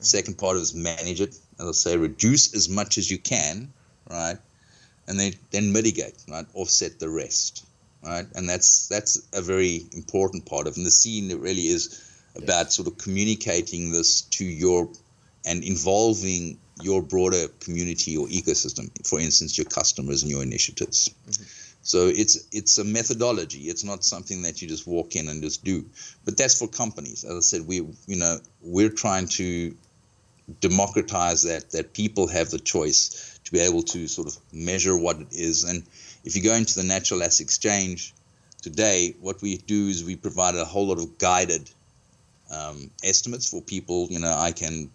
Second 0.00 0.38
part 0.38 0.56
is 0.56 0.74
manage 0.74 1.20
it. 1.20 1.38
As 1.60 1.68
I 1.68 1.72
say, 1.72 1.96
reduce 1.96 2.54
as 2.54 2.68
much 2.68 2.98
as 2.98 3.10
you 3.10 3.18
can, 3.18 3.72
right? 4.08 4.38
and 5.10 5.18
then 5.18 5.32
then 5.50 5.72
mitigate, 5.72 6.14
right? 6.28 6.46
Offset 6.54 7.00
the 7.00 7.08
rest, 7.08 7.66
right? 8.02 8.26
And 8.36 8.48
that's 8.48 8.86
that's 8.86 9.20
a 9.34 9.42
very 9.42 9.86
important 9.92 10.46
part 10.46 10.68
of. 10.68 10.76
And 10.76 10.86
the 10.86 10.90
scene 10.90 11.30
it 11.32 11.38
really 11.40 11.66
is 11.66 11.82
about 12.36 12.72
sort 12.72 12.86
of 12.86 12.96
communicating 12.96 13.90
this 13.90 14.22
to 14.38 14.44
your 14.44 14.88
and 15.44 15.64
involving 15.64 16.58
your 16.80 17.02
broader 17.02 17.48
community 17.58 18.16
or 18.16 18.28
ecosystem. 18.28 18.88
For 19.04 19.18
instance, 19.18 19.58
your 19.58 19.64
customers 19.64 20.22
and 20.22 20.30
your 20.30 20.44
initiatives. 20.44 21.10
Mm-hmm. 21.28 21.44
So 21.82 22.06
it's 22.06 22.46
it's 22.52 22.78
a 22.78 22.84
methodology. 22.84 23.62
It's 23.62 23.82
not 23.82 24.04
something 24.04 24.42
that 24.42 24.62
you 24.62 24.68
just 24.68 24.86
walk 24.86 25.16
in 25.16 25.28
and 25.28 25.42
just 25.42 25.64
do. 25.64 25.84
But 26.24 26.36
that's 26.36 26.56
for 26.56 26.68
companies. 26.68 27.24
As 27.24 27.34
I 27.34 27.40
said, 27.40 27.66
we 27.66 27.76
you 28.06 28.16
know 28.16 28.38
we're 28.62 28.90
trying 28.90 29.26
to 29.40 29.74
democratize 30.60 31.42
that 31.42 31.70
that 31.70 31.92
people 31.92 32.26
have 32.28 32.50
the 32.50 32.58
choice 32.58 33.38
to 33.44 33.52
be 33.52 33.60
able 33.60 33.82
to 33.82 34.08
sort 34.08 34.28
of 34.28 34.36
measure 34.52 34.96
what 34.96 35.20
it 35.20 35.32
is. 35.32 35.64
And 35.64 35.82
if 36.24 36.36
you 36.36 36.42
go 36.42 36.54
into 36.54 36.74
the 36.74 36.84
natural 36.84 37.22
asset 37.22 37.44
exchange 37.44 38.14
today, 38.62 39.14
what 39.20 39.40
we 39.42 39.56
do 39.56 39.88
is 39.88 40.04
we 40.04 40.16
provide 40.16 40.54
a 40.54 40.64
whole 40.64 40.88
lot 40.88 40.98
of 40.98 41.18
guided 41.18 41.70
um, 42.50 42.90
estimates 43.04 43.48
for 43.48 43.62
people. 43.62 44.08
You 44.10 44.20
know, 44.20 44.32
I 44.32 44.52
can 44.52 44.90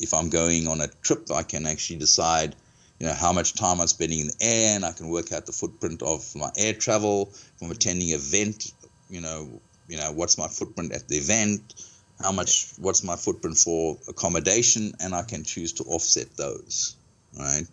if 0.00 0.12
I'm 0.12 0.28
going 0.28 0.66
on 0.66 0.80
a 0.80 0.88
trip, 1.02 1.30
I 1.30 1.42
can 1.42 1.66
actually 1.66 1.98
decide 1.98 2.56
you 3.00 3.06
know 3.06 3.14
how 3.14 3.32
much 3.32 3.54
time 3.54 3.80
I'm 3.80 3.86
spending 3.86 4.20
in 4.20 4.26
the 4.28 4.36
air, 4.40 4.76
and 4.76 4.84
I 4.84 4.92
can 4.92 5.08
work 5.08 5.32
out 5.32 5.46
the 5.46 5.52
footprint 5.52 6.02
of 6.02 6.34
my 6.36 6.50
air 6.56 6.72
travel. 6.72 7.32
I'm 7.62 7.70
attending 7.70 8.10
event, 8.10 8.72
you 9.10 9.20
know, 9.20 9.60
you 9.88 9.96
know 9.96 10.12
what's 10.12 10.38
my 10.38 10.48
footprint 10.48 10.92
at 10.92 11.08
the 11.08 11.16
event, 11.16 11.74
how 12.22 12.32
much, 12.32 12.72
what's 12.78 13.02
my 13.02 13.16
footprint 13.16 13.58
for 13.58 13.98
accommodation, 14.08 14.92
and 15.00 15.14
I 15.14 15.22
can 15.22 15.44
choose 15.44 15.72
to 15.74 15.84
offset 15.84 16.36
those, 16.36 16.96
right? 17.38 17.64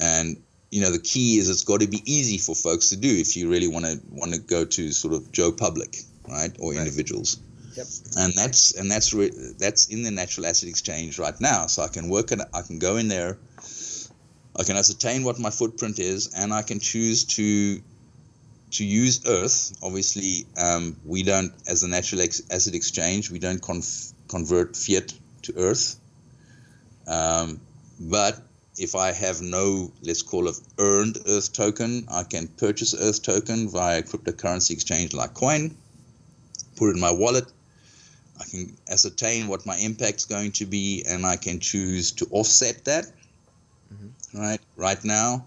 And 0.00 0.42
you 0.70 0.80
know 0.80 0.90
the 0.90 0.98
key 0.98 1.38
is 1.38 1.48
it's 1.48 1.62
got 1.62 1.80
to 1.80 1.86
be 1.86 2.02
easy 2.04 2.38
for 2.38 2.54
folks 2.54 2.88
to 2.88 2.96
do 2.96 3.08
if 3.08 3.36
you 3.36 3.48
really 3.48 3.68
want 3.68 3.84
to 3.84 4.00
want 4.10 4.34
to 4.34 4.40
go 4.40 4.64
to 4.64 4.90
sort 4.90 5.14
of 5.14 5.30
Joe 5.30 5.52
public, 5.52 5.96
right, 6.28 6.54
or 6.58 6.72
right. 6.72 6.78
individuals. 6.78 7.38
Yep. 7.76 7.86
And 8.16 8.32
that's 8.34 8.72
and 8.74 8.90
that's 8.90 9.12
re- 9.14 9.54
that's 9.58 9.88
in 9.88 10.02
the 10.02 10.10
natural 10.10 10.46
asset 10.46 10.68
exchange 10.68 11.18
right 11.18 11.40
now. 11.40 11.66
So 11.66 11.82
I 11.82 11.88
can 11.88 12.08
work 12.08 12.32
it. 12.32 12.40
I 12.52 12.62
can 12.62 12.78
go 12.78 12.96
in 12.96 13.08
there 13.08 13.38
I 14.56 14.62
can 14.62 14.76
ascertain 14.76 15.24
what 15.24 15.38
my 15.38 15.50
footprint 15.50 15.98
is, 15.98 16.32
and 16.32 16.52
I 16.52 16.62
can 16.62 16.78
choose 16.78 17.24
to 17.24 17.82
to 18.74 18.84
use 18.84 19.20
Earth. 19.26 19.72
Obviously, 19.82 20.46
um, 20.56 20.96
we 21.04 21.22
don't, 21.22 21.52
as 21.68 21.82
a 21.82 21.88
natural 21.88 22.22
ex- 22.22 22.42
asset 22.50 22.74
exchange, 22.74 23.30
we 23.30 23.38
don't 23.38 23.62
conf- 23.62 24.12
convert 24.28 24.76
fiat 24.76 25.12
to 25.42 25.54
Earth. 25.56 25.98
Um, 27.06 27.60
but 28.00 28.40
if 28.76 28.96
I 28.96 29.12
have 29.12 29.40
no, 29.40 29.92
let's 30.02 30.22
call 30.22 30.48
it 30.48 30.56
earned 30.78 31.18
Earth 31.28 31.52
token, 31.52 32.06
I 32.10 32.24
can 32.24 32.48
purchase 32.48 32.94
Earth 32.94 33.22
token 33.22 33.68
via 33.68 34.02
cryptocurrency 34.02 34.72
exchange 34.72 35.14
like 35.14 35.34
Coin, 35.34 35.76
put 36.76 36.88
it 36.88 36.94
in 36.94 37.00
my 37.00 37.12
wallet. 37.12 37.44
I 38.40 38.44
can 38.50 38.76
ascertain 38.90 39.46
what 39.46 39.64
my 39.64 39.76
impact 39.76 40.18
is 40.18 40.24
going 40.24 40.50
to 40.52 40.66
be, 40.66 41.04
and 41.06 41.24
I 41.24 41.36
can 41.36 41.60
choose 41.60 42.10
to 42.12 42.26
offset 42.32 42.84
that 42.86 43.04
mm-hmm. 43.92 44.40
right 44.40 44.60
right 44.76 45.04
now 45.04 45.46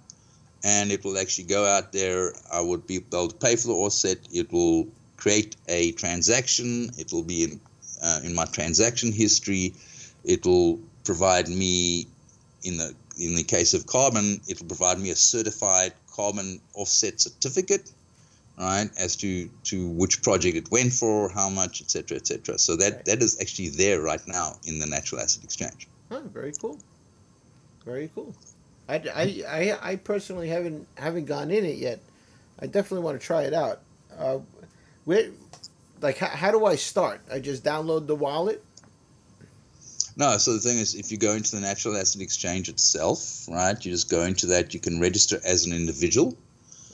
and 0.64 0.91
it 0.91 1.03
will 1.03 1.18
actually 1.18 1.45
go 1.45 1.66
out 1.66 1.91
there 1.91 2.34
i 2.51 2.60
would 2.60 2.86
be 2.88 2.95
able 2.95 3.28
to 3.28 3.36
pay 3.36 3.55
for 3.55 3.68
the 3.68 3.74
offset. 3.74 4.18
It 4.32 4.51
will 4.51 4.88
create 5.18 5.55
a 5.68 5.91
transaction. 5.93 6.91
It 6.97 7.12
will 7.12 7.24
be 7.24 7.43
in, 7.43 7.60
uh, 8.01 8.22
in 8.24 8.34
my 8.34 8.45
transaction 8.45 9.12
history. 9.12 9.74
It 10.24 10.45
will 10.45 10.80
provide 11.03 11.49
me 11.49 12.08
in 12.64 12.78
the 12.78 12.93
in 13.20 13.36
the 13.36 13.43
case 13.43 13.74
of 13.74 13.88
carbon 13.88 14.39
it 14.47 14.60
will 14.60 14.68
provide 14.68 14.99
me 14.99 15.10
a 15.10 15.16
certified 15.16 15.93
carbon 16.16 16.60
offset 16.76 17.20
certificate 17.20 17.91
right 18.60 18.89
as 18.97 19.16
to 19.16 19.49
to 19.64 19.88
which 19.89 20.22
project 20.22 20.55
it 20.55 20.70
went 20.70 20.91
for 20.93 21.30
how 21.30 21.49
much 21.49 21.82
etc 21.82 22.18
etc 22.18 22.58
so 22.60 22.76
that 22.76 22.93
right. 22.93 23.05
that 23.05 23.24
is 23.24 23.39
actually 23.41 23.70
there 23.70 24.01
right 24.01 24.28
now 24.28 24.55
in 24.66 24.80
the 24.80 24.86
natural 24.86 25.22
asset 25.22 25.43
exchange. 25.43 25.88
Oh, 26.12 26.22
very 26.34 26.53
cool. 26.62 26.78
Very 27.86 28.10
cool. 28.14 28.36
I, 28.90 28.96
I, 28.96 29.44
I, 29.48 29.92
I 29.92 29.96
personally 29.98 30.50
haven't 30.50 30.88
haven't 30.96 31.26
gone 31.26 31.52
in 31.52 31.66
it 31.66 31.78
yet. 31.78 32.00
I 32.60 32.68
definitely 32.68 33.04
want 33.04 33.20
to 33.20 33.26
try 33.26 33.44
it 33.44 33.54
out. 33.54 33.82
Uh, 34.18 34.40
where, 35.06 35.30
like, 36.02 36.18
how, 36.18 36.28
how 36.28 36.52
do 36.52 36.66
I 36.66 36.76
start? 36.76 37.22
I 37.32 37.40
just 37.40 37.64
download 37.64 38.08
the 38.08 38.16
wallet. 38.16 38.64
No, 40.16 40.38
so 40.38 40.54
the 40.54 40.60
thing 40.60 40.80
is, 40.80 40.96
if 40.96 41.12
you 41.12 41.18
go 41.18 41.34
into 41.34 41.56
the 41.56 41.62
natural 41.62 41.96
asset 41.96 42.22
exchange 42.22 42.70
itself, 42.70 43.48
right, 43.48 43.78
you 43.86 43.92
just 43.92 44.10
go 44.10 44.24
into 44.24 44.48
that. 44.48 44.74
You 44.74 44.80
can 44.80 45.00
register 45.00 45.40
as 45.46 45.66
an 45.66 45.74
individual 45.74 46.36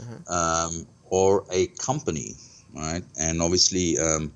uh-huh. 0.01 0.67
um, 0.67 0.87
or 1.09 1.45
a 1.49 1.67
company, 1.67 2.33
right? 2.75 3.03
And 3.17 3.41
obviously, 3.41 3.97
um, 3.97 4.33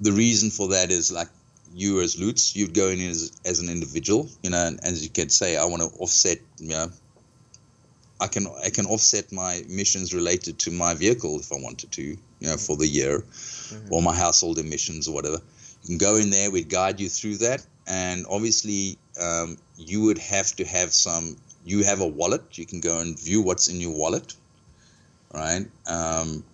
the 0.00 0.12
reason 0.12 0.50
for 0.50 0.68
that 0.68 0.92
is 0.92 1.10
like 1.10 1.28
you 1.74 2.00
as 2.00 2.18
Lutz, 2.18 2.54
you'd 2.54 2.72
go 2.72 2.88
in 2.88 3.00
as, 3.00 3.32
as 3.44 3.60
an 3.60 3.68
individual, 3.68 4.28
you 4.42 4.50
know, 4.50 4.66
and 4.66 4.82
as 4.84 5.02
you 5.02 5.10
can 5.10 5.28
say, 5.28 5.56
I 5.56 5.64
want 5.64 5.82
to 5.82 5.88
offset, 5.98 6.38
you 6.58 6.68
know, 6.68 6.90
I 8.20 8.28
can 8.28 8.46
I 8.64 8.70
can 8.70 8.86
offset 8.86 9.32
my 9.32 9.54
emissions 9.68 10.14
related 10.14 10.58
to 10.60 10.70
my 10.70 10.94
vehicle 10.94 11.40
if 11.40 11.52
I 11.52 11.56
wanted 11.56 11.90
to, 11.92 12.02
you 12.02 12.18
know, 12.40 12.56
for 12.56 12.76
the 12.76 12.86
year, 12.86 13.18
mm-hmm. 13.18 13.92
or 13.92 14.02
my 14.02 14.14
household 14.14 14.58
emissions 14.58 15.08
or 15.08 15.14
whatever. 15.14 15.40
You 15.82 15.88
can 15.88 15.98
go 15.98 16.16
in 16.16 16.30
there, 16.30 16.50
we'd 16.50 16.68
guide 16.68 17.00
you 17.00 17.08
through 17.08 17.38
that, 17.38 17.66
and 17.86 18.24
obviously 18.30 18.98
um, 19.20 19.58
you 19.76 20.02
would 20.02 20.18
have 20.18 20.54
to 20.56 20.64
have 20.64 20.92
some. 20.92 21.36
You 21.66 21.82
have 21.84 22.00
a 22.00 22.06
wallet. 22.06 22.56
You 22.56 22.66
can 22.66 22.80
go 22.80 23.00
and 23.00 23.18
view 23.18 23.42
what's 23.42 23.68
in 23.68 23.80
your 23.80 23.92
wallet, 23.92 24.34
right? 25.32 25.66
Um, 25.86 26.44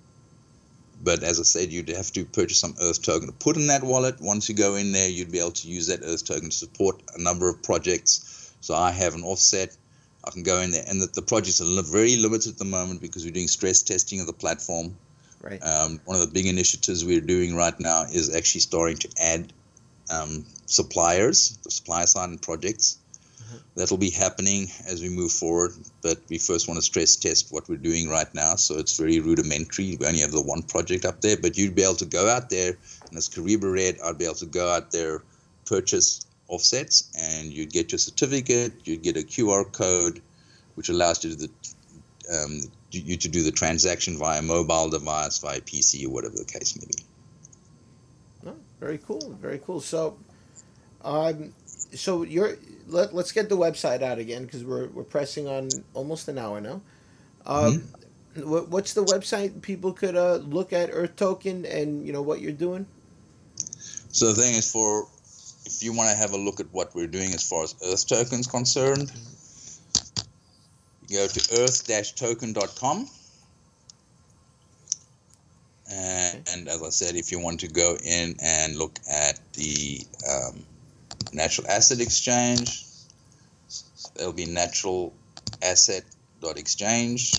but 1.02 1.22
as 1.22 1.40
I 1.40 1.44
said, 1.44 1.72
you'd 1.72 1.88
have 1.88 2.12
to 2.12 2.24
purchase 2.24 2.58
some 2.58 2.74
Earth 2.80 3.02
token 3.02 3.28
to 3.28 3.32
put 3.32 3.56
in 3.56 3.66
that 3.68 3.82
wallet. 3.82 4.20
Once 4.20 4.48
you 4.48 4.54
go 4.54 4.74
in 4.74 4.92
there, 4.92 5.08
you'd 5.08 5.32
be 5.32 5.38
able 5.38 5.52
to 5.52 5.68
use 5.68 5.86
that 5.86 6.00
Earth 6.02 6.24
token 6.26 6.50
to 6.50 6.56
support 6.56 7.02
a 7.14 7.22
number 7.22 7.48
of 7.48 7.62
projects. 7.62 8.54
So 8.60 8.74
I 8.74 8.90
have 8.90 9.14
an 9.14 9.22
offset. 9.22 9.76
I 10.24 10.30
can 10.30 10.42
go 10.42 10.60
in 10.60 10.70
there, 10.70 10.84
and 10.86 11.00
the, 11.00 11.06
the 11.06 11.22
projects 11.22 11.62
are 11.62 11.82
very 11.82 12.16
limited 12.16 12.52
at 12.52 12.58
the 12.58 12.66
moment 12.66 13.00
because 13.00 13.24
we're 13.24 13.32
doing 13.32 13.48
stress 13.48 13.82
testing 13.82 14.20
of 14.20 14.26
the 14.26 14.34
platform. 14.34 14.94
Right. 15.42 15.60
Um, 15.62 16.00
one 16.04 16.20
of 16.20 16.26
the 16.26 16.32
big 16.32 16.46
initiatives 16.46 17.02
we're 17.02 17.22
doing 17.22 17.56
right 17.56 17.78
now 17.80 18.02
is 18.02 18.34
actually 18.36 18.60
starting 18.60 18.98
to 18.98 19.08
add 19.18 19.52
um, 20.10 20.44
suppliers, 20.66 21.58
the 21.64 21.70
supplier 21.70 22.06
side 22.06 22.28
and 22.28 22.42
projects. 22.42 22.98
That'll 23.74 23.96
be 23.96 24.10
happening 24.10 24.68
as 24.86 25.00
we 25.02 25.08
move 25.08 25.32
forward, 25.32 25.72
but 26.02 26.18
we 26.28 26.38
first 26.38 26.68
want 26.68 26.78
to 26.78 26.82
stress 26.82 27.16
test 27.16 27.52
what 27.52 27.68
we're 27.68 27.76
doing 27.76 28.08
right 28.08 28.32
now. 28.34 28.56
So 28.56 28.78
it's 28.78 28.96
very 28.96 29.20
rudimentary. 29.20 29.96
We 29.98 30.06
only 30.06 30.20
have 30.20 30.32
the 30.32 30.42
one 30.42 30.62
project 30.62 31.04
up 31.04 31.20
there, 31.20 31.36
but 31.36 31.56
you'd 31.56 31.74
be 31.74 31.82
able 31.82 31.94
to 31.96 32.06
go 32.06 32.28
out 32.28 32.50
there, 32.50 32.76
and 33.08 33.16
as 33.16 33.28
Kariba 33.28 33.72
read, 33.72 33.98
I'd 34.04 34.18
be 34.18 34.24
able 34.24 34.34
to 34.36 34.46
go 34.46 34.68
out 34.68 34.90
there, 34.90 35.22
purchase 35.64 36.26
offsets, 36.48 37.10
and 37.18 37.52
you'd 37.52 37.72
get 37.72 37.92
your 37.92 37.98
certificate, 37.98 38.72
you'd 38.84 39.02
get 39.02 39.16
a 39.16 39.20
QR 39.20 39.70
code, 39.70 40.20
which 40.74 40.88
allows 40.88 41.24
you 41.24 41.30
to, 41.30 41.36
the, 41.36 41.50
um, 42.32 42.60
you 42.90 43.16
to 43.16 43.28
do 43.28 43.42
the 43.42 43.52
transaction 43.52 44.18
via 44.18 44.42
mobile 44.42 44.90
device, 44.90 45.38
via 45.38 45.60
PC, 45.60 46.04
or 46.06 46.10
whatever 46.10 46.36
the 46.36 46.44
case 46.44 46.76
may 46.76 46.86
be. 46.86 47.04
Oh, 48.46 48.56
very 48.80 48.98
cool, 48.98 49.36
very 49.40 49.58
cool. 49.58 49.80
So, 49.80 50.16
um, 51.04 51.52
so 51.66 52.22
you're 52.22 52.56
let, 52.90 53.14
us 53.14 53.32
get 53.32 53.48
the 53.48 53.56
website 53.56 54.02
out 54.02 54.18
again 54.18 54.44
because 54.44 54.64
we're, 54.64 54.88
we're 54.88 55.04
pressing 55.04 55.46
on 55.46 55.68
almost 55.94 56.28
an 56.28 56.38
hour 56.38 56.60
now. 56.60 56.80
Um, 57.46 57.82
mm-hmm. 58.34 58.50
what, 58.50 58.68
what's 58.68 58.94
the 58.94 59.04
website 59.04 59.62
people 59.62 59.92
could 59.92 60.16
uh, 60.16 60.36
look 60.36 60.72
at 60.72 60.90
Earth 60.92 61.16
Token 61.16 61.64
and 61.66 62.06
you 62.06 62.12
know 62.12 62.22
what 62.22 62.40
you're 62.40 62.52
doing? 62.52 62.86
So 64.12 64.32
the 64.32 64.42
thing 64.42 64.54
is, 64.54 64.70
for 64.70 65.06
if 65.64 65.82
you 65.82 65.92
want 65.92 66.10
to 66.10 66.16
have 66.16 66.32
a 66.32 66.36
look 66.36 66.60
at 66.60 66.66
what 66.72 66.94
we're 66.94 67.06
doing 67.06 67.32
as 67.32 67.48
far 67.48 67.64
as 67.64 67.74
Earth 67.84 68.06
Token 68.08 68.40
is 68.40 68.46
concerned, 68.46 69.12
you 71.08 71.18
go 71.18 71.26
to 71.26 71.62
earth-token.com. 71.62 73.08
And, 75.92 76.48
and, 76.52 76.68
as 76.68 76.82
I 76.84 76.88
said, 76.90 77.16
if 77.16 77.32
you 77.32 77.40
want 77.40 77.58
to 77.60 77.68
go 77.68 77.96
in 78.04 78.36
and 78.40 78.76
look 78.76 79.00
at 79.10 79.40
the 79.54 80.00
um, 80.30 80.64
natural 81.32 81.66
asset 81.68 82.00
exchange. 82.00 82.84
That'll 84.14 84.32
be 84.32 84.46
natural 84.46 85.12
asset 85.62 86.04
dot 86.40 86.58
exchange. 86.58 87.34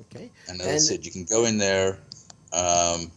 Okay. 0.00 0.30
And 0.48 0.60
as 0.60 0.66
and 0.66 0.74
I 0.74 0.78
said, 0.78 1.06
you 1.06 1.12
can 1.12 1.24
go 1.24 1.44
in 1.44 1.58
there, 1.58 1.98
um, 2.52 3.10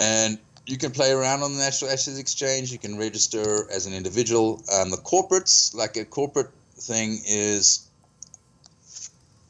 and 0.00 0.38
you 0.66 0.78
can 0.78 0.90
play 0.90 1.12
around 1.12 1.42
on 1.42 1.52
the 1.52 1.58
natural 1.58 1.90
asset 1.90 2.18
exchange. 2.18 2.72
You 2.72 2.78
can 2.78 2.98
register 2.98 3.70
as 3.70 3.86
an 3.86 3.92
individual. 3.92 4.62
Um, 4.72 4.90
the 4.90 4.96
corporates, 4.96 5.74
like 5.74 5.96
a 5.96 6.04
corporate 6.04 6.50
thing, 6.76 7.20
is 7.26 7.88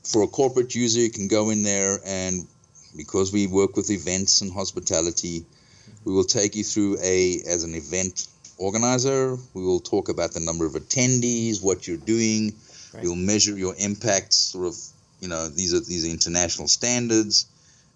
for 0.02 0.22
a 0.22 0.26
corporate 0.26 0.74
user. 0.74 1.00
You 1.00 1.10
can 1.10 1.28
go 1.28 1.50
in 1.50 1.62
there 1.62 1.98
and 2.04 2.46
because 2.96 3.32
we 3.32 3.46
work 3.46 3.76
with 3.76 3.90
events 3.90 4.40
and 4.40 4.52
hospitality 4.52 5.44
we 6.04 6.12
will 6.12 6.24
take 6.24 6.56
you 6.56 6.64
through 6.64 6.98
a 7.02 7.42
as 7.48 7.64
an 7.64 7.74
event 7.74 8.26
organizer. 8.58 9.36
We 9.54 9.62
will 9.62 9.80
talk 9.80 10.08
about 10.08 10.32
the 10.32 10.40
number 10.40 10.66
of 10.66 10.72
attendees, 10.72 11.62
what 11.62 11.86
you're 11.86 11.96
doing, 11.96 12.54
Right. 12.92 13.04
We'll 13.04 13.16
measure 13.16 13.56
your 13.56 13.74
impacts, 13.78 14.36
sort 14.36 14.66
of, 14.66 14.76
you 15.20 15.28
know, 15.28 15.48
these 15.48 15.74
are 15.74 15.80
these 15.80 16.04
are 16.04 16.10
international 16.10 16.68
standards. 16.68 17.46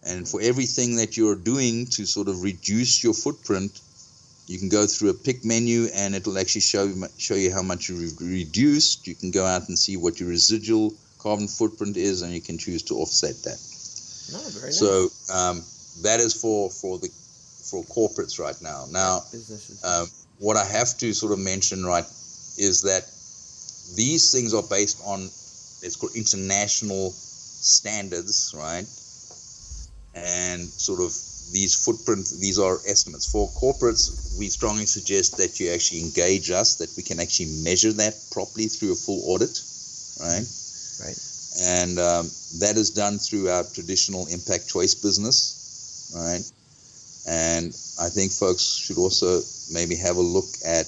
And 0.07 0.29
for 0.29 0.41
everything 0.41 0.97
that 0.97 1.17
you're 1.17 1.37
doing 1.37 1.87
to 1.87 2.05
sort 2.05 2.29
of 2.29 2.43
reduce 2.43 3.03
your 3.03 3.15
footprint, 3.15 3.81
you 4.47 4.59
can 4.59 4.69
go 4.69 4.87
through 4.87 5.11
a 5.11 5.15
pick 5.15 5.45
menu 5.45 5.89
and 5.95 6.15
it'll 6.15 6.39
actually 6.39 6.61
show 6.61 6.93
show 7.19 7.35
you 7.35 7.53
how 7.53 7.63
much 7.63 7.89
you 7.89 8.01
have 8.01 8.21
reduced. 8.21 9.07
You 9.07 9.15
can 9.15 9.31
go 9.31 9.45
out 9.45 9.69
and 9.69 9.79
see 9.79 9.97
what 9.97 10.21
your 10.21 10.29
residual 10.29 10.95
carbon 11.19 11.49
footprint 11.49 11.97
is, 11.97 12.23
and 12.23 12.33
you 12.33 12.41
can 12.41 12.59
choose 12.59 12.83
to 12.85 12.95
offset 12.95 13.35
that. 13.45 13.59
Very 14.61 14.73
so 14.73 15.03
nice. 15.03 15.31
um, 15.31 15.65
that 16.03 16.21
is 16.21 16.35
for 16.35 16.71
for 16.71 16.99
the 16.99 17.11
for 17.71 17.83
corporates 17.85 18.39
right 18.39 18.61
now. 18.63 18.87
Now, 18.91 19.23
uh, 19.83 20.07
what 20.39 20.57
I 20.57 20.65
have 20.65 20.97
to 20.99 21.13
sort 21.13 21.33
of 21.33 21.39
mention 21.39 21.85
right 21.85 22.05
is 22.59 22.83
that 22.83 23.05
these 23.97 24.33
things 24.33 24.55
are 24.55 24.63
based 24.63 25.01
on 25.05 25.21
it's 25.83 25.97
called 25.97 26.15
international 26.15 27.11
standards, 27.11 28.55
right? 28.57 28.87
And 30.15 30.63
sort 30.63 31.01
of 31.01 31.13
these 31.53 31.75
footprint, 31.85 32.27
these 32.41 32.59
are 32.59 32.79
estimates 32.89 33.31
for 33.31 33.49
corporates. 33.51 34.39
We 34.39 34.49
strongly 34.49 34.87
suggest 34.87 35.37
that 35.39 35.61
you 35.61 35.71
actually 35.71 36.01
engage 36.03 36.51
us, 36.51 36.77
that 36.77 36.91
we 36.97 37.03
can 37.03 37.21
actually 37.21 37.63
measure 37.63 37.93
that 37.93 38.15
properly 38.33 38.67
through 38.67 38.93
a 38.93 38.97
full 38.97 39.21
audit, 39.29 39.61
right? 40.21 40.47
Right. 41.05 41.19
And 41.61 41.99
um, 41.99 42.31
that 42.61 42.77
is 42.77 42.91
done 42.91 43.19
through 43.19 43.49
our 43.49 43.65
traditional 43.65 44.27
impact 44.27 44.69
choice 44.69 44.95
business, 44.95 46.11
right? 46.17 46.43
And 47.27 47.67
I 48.01 48.09
think 48.09 48.33
folks 48.33 48.63
should 48.63 48.99
also 48.99 49.41
maybe 49.73 49.97
have 49.97 50.17
a 50.17 50.21
look 50.21 50.49
at 50.65 50.87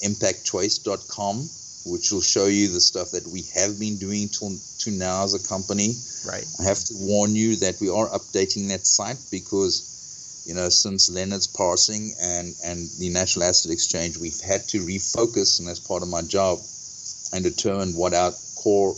impactchoice.com 0.00 1.48
which 1.88 2.12
will 2.12 2.20
show 2.20 2.46
you 2.46 2.68
the 2.68 2.80
stuff 2.80 3.10
that 3.12 3.26
we 3.26 3.42
have 3.54 3.78
been 3.78 3.96
doing 3.96 4.28
to, 4.28 4.56
to 4.78 4.90
now 4.90 5.24
as 5.24 5.34
a 5.34 5.48
company. 5.48 5.94
Right. 6.26 6.44
I 6.60 6.64
have 6.64 6.82
to 6.84 6.94
warn 6.98 7.34
you 7.34 7.56
that 7.56 7.80
we 7.80 7.88
are 7.88 8.08
updating 8.10 8.68
that 8.68 8.86
site 8.86 9.18
because, 9.30 10.44
you 10.46 10.54
know, 10.54 10.68
since 10.68 11.10
Leonard's 11.10 11.46
passing 11.46 12.12
and, 12.20 12.54
and 12.64 12.88
the 12.98 13.10
National 13.10 13.46
Asset 13.46 13.72
Exchange, 13.72 14.18
we've 14.18 14.40
had 14.40 14.62
to 14.68 14.84
refocus, 14.84 15.60
and 15.60 15.68
as 15.68 15.80
part 15.80 16.02
of 16.02 16.08
my 16.08 16.22
job, 16.22 16.58
and 17.32 17.44
determine 17.44 17.94
what 17.94 18.14
our 18.14 18.32
core 18.56 18.94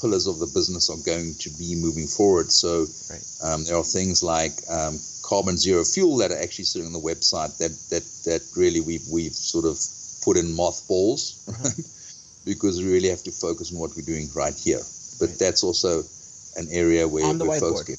pillars 0.00 0.26
of 0.26 0.38
the 0.38 0.46
business 0.46 0.90
are 0.90 1.00
going 1.04 1.34
to 1.40 1.50
be 1.50 1.74
moving 1.74 2.06
forward. 2.06 2.52
So 2.52 2.86
right. 3.10 3.24
um, 3.42 3.64
there 3.64 3.76
are 3.76 3.84
things 3.84 4.22
like 4.22 4.52
um, 4.68 4.98
carbon 5.26 5.56
zero 5.56 5.82
fuel 5.84 6.16
that 6.16 6.30
are 6.30 6.40
actually 6.40 6.64
sitting 6.64 6.86
on 6.86 6.92
the 6.92 7.06
website 7.10 7.58
that 7.58 7.74
that 7.90 8.04
that 8.24 8.42
really 8.56 8.80
we've 8.80 9.06
we've 9.12 9.34
sort 9.34 9.64
of 9.64 9.76
put 10.24 10.36
in 10.36 10.54
mothballs. 10.54 11.42
Right? 11.46 11.86
because 12.46 12.78
we 12.78 12.90
really 12.90 13.10
have 13.10 13.24
to 13.24 13.32
focus 13.32 13.72
on 13.72 13.78
what 13.78 13.90
we're 13.96 14.06
doing 14.06 14.28
right 14.34 14.54
here. 14.54 14.80
But 15.18 15.30
right. 15.30 15.38
that's 15.38 15.64
also 15.64 16.02
an 16.56 16.68
area 16.70 17.06
where, 17.06 17.34
where 17.34 17.60
folks 17.60 17.82
can 17.82 17.96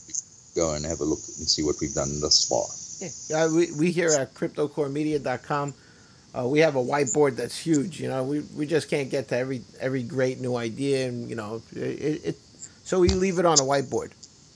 go 0.55 0.73
and 0.73 0.85
have 0.85 1.01
a 1.01 1.03
look 1.03 1.19
and 1.37 1.47
see 1.47 1.61
what 1.61 1.75
we've 1.79 1.93
done 1.93 2.19
thus 2.19 2.47
far. 2.47 2.65
Yeah, 2.99 3.11
yeah 3.29 3.53
we, 3.53 3.71
we 3.73 3.91
here 3.91 4.09
at 4.17 4.33
CryptoCoreMedia.com, 4.33 5.73
uh, 6.33 6.47
we 6.47 6.59
have 6.59 6.75
a 6.75 6.83
whiteboard 6.83 7.35
that's 7.35 7.57
huge. 7.57 7.99
You 7.99 8.07
know, 8.07 8.23
we, 8.23 8.39
we 8.55 8.65
just 8.65 8.89
can't 8.89 9.09
get 9.09 9.27
to 9.29 9.37
every 9.37 9.61
every 9.79 10.03
great 10.03 10.39
new 10.39 10.55
idea, 10.55 11.07
and 11.07 11.29
you 11.29 11.35
know, 11.35 11.61
it, 11.75 12.25
it 12.25 12.35
so 12.83 12.99
we 12.99 13.09
leave 13.09 13.39
it 13.39 13.45
on 13.45 13.59
a 13.59 13.63
whiteboard. 13.63 14.11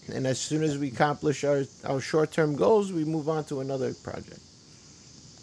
And 0.10 0.26
as 0.26 0.40
soon 0.40 0.64
as 0.64 0.78
we 0.78 0.88
accomplish 0.90 1.44
our, 1.44 1.64
our 1.86 2.02
short 2.02 2.32
term 2.32 2.56
goals, 2.56 2.92
we 2.92 3.06
move 3.06 3.30
on 3.30 3.44
to 3.46 3.62
another 3.62 3.94
project. 3.94 4.40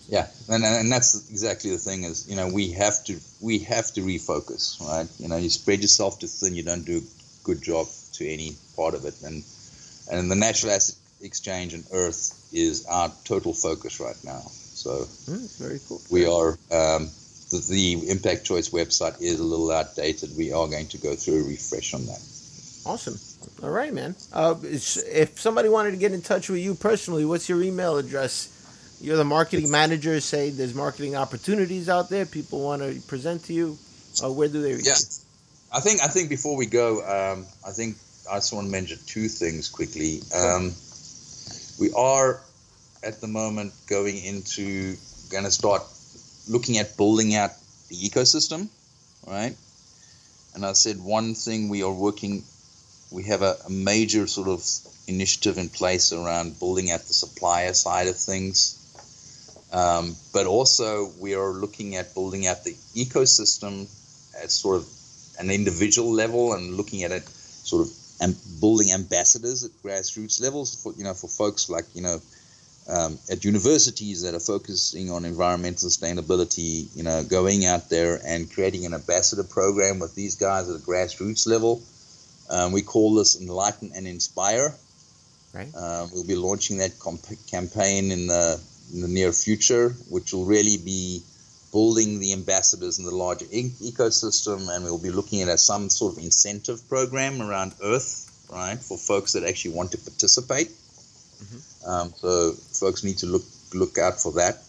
Yeah, 0.09 0.27
and 0.49 0.65
and 0.65 0.91
that's 0.91 1.29
exactly 1.31 1.71
the 1.71 1.79
thing 1.79 2.05
is 2.05 2.27
you 2.31 2.35
know 2.35 2.49
we 2.49 2.73
have 2.73 3.05
to 3.05 3.21
we 3.43 3.59
have 3.61 3.93
to 3.93 4.01
refocus, 4.01 4.81
right? 4.81 5.07
You 5.19 5.29
know, 5.29 5.37
you 5.37 5.51
spread 5.51 5.81
yourself 5.83 6.19
too 6.19 6.27
thin, 6.27 6.55
you 6.55 6.63
don't 6.63 6.85
do 6.85 6.99
a 6.99 7.45
good 7.45 7.63
job 7.63 7.87
to 8.15 8.27
any 8.27 8.57
part 8.75 8.95
of 8.95 9.05
it, 9.05 9.15
and 9.23 9.45
and 10.11 10.31
the 10.31 10.35
natural 10.35 10.73
asset 10.73 10.97
exchange 11.21 11.75
and 11.75 11.85
Earth 11.93 12.49
is 12.53 12.87
our 12.87 13.13
total 13.25 13.53
focus 13.53 14.01
right 14.01 14.17
now. 14.25 14.41
So 14.41 14.91
mm, 15.29 15.59
very 15.59 15.81
cool. 15.87 16.01
We 16.11 16.25
are 16.25 16.53
um, 16.73 17.11
the, 17.51 17.65
the 17.69 18.11
Impact 18.11 18.45
Choice 18.45 18.71
website 18.71 19.21
is 19.21 19.41
a 19.41 19.45
little 19.45 19.71
outdated. 19.71 20.37
We 20.37 20.53
are 20.53 20.67
going 20.69 20.89
to 20.89 20.99
go 20.99 21.15
through 21.15 21.45
a 21.45 21.49
refresh 21.49 21.93
on 21.93 22.07
that. 22.07 22.23
Awesome. 22.87 23.19
All 23.63 23.71
right, 23.71 23.93
man. 23.93 24.15
Uh, 24.33 24.55
if 24.63 25.41
somebody 25.41 25.69
wanted 25.69 25.91
to 25.91 25.97
get 25.97 26.13
in 26.13 26.23
touch 26.23 26.49
with 26.49 26.61
you 26.61 26.75
personally, 26.75 27.25
what's 27.25 27.49
your 27.49 27.63
email 27.63 27.99
address? 27.99 28.55
you're 29.01 29.17
the 29.17 29.25
marketing 29.25 29.71
manager. 29.71 30.21
Say 30.21 30.51
there's 30.51 30.75
marketing 30.75 31.17
opportunities 31.17 31.89
out 31.89 32.09
there. 32.09 32.27
People 32.27 32.63
want 32.63 32.83
to 32.83 33.01
present 33.07 33.45
to 33.45 33.53
you. 33.53 33.79
Uh, 34.23 34.33
where 34.33 34.49
do 34.49 34.61
they 34.61 34.75
reach 34.75 34.87
yeah. 34.87 34.95
you? 34.99 35.07
I 35.73 35.81
think 35.81 36.03
I 36.03 36.09
think 36.09 36.29
before 36.29 36.57
we 36.57 36.67
go, 36.67 37.01
um, 37.03 37.47
I 37.67 37.71
think 37.71 37.97
I 38.31 38.37
just 38.37 38.53
want 38.53 38.67
to 38.67 38.73
mention 38.73 38.99
two 39.07 39.29
things 39.29 39.69
quickly. 39.69 40.21
Um, 40.35 40.73
we 41.79 41.93
are 41.93 42.41
at 43.05 43.21
the 43.21 43.29
moment 43.29 43.73
going 43.87 44.17
into 44.19 44.97
going 45.31 45.45
to 45.45 45.51
start 45.51 45.83
looking 46.49 46.79
at 46.79 46.97
building 46.97 47.35
out 47.35 47.51
the 47.89 47.97
ecosystem, 47.97 48.69
right? 49.27 49.55
And 50.55 50.65
I 50.65 50.73
said 50.73 50.99
one 51.01 51.35
thing 51.35 51.69
we 51.69 51.83
are 51.83 51.93
working. 51.93 52.43
We 53.11 53.25
have 53.25 53.43
a, 53.43 53.57
a 53.67 53.71
major 53.71 54.27
sort 54.27 54.49
of 54.49 54.65
initiative 55.07 55.59
in 55.59 55.69
place 55.69 56.13
around 56.13 56.59
building 56.59 56.91
out 56.91 57.01
the 57.01 57.15
supplier 57.15 57.73
side 57.73 58.09
of 58.09 58.17
things 58.17 58.79
um, 59.73 60.17
but 60.33 60.47
also, 60.47 61.11
we 61.21 61.35
are 61.35 61.51
looking 61.51 61.97
at 61.97 62.15
building 62.15 62.47
out 62.47 62.65
the 62.65 62.73
ecosystem 62.95 63.83
at 64.43 64.51
sort 64.51 64.77
of 64.79 64.89
an 65.39 65.51
individual 65.51 66.13
level 66.13 66.55
and 66.55 66.75
looking 66.75 67.05
at 67.05 67.13
it 67.13 67.29
sort 67.29 67.87
of 67.87 67.93
and 68.21 68.35
building 68.61 68.93
ambassadors 68.93 69.63
at 69.63 69.71
grassroots 69.83 70.43
levels 70.43 70.83
for 70.83 70.93
you 70.95 71.05
know 71.05 71.15
for 71.15 71.29
folks 71.29 71.71
like 71.71 71.85
you 71.95 72.03
know 72.03 72.21
um, 72.89 73.17
at 73.31 73.45
universities 73.45 74.23
that 74.23 74.35
are 74.35 74.41
focusing 74.41 75.11
on 75.11 75.27
environmental 75.27 75.89
sustainability, 75.91 76.89
you 76.97 77.03
know, 77.03 77.23
going 77.23 77.67
out 77.67 77.91
there 77.91 78.19
and 78.25 78.51
creating 78.51 78.87
an 78.87 78.95
ambassador 78.95 79.45
program 79.45 79.99
with 79.99 80.15
these 80.15 80.37
guys 80.37 80.71
at 80.71 80.77
a 80.77 80.79
grassroots 80.79 81.47
level. 81.47 81.83
Um, 82.51 82.73
we 82.73 82.83
call 82.83 83.15
this 83.15 83.41
Enlighten 83.41 83.93
and 83.95 84.07
Inspire. 84.07 84.75
Right. 85.55 85.75
Um, 85.75 86.11
we'll 86.13 86.27
be 86.27 86.35
launching 86.35 86.79
that 86.79 86.99
comp- 86.99 87.47
campaign 87.51 88.11
in 88.11 88.27
the 88.27 88.61
in 88.93 89.03
the 89.03 89.09
near 89.09 89.33
future, 89.33 89.91
which 90.09 90.33
will 90.33 90.45
really 90.45 90.79
be 90.79 91.23
building 91.73 92.21
the 92.21 92.33
ambassadors 92.33 92.99
in 92.99 93.05
the 93.05 93.15
larger 93.15 93.47
e- 93.51 93.71
ecosystem, 93.83 94.75
and 94.75 94.85
we'll 94.85 95.03
be 95.03 95.11
looking 95.11 95.43
at 95.43 95.61
some 95.61 95.91
sort 95.91 96.17
of 96.17 96.23
incentive 96.23 96.89
program 96.89 97.43
around 97.43 97.75
Earth, 97.83 98.49
right, 98.51 98.79
for 98.79 98.97
folks 98.97 99.33
that 99.33 99.45
actually 99.45 99.75
want 99.75 99.93
to 99.93 99.99
participate. 99.99 100.69
Mm-hmm. 100.69 101.91
Um, 101.91 102.13
so 102.17 102.53
folks 102.53 103.05
need 103.05 103.19
to 103.19 103.27
look 103.27 103.45
look 103.75 103.99
out 103.99 104.21
for 104.21 104.33
that, 104.33 104.63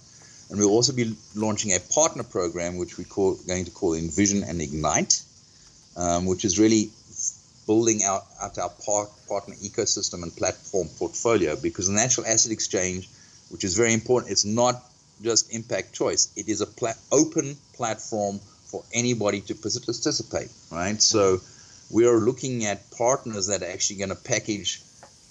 and 0.49 0.59
we'll 0.59 0.69
also 0.69 0.93
be 0.93 1.15
launching 1.35 1.73
a 1.73 1.79
partner 1.79 2.23
program, 2.23 2.77
which 2.77 2.97
we 2.97 3.03
call 3.03 3.35
going 3.47 3.65
to 3.65 3.71
call 3.71 3.93
Envision 3.93 4.43
and 4.43 4.61
Ignite, 4.61 5.21
um, 5.95 6.25
which 6.25 6.45
is 6.45 6.59
really 6.59 6.91
building 7.69 8.03
out, 8.03 8.23
out 8.41 8.57
our 8.57 8.73
par- 8.85 9.09
partner 9.27 9.55
ecosystem 9.69 10.23
and 10.23 10.35
platform 10.35 10.87
portfolio 10.97 11.55
because 11.55 11.85
the 11.87 11.93
natural 11.93 12.25
asset 12.25 12.51
exchange 12.51 13.07
which 13.49 13.63
is 13.63 13.75
very 13.75 13.93
important. 13.93 14.31
It's 14.31 14.45
not 14.45 14.81
just 15.21 15.53
impact 15.53 15.93
choice. 15.93 16.31
It 16.35 16.47
is 16.47 16.61
a 16.61 16.67
pla- 16.67 16.99
open 17.11 17.57
platform 17.73 18.39
for 18.39 18.83
anybody 18.93 19.41
to 19.41 19.55
participate, 19.55 20.49
right? 20.71 21.01
So 21.01 21.41
we 21.91 22.07
are 22.07 22.17
looking 22.17 22.65
at 22.65 22.89
partners 22.91 23.47
that 23.47 23.63
are 23.63 23.71
actually 23.71 23.97
going 23.97 24.09
to 24.09 24.15
package 24.15 24.81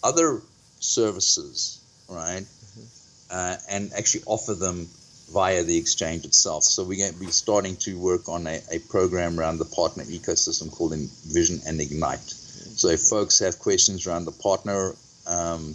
other 0.02 0.42
services, 0.80 1.80
right? 2.08 2.42
Mm-hmm. 2.42 2.84
Uh, 3.30 3.56
and 3.70 3.92
actually 3.96 4.22
offer 4.26 4.54
them 4.54 4.88
via 5.32 5.62
the 5.62 5.76
exchange 5.76 6.24
itself. 6.24 6.64
So 6.64 6.84
we're 6.84 6.98
going 6.98 7.12
to 7.12 7.20
be 7.20 7.30
starting 7.30 7.76
to 7.76 7.98
work 7.98 8.28
on 8.28 8.46
a, 8.46 8.60
a 8.72 8.78
program 8.88 9.38
around 9.38 9.58
the 9.58 9.66
partner 9.66 10.04
ecosystem 10.04 10.72
called 10.72 10.92
Envision 10.92 11.60
and 11.66 11.80
Ignite. 11.80 12.20
So 12.20 12.88
if 12.88 13.02
folks 13.02 13.38
have 13.40 13.58
questions 13.58 14.06
around 14.06 14.24
the 14.24 14.32
partner 14.32 14.94
um, 15.26 15.74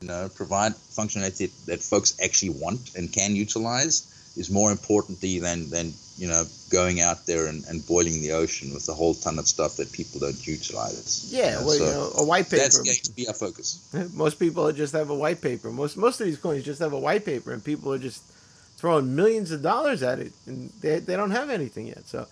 You 0.00 0.08
know, 0.08 0.28
provide 0.34 0.72
functionality 0.72 1.50
that 1.66 1.80
folks 1.80 2.18
actually 2.22 2.50
want 2.50 2.94
and 2.96 3.10
can 3.10 3.34
utilize 3.34 4.12
is 4.36 4.50
more 4.50 4.70
importantly 4.70 5.38
than 5.38 5.70
than 5.70 5.92
you 6.18 6.28
know 6.28 6.44
going 6.70 7.00
out 7.00 7.26
there 7.26 7.46
and, 7.46 7.64
and 7.68 7.86
boiling 7.86 8.20
the 8.20 8.32
ocean 8.32 8.72
with 8.74 8.88
a 8.88 8.92
whole 8.92 9.14
ton 9.14 9.38
of 9.38 9.48
stuff 9.48 9.76
that 9.76 9.90
people 9.92 10.20
don't 10.20 10.46
utilize. 10.46 11.32
Yeah, 11.32 11.44
you 11.44 11.60
know? 11.60 11.66
well, 11.66 11.78
so 11.78 11.84
you 11.84 11.90
know, 11.92 12.10
a 12.18 12.24
white 12.24 12.44
paper. 12.44 12.62
That's 12.62 12.78
going 12.78 12.96
to 13.02 13.12
be 13.12 13.26
our 13.26 13.34
focus. 13.34 13.88
Most 14.14 14.38
people 14.38 14.70
just 14.72 14.92
have 14.92 15.10
a 15.10 15.14
white 15.14 15.40
paper. 15.40 15.70
Most 15.70 15.96
most 15.96 16.20
of 16.20 16.26
these 16.26 16.38
coins 16.38 16.64
just 16.64 16.80
have 16.80 16.92
a 16.92 16.98
white 16.98 17.24
paper, 17.24 17.52
and 17.52 17.64
people 17.64 17.92
are 17.92 17.98
just 17.98 18.22
throwing 18.76 19.16
millions 19.16 19.50
of 19.52 19.62
dollars 19.62 20.02
at 20.02 20.18
it, 20.18 20.32
and 20.46 20.70
they, 20.80 20.98
they 20.98 21.16
don't 21.16 21.30
have 21.30 21.48
anything 21.50 21.86
yet. 21.86 22.06
So, 22.06 22.26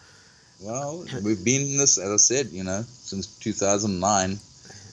well, 0.61 1.05
we've 1.25 1.43
been 1.45 1.63
in 1.63 1.79
this, 1.79 1.97
as 1.99 2.11
I 2.11 2.17
said, 2.17 2.47
you 2.49 2.65
know, 2.65 2.83
since 2.87 3.27
2009. 3.39 4.39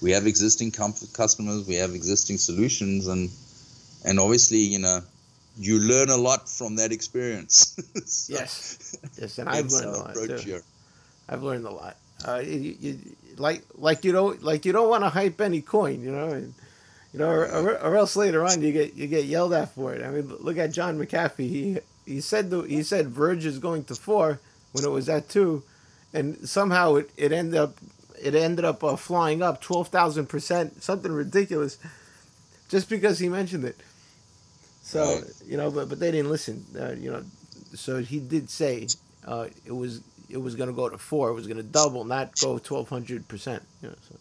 We 0.01 0.11
have 0.11 0.25
existing 0.25 0.71
customers, 0.71 1.67
we 1.67 1.75
have 1.75 1.93
existing 1.93 2.37
solutions, 2.37 3.07
and 3.07 3.29
and 4.03 4.19
obviously, 4.19 4.57
you 4.57 4.79
know, 4.79 5.01
you 5.57 5.79
learn 5.79 6.09
a 6.09 6.17
lot 6.17 6.49
from 6.49 6.75
that 6.77 6.91
experience. 6.91 7.77
so, 8.05 8.33
yes, 8.33 8.97
yes, 9.19 9.37
and 9.37 9.47
I've 9.47 9.71
learned 9.71 9.85
a 9.85 9.99
lot 9.99 10.15
too. 10.15 10.35
Here. 10.37 10.63
I've 11.29 11.43
learned 11.43 11.65
a 11.65 11.71
lot. 11.71 11.97
Uh, 12.27 12.37
you, 12.37 12.75
you, 12.79 12.99
like 13.37 13.63
like 13.75 14.03
you 14.03 14.11
don't 14.11 14.43
like 14.43 14.65
you 14.65 14.71
don't 14.71 14.89
want 14.89 15.03
to 15.03 15.09
hype 15.09 15.39
any 15.41 15.61
coin, 15.61 16.01
you 16.01 16.11
know, 16.11 16.29
and 16.29 16.53
you 17.13 17.19
know, 17.19 17.29
or, 17.29 17.45
or, 17.45 17.79
or, 17.79 17.97
else 17.97 18.15
later 18.15 18.45
on 18.45 18.61
you 18.61 18.71
get 18.71 18.95
you 18.95 19.07
get 19.07 19.25
yelled 19.25 19.53
at 19.53 19.73
for 19.73 19.93
it. 19.93 20.03
I 20.03 20.09
mean, 20.09 20.31
look 20.39 20.57
at 20.57 20.71
John 20.71 20.97
McAfee. 20.97 21.37
He 21.37 21.77
he 22.05 22.21
said 22.21 22.49
the, 22.49 22.61
he 22.61 22.83
said 22.83 23.07
Verge 23.07 23.45
is 23.45 23.59
going 23.59 23.83
to 23.85 23.95
four 23.95 24.39
when 24.71 24.83
it 24.83 24.89
was 24.89 25.09
at 25.09 25.29
two, 25.29 25.63
and 26.13 26.37
somehow 26.47 26.95
it, 26.95 27.09
it 27.17 27.31
ended 27.31 27.59
up 27.59 27.75
it 28.21 28.35
ended 28.35 28.65
up 28.65 28.83
uh, 28.83 28.95
flying 28.95 29.41
up 29.41 29.61
twelve 29.61 29.89
thousand 29.89 30.27
percent, 30.27 30.83
something 30.83 31.11
ridiculous, 31.11 31.77
just 32.69 32.89
because 32.89 33.19
he 33.19 33.29
mentioned 33.29 33.65
it. 33.65 33.77
So 34.83 35.03
right. 35.03 35.23
you 35.45 35.57
know, 35.57 35.71
but 35.71 35.89
but 35.89 35.99
they 35.99 36.11
didn't 36.11 36.29
listen. 36.29 36.65
Uh, 36.79 36.93
you 36.93 37.11
know, 37.11 37.23
so 37.73 37.99
he 37.99 38.19
did 38.19 38.49
say 38.49 38.87
uh, 39.25 39.47
it 39.65 39.71
was 39.71 40.01
it 40.29 40.37
was 40.37 40.55
going 40.55 40.69
to 40.69 40.75
go 40.75 40.89
to 40.89 40.97
four. 40.97 41.29
It 41.29 41.33
was 41.33 41.47
going 41.47 41.57
to 41.57 41.63
double, 41.63 42.05
not 42.05 42.39
go 42.39 42.57
twelve 42.57 42.89
hundred 42.89 43.27
percent. 43.27 43.63
You 43.81 43.89
know, 43.89 43.95
so. 44.09 44.15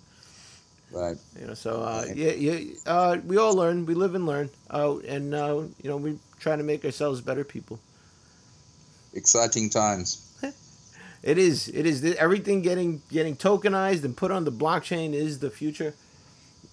Right. 0.93 1.17
You 1.41 1.47
know, 1.47 1.55
so 1.55 1.83
uh, 1.83 2.05
right. 2.07 2.17
yeah, 2.17 2.33
yeah. 2.33 2.75
Uh, 2.85 3.19
we 3.25 3.37
all 3.37 3.55
learn. 3.55 3.87
We 3.87 3.95
live 3.95 4.17
and 4.17 4.27
learn. 4.27 4.51
Uh, 4.69 4.99
and 4.99 5.35
uh, 5.35 5.63
you 5.83 5.89
know, 5.89 5.97
we 5.97 6.19
try 6.41 6.57
to 6.57 6.65
make 6.65 6.85
ourselves 6.85 7.21
better 7.21 7.45
people. 7.45 7.79
Exciting 9.15 9.71
times. 9.71 10.30
It 11.23 11.39
is. 11.39 11.69
It 11.69 11.87
is. 11.87 12.05
Everything 12.17 12.63
getting 12.63 13.03
getting 13.11 13.37
tokenized 13.37 14.05
and 14.05 14.17
put 14.17 14.31
on 14.31 14.45
the 14.45 14.53
blockchain 14.53 15.13
is 15.13 15.39
the 15.39 15.51
future. 15.51 15.95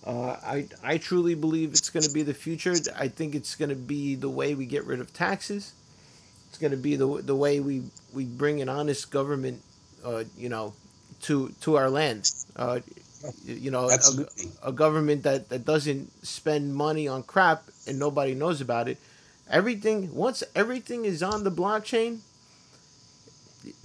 Uh, 0.05 0.37
I 0.43 0.67
I 0.83 0.97
truly 0.97 1.35
believe 1.35 1.71
it's 1.71 1.89
going 1.89 2.03
to 2.03 2.11
be 2.11 2.23
the 2.23 2.33
future. 2.33 2.75
I 2.97 3.09
think 3.09 3.35
it's 3.35 3.55
going 3.55 3.69
to 3.69 3.75
be 3.75 4.15
the 4.15 4.29
way 4.29 4.55
we 4.55 4.65
get 4.65 4.85
rid 4.85 5.01
of 5.01 5.13
taxes. 5.13 5.73
It's 6.49 6.57
going 6.57 6.71
to 6.71 6.77
be 6.77 6.95
the 6.95 7.21
the 7.21 7.35
way 7.35 7.59
we, 7.59 7.83
we 8.13 8.23
bring 8.23 8.61
an 8.61 8.69
honest 8.69 9.11
government, 9.11 9.61
uh, 10.05 10.23
you 10.37 10.47
know, 10.47 10.73
to 11.23 11.49
to 11.61 11.75
our 11.75 11.89
land. 11.89 12.31
Uh, 12.55 12.79
you 13.43 13.71
know, 13.71 13.89
a, 13.89 14.69
a, 14.69 14.71
government 14.71 15.23
that, 15.23 15.49
that 15.49 15.65
doesn't 15.65 16.25
spend 16.25 16.75
money 16.75 17.07
on 17.07 17.23
crap 17.23 17.63
and 17.87 17.97
nobody 17.97 18.35
knows 18.35 18.61
about 18.61 18.87
it. 18.87 18.97
Everything 19.49 20.13
once 20.13 20.43
everything 20.55 21.05
is 21.05 21.23
on 21.23 21.43
the 21.43 21.51
blockchain, 21.51 22.19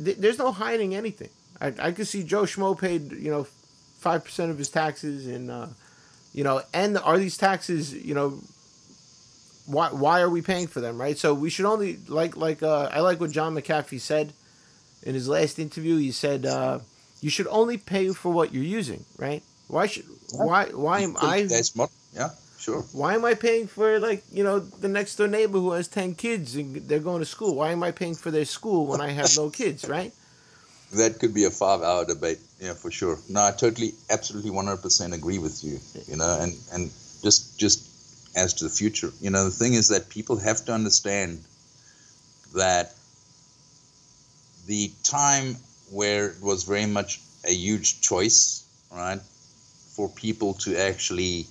th- 0.03 0.19
there's 0.19 0.39
no 0.39 0.53
hiding 0.53 0.95
anything. 0.95 1.31
I 1.61 1.73
I 1.79 1.93
could 1.93 2.07
see 2.09 2.23
Joe 2.23 2.43
Schmo 2.43 2.79
paid 2.79 3.13
you 3.13 3.31
know 3.31 3.45
five 3.99 4.25
percent 4.25 4.51
of 4.51 4.59
his 4.59 4.69
taxes 4.69 5.27
and 5.27 5.51
uh, 5.51 5.67
you 6.33 6.45
know, 6.45 6.63
and 6.73 6.99
are 6.99 7.19
these 7.19 7.37
taxes, 7.37 7.93
you 7.93 8.15
know, 8.15 8.39
why 9.67 9.89
why 9.89 10.21
are 10.21 10.31
we 10.31 10.43
paying 10.43 10.67
for 10.67 10.81
them, 10.81 11.01
right? 11.01 11.17
So 11.19 11.35
we 11.35 11.51
should 11.51 11.67
only 11.67 11.99
like 12.09 12.37
like 12.37 12.63
uh, 12.63 12.89
I 12.93 13.01
like 13.01 13.21
what 13.21 13.31
John 13.31 13.55
McAfee 13.55 14.01
said 14.01 14.33
in 15.03 15.15
his 15.15 15.29
last 15.29 15.59
interview. 15.59 15.97
He 15.99 16.11
said 16.11 16.47
uh, 16.47 16.81
you 17.21 17.31
should 17.31 17.47
only 17.49 17.77
pay 17.77 18.09
for 18.13 18.33
what 18.33 18.53
you're 18.53 18.65
using, 18.65 19.05
right? 19.19 19.43
Why 19.69 19.87
should 19.87 20.05
why 20.33 20.67
why 20.67 21.01
am 21.01 21.17
I? 21.21 21.43
That's 21.43 21.77
more, 21.77 21.89
yeah, 22.15 22.31
sure. 22.63 22.83
Why 22.93 23.15
am 23.15 23.25
I 23.25 23.35
paying 23.35 23.67
for 23.67 23.99
like 23.99 24.23
you 24.33 24.45
know 24.45 24.59
the 24.61 24.89
next 24.89 25.17
door 25.17 25.29
neighbor 25.29 25.59
who 25.59 25.73
has 25.73 25.89
ten 25.89 26.15
kids 26.15 26.57
and 26.57 26.77
they're 26.89 26.99
going 26.99 27.21
to 27.21 27.27
school? 27.27 27.57
Why 27.57 27.73
am 27.73 27.83
I 27.83 27.91
paying 27.91 28.15
for 28.15 28.31
their 28.31 28.45
school 28.45 28.87
when 28.87 29.01
I 29.01 29.11
have 29.11 29.37
no 29.37 29.51
kids, 29.63 29.89
right? 29.89 30.13
that 30.93 31.19
could 31.19 31.33
be 31.33 31.45
a 31.45 31.51
five-hour 31.51 32.05
debate. 32.05 32.39
Yeah, 32.61 32.75
for 32.75 32.91
sure. 32.91 33.19
No, 33.29 33.43
I 33.43 33.53
totally, 33.53 33.93
absolutely, 34.11 34.51
one 34.51 34.67
hundred 34.67 34.83
percent 34.83 35.15
agree 35.15 35.39
with 35.39 35.65
you. 35.65 35.81
You 36.07 36.17
know, 36.17 36.39
and 36.41 36.53
and 36.73 36.91
just 37.23 37.59
just 37.59 37.89
as 38.37 38.55
to 38.55 38.65
the 38.65 38.71
future, 38.71 39.11
you 39.21 39.31
know, 39.31 39.45
the 39.45 39.51
thing 39.51 39.75
is 39.75 39.89
that 39.89 40.09
people 40.09 40.37
have 40.37 40.65
to 40.67 40.73
understand 40.73 41.43
that 42.55 42.95
the 44.67 44.91
time 45.03 45.57
where 45.91 46.29
it 46.29 46.43
was 46.43 46.65
very 46.65 46.87
much 46.87 47.21
a 47.45 47.53
huge 47.53 48.01
choice, 48.01 48.65
right, 48.91 49.21
for 49.97 50.09
people 50.09 50.55
to 50.55 50.77
actually 50.77 51.47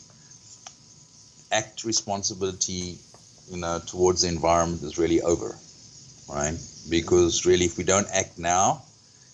act 1.52 1.84
responsibility, 1.84 2.97
you 3.49 3.58
know, 3.58 3.80
towards 3.86 4.22
the 4.22 4.28
environment 4.28 4.84
is 4.84 4.97
really 4.97 5.22
over, 5.22 5.56
right? 6.30 6.58
Because 6.89 7.45
really, 7.45 7.66
if 7.66 7.78
we 7.78 7.84
don't 7.84 8.08
act 8.14 8.39
now, 8.39 8.82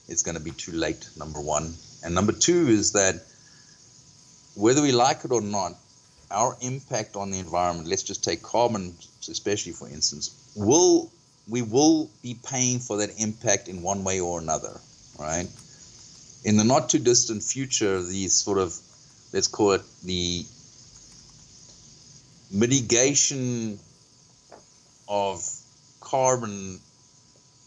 it's 0.08 0.24
going 0.24 0.38
to 0.38 0.44
be 0.44 0.52
too 0.52 0.72
late, 0.72 1.10
number 1.18 1.40
one. 1.40 1.74
And 2.04 2.16
number 2.16 2.32
two 2.32 2.68
is 2.68 2.94
that 2.94 3.22
whether 4.56 4.82
we 4.82 4.92
like 4.92 5.24
it 5.26 5.32
or 5.32 5.42
not, 5.42 5.74
our 6.32 6.58
impact 6.62 7.16
on 7.16 7.32
the 7.32 7.40
environment, 7.40 7.88
let's 7.88 8.04
just 8.04 8.24
take 8.24 8.42
carbon, 8.42 8.94
especially 9.30 9.72
for 9.72 9.88
instance, 9.88 10.52
will 10.56 11.10
we 11.50 11.62
will 11.62 12.10
be 12.22 12.36
paying 12.46 12.80
for 12.80 12.98
that 12.98 13.10
impact 13.20 13.70
in 13.70 13.82
one 13.82 14.04
way 14.04 14.20
or 14.20 14.40
another, 14.40 14.80
right? 15.18 15.48
In 16.44 16.58
the 16.58 16.64
not 16.64 16.90
too 16.90 17.00
distant 17.00 17.42
future, 17.42 18.02
these 18.02 18.34
sort 18.34 18.58
of, 18.58 18.78
let's 19.34 19.48
call 19.48 19.72
it 19.72 19.82
the 20.04 20.46
mitigation 22.52 23.80
of 25.08 25.44
carbon 26.02 26.80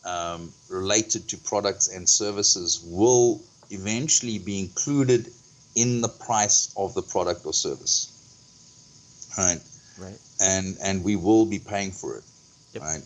um, 0.04 0.52
related 0.68 1.28
to 1.28 1.36
products 1.36 1.88
and 1.88 2.08
services 2.08 2.82
will 2.84 3.40
eventually 3.70 4.38
be 4.38 4.60
included 4.60 5.28
in 5.74 6.00
the 6.00 6.08
price 6.08 6.72
of 6.76 6.94
the 6.94 7.02
product 7.02 7.46
or 7.46 7.52
service. 7.52 8.08
Right. 9.38 9.60
Right. 9.98 10.18
And 10.40 10.76
and 10.82 11.04
we 11.04 11.16
will 11.16 11.46
be 11.46 11.58
paying 11.58 11.92
for 11.92 12.16
it. 12.16 12.24
Yep. 12.72 12.82
Right. 12.82 13.02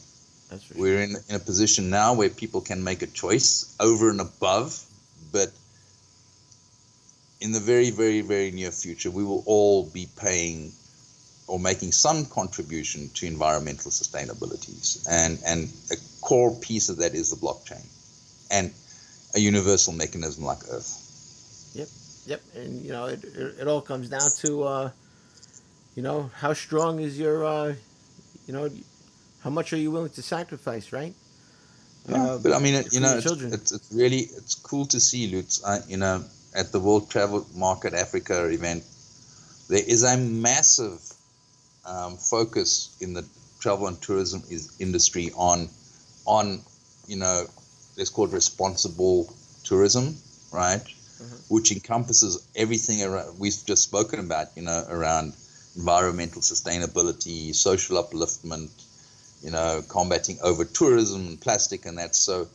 That's 0.50 0.70
right. 0.70 0.80
We're 0.80 1.02
in 1.02 1.16
in 1.28 1.34
a 1.34 1.40
position 1.40 1.90
now 1.90 2.14
where 2.14 2.28
people 2.28 2.60
can 2.60 2.82
make 2.84 3.02
a 3.02 3.06
choice 3.06 3.74
over 3.80 4.10
and 4.10 4.20
above, 4.20 4.80
but 5.32 5.50
in 7.40 7.52
the 7.52 7.60
very, 7.60 7.90
very, 7.90 8.22
very 8.22 8.50
near 8.52 8.70
future, 8.70 9.10
we 9.10 9.24
will 9.24 9.42
all 9.46 9.84
be 9.84 10.08
paying 10.16 10.72
or 11.46 11.58
making 11.58 11.92
some 11.92 12.24
contribution 12.26 13.10
to 13.14 13.26
environmental 13.26 13.90
sustainabilities. 13.90 15.06
And, 15.08 15.38
and 15.46 15.68
a 15.90 15.96
core 16.20 16.54
piece 16.60 16.88
of 16.88 16.96
that 16.98 17.14
is 17.14 17.30
the 17.30 17.36
blockchain 17.36 17.84
and 18.50 18.72
a 19.34 19.40
universal 19.40 19.92
mechanism 19.92 20.44
like 20.44 20.58
Earth. 20.70 21.72
Yep. 21.74 21.88
Yep, 22.26 22.40
and 22.56 22.82
you 22.82 22.90
know 22.90 23.04
it, 23.04 23.22
it, 23.22 23.60
it 23.60 23.68
all 23.68 23.82
comes 23.82 24.08
down 24.08 24.30
to 24.38 24.62
uh, 24.62 24.90
you 25.94 26.02
know 26.02 26.30
how 26.34 26.54
strong 26.54 26.98
is 26.98 27.18
your 27.18 27.44
uh, 27.44 27.74
you 28.46 28.54
know 28.54 28.70
how 29.42 29.50
much 29.50 29.74
are 29.74 29.76
you 29.76 29.90
willing 29.90 30.08
to 30.08 30.22
sacrifice, 30.22 30.90
right? 30.90 31.12
Yeah, 32.08 32.24
Uh, 32.24 32.38
but 32.38 32.52
I 32.54 32.58
mean, 32.60 32.74
it, 32.74 32.94
you 32.94 33.00
know, 33.00 33.14
it's, 33.16 33.24
children. 33.24 33.52
it's, 33.52 33.72
it's 33.72 33.92
really 33.92 34.20
it's 34.20 34.54
cool 34.54 34.86
to 34.86 35.00
see, 35.00 35.26
Lutz. 35.34 35.62
I, 35.64 35.80
you 35.86 35.98
know, 35.98 36.24
at 36.56 36.72
the 36.72 36.80
World 36.80 37.10
Travel 37.10 37.46
Market 37.54 37.92
Africa 37.92 38.46
event, 38.48 38.84
there 39.68 39.84
is 39.86 40.02
a 40.02 40.16
massive 40.16 41.02
um, 41.86 42.16
focus 42.16 42.96
in 43.00 43.14
the 43.14 43.24
travel 43.60 43.86
and 43.86 44.00
tourism 44.00 44.42
is, 44.50 44.76
industry 44.78 45.30
on 45.34 45.68
on 46.26 46.60
you 47.06 47.16
know 47.16 47.46
let's 47.96 48.10
call 48.10 48.26
it 48.26 48.32
responsible 48.32 49.32
tourism, 49.64 50.16
right? 50.52 50.82
Which 51.48 51.72
encompasses 51.72 52.46
everything 52.56 53.02
around 53.02 53.38
we've 53.38 53.56
just 53.66 53.82
spoken 53.82 54.20
about, 54.20 54.48
you 54.56 54.62
know, 54.62 54.84
around 54.88 55.34
environmental 55.76 56.42
sustainability, 56.42 57.54
social 57.54 58.02
upliftment, 58.02 58.70
you 59.42 59.50
know, 59.50 59.82
combating 59.88 60.38
over 60.42 60.64
tourism 60.64 61.26
and 61.26 61.40
plastic 61.40 61.86
and 61.86 61.98
that. 61.98 62.14
So, 62.14 62.48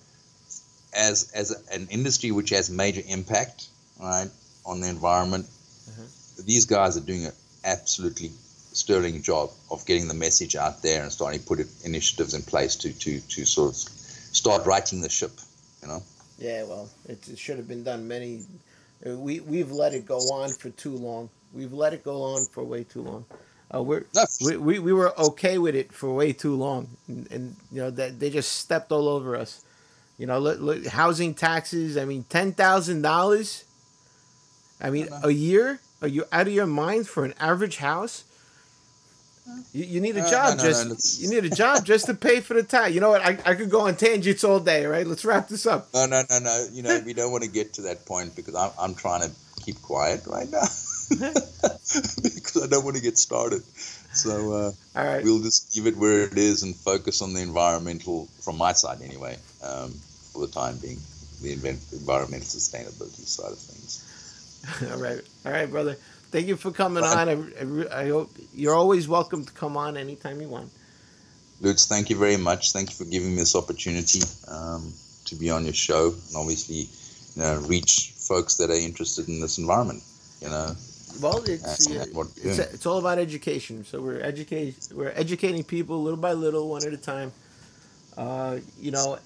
as 0.93 1.31
as 1.33 1.51
an 1.71 1.87
industry 1.89 2.31
which 2.31 2.49
has 2.49 2.69
major 2.69 3.01
impact, 3.07 3.67
right, 3.99 4.29
on 4.65 4.81
the 4.81 4.89
environment, 4.89 5.45
these 6.45 6.65
guys 6.65 6.97
are 6.97 7.01
doing 7.01 7.25
an 7.25 7.33
absolutely 7.63 8.31
sterling 8.83 9.21
job 9.21 9.49
of 9.69 9.85
getting 9.85 10.07
the 10.07 10.19
message 10.25 10.55
out 10.55 10.81
there 10.81 11.01
and 11.03 11.11
starting 11.11 11.39
to 11.41 11.45
put 11.45 11.59
initiatives 11.83 12.33
in 12.33 12.41
place 12.53 12.75
to 12.83 12.89
to 13.03 13.19
to 13.33 13.45
sort 13.45 13.69
of 13.71 13.75
start 14.41 14.65
righting 14.65 15.01
the 15.01 15.09
ship. 15.09 15.31
You 15.81 15.87
know. 15.89 16.01
Yeah, 16.37 16.63
well, 16.63 16.89
it, 17.07 17.27
it 17.27 17.37
should 17.37 17.57
have 17.57 17.67
been 17.67 17.83
done 17.83 18.07
many. 18.07 18.31
uh, 19.05 19.17
We 19.17 19.41
we've 19.41 19.71
let 19.71 19.93
it 19.93 20.05
go 20.05 20.19
on 20.39 20.49
for 20.61 20.69
too 20.69 20.95
long. 20.95 21.29
We've 21.53 21.73
let 21.73 21.93
it 21.93 22.03
go 22.03 22.21
on 22.33 22.45
for 22.45 22.63
way 22.63 22.83
too 22.83 23.01
long. 23.01 23.25
Uh, 23.73 23.83
we're 23.83 24.05
we, 24.45 24.57
we, 24.57 24.79
we 24.79 24.93
were 24.93 25.11
okay 25.19 25.57
with 25.59 25.75
it 25.75 25.91
for 25.93 26.13
way 26.13 26.33
too 26.33 26.55
long, 26.55 26.87
and, 27.07 27.31
and 27.31 27.55
you 27.71 27.81
know 27.81 27.91
that 27.91 28.19
they 28.19 28.29
just 28.29 28.51
stepped 28.53 28.91
all 28.91 29.07
over 29.07 29.35
us. 29.35 29.63
You 30.17 30.25
know, 30.27 30.39
look, 30.39 30.59
look, 30.59 30.85
housing 30.87 31.33
taxes. 31.33 31.97
I 31.97 32.05
mean, 32.05 32.23
ten 32.29 32.53
thousand 32.53 33.01
dollars. 33.01 33.65
I 34.81 34.89
mean, 34.89 35.07
a 35.23 35.31
year. 35.31 35.79
Are 36.01 36.07
you 36.07 36.23
out 36.31 36.47
of 36.47 36.53
your 36.53 36.65
mind 36.65 37.07
for 37.09 37.25
an 37.25 37.33
average 37.39 37.77
house? 37.77 38.23
You, 39.73 39.85
you 39.85 40.01
need 40.01 40.17
a 40.17 40.23
Uh, 40.23 40.29
job 40.29 40.57
no, 40.57 40.63
no, 40.63 40.69
just 40.69 40.87
no, 41.21 41.23
you 41.23 41.29
need 41.41 41.51
a 41.51 41.55
job 41.55 41.85
just 41.85 42.05
to 42.07 42.13
pay 42.13 42.39
for 42.39 42.53
the 42.55 42.63
tax. 42.63 42.93
You 42.93 43.01
know 43.01 43.09
what? 43.09 43.21
I, 43.23 43.37
I 43.45 43.55
could 43.55 43.69
go 43.69 43.81
on 43.81 43.95
tangents 43.95 44.43
all 44.43 44.59
day. 44.59 44.85
Right? 44.85 45.05
Let's 45.05 45.23
wrap 45.25 45.47
this 45.47 45.65
up. 45.65 45.93
No, 45.93 46.05
no, 46.05 46.23
no, 46.29 46.39
no. 46.39 46.65
You 46.71 46.83
know, 46.83 46.99
we 47.05 47.13
don't 47.13 47.31
want 47.31 47.43
to 47.43 47.49
get 47.49 47.73
to 47.73 47.81
that 47.83 48.05
point 48.05 48.35
because 48.35 48.55
I'm, 48.55 48.71
I'm 48.79 48.95
trying 48.95 49.21
to 49.29 49.35
keep 49.63 49.81
quiet 49.81 50.25
right 50.27 50.49
now 50.49 50.61
because 51.09 52.61
I 52.63 52.67
don't 52.67 52.83
want 52.83 52.95
to 52.95 53.01
get 53.01 53.17
started. 53.17 53.63
So 54.13 54.53
uh, 54.53 54.71
All 54.95 55.05
right. 55.05 55.23
we'll 55.23 55.41
just 55.41 55.75
leave 55.75 55.87
it 55.87 55.97
where 55.97 56.23
it 56.23 56.37
is 56.37 56.63
and 56.63 56.75
focus 56.75 57.21
on 57.21 57.33
the 57.33 57.41
environmental, 57.41 58.27
from 58.41 58.57
my 58.57 58.73
side 58.73 59.01
anyway, 59.03 59.37
um, 59.63 59.91
for 60.33 60.45
the 60.45 60.51
time 60.51 60.77
being, 60.77 60.97
the 61.41 61.53
environmental 61.53 62.47
sustainability 62.47 63.25
side 63.27 63.51
of 63.51 63.59
things. 63.59 64.05
All 64.91 64.97
right, 64.99 65.21
all 65.45 65.51
right, 65.53 65.71
brother. 65.71 65.95
Thank 66.31 66.47
you 66.47 66.55
for 66.55 66.71
coming 66.71 67.03
on. 67.03 67.29
I, 67.29 67.33
I, 67.33 68.03
I 68.03 68.09
hope 68.09 68.29
you're 68.53 68.75
always 68.75 69.07
welcome 69.07 69.45
to 69.45 69.51
come 69.53 69.75
on 69.77 69.97
anytime 69.97 70.39
you 70.41 70.47
want. 70.47 70.69
Lutz, 71.61 71.87
thank 71.87 72.09
you 72.09 72.15
very 72.15 72.37
much. 72.37 72.71
Thank 72.71 72.91
you 72.91 72.95
for 72.95 73.09
giving 73.09 73.31
me 73.31 73.37
this 73.37 73.55
opportunity 73.55 74.21
um, 74.47 74.93
to 75.25 75.35
be 75.35 75.49
on 75.49 75.65
your 75.65 75.73
show 75.73 76.07
and 76.07 76.35
obviously, 76.35 76.87
you 77.35 77.41
know, 77.41 77.59
reach 77.67 78.13
folks 78.15 78.55
that 78.57 78.69
are 78.69 78.75
interested 78.75 79.27
in 79.27 79.41
this 79.41 79.57
environment. 79.57 80.03
You 80.41 80.49
know, 80.49 80.75
Well, 81.21 81.43
it's 81.45 81.89
uh, 81.89 82.05
it's, 82.43 82.59
it's 82.59 82.85
all 82.85 82.99
about 82.99 83.17
education. 83.17 83.83
So 83.83 84.01
we're 84.01 84.21
educate 84.21 84.75
we're 84.93 85.13
educating 85.15 85.63
people 85.63 86.01
little 86.01 86.19
by 86.19 86.33
little, 86.33 86.69
one 86.69 86.85
at 86.85 86.93
a 86.93 86.97
time. 86.97 87.33
Uh, 88.15 88.59
you 88.79 88.91
know, 88.91 89.17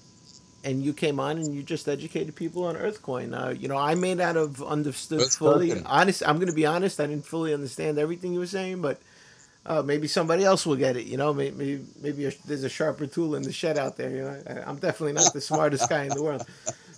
and 0.63 0.83
you 0.83 0.93
came 0.93 1.19
on 1.19 1.37
and 1.37 1.53
you 1.53 1.61
just 1.61 1.87
educated 1.87 2.35
people 2.35 2.63
on 2.63 2.75
Earthcoin. 2.75 3.33
Uh, 3.37 3.51
you 3.51 3.67
know, 3.67 3.77
I 3.77 3.95
may 3.95 4.15
not 4.15 4.35
have 4.35 4.61
understood 4.61 5.21
fully. 5.21 5.83
Honest, 5.83 6.23
I'm 6.25 6.37
going 6.37 6.47
to 6.47 6.53
be 6.53 6.65
honest. 6.65 6.99
I 6.99 7.07
didn't 7.07 7.25
fully 7.25 7.53
understand 7.53 7.97
everything 7.97 8.33
you 8.33 8.39
were 8.39 8.47
saying, 8.47 8.81
but 8.81 9.01
uh, 9.65 9.81
maybe 9.81 10.07
somebody 10.07 10.43
else 10.43 10.65
will 10.65 10.75
get 10.75 10.95
it. 10.95 11.05
You 11.05 11.17
know, 11.17 11.33
maybe 11.33 11.55
maybe, 11.55 11.85
maybe 12.01 12.25
a, 12.25 12.31
there's 12.45 12.63
a 12.63 12.69
sharper 12.69 13.07
tool 13.07 13.35
in 13.35 13.43
the 13.43 13.51
shed 13.51 13.77
out 13.77 13.97
there. 13.97 14.09
You 14.09 14.23
know, 14.23 14.41
I, 14.47 14.69
I'm 14.69 14.77
definitely 14.77 15.13
not 15.13 15.33
the 15.33 15.41
smartest 15.41 15.89
guy 15.89 16.03
in 16.03 16.09
the 16.09 16.23
world, 16.23 16.45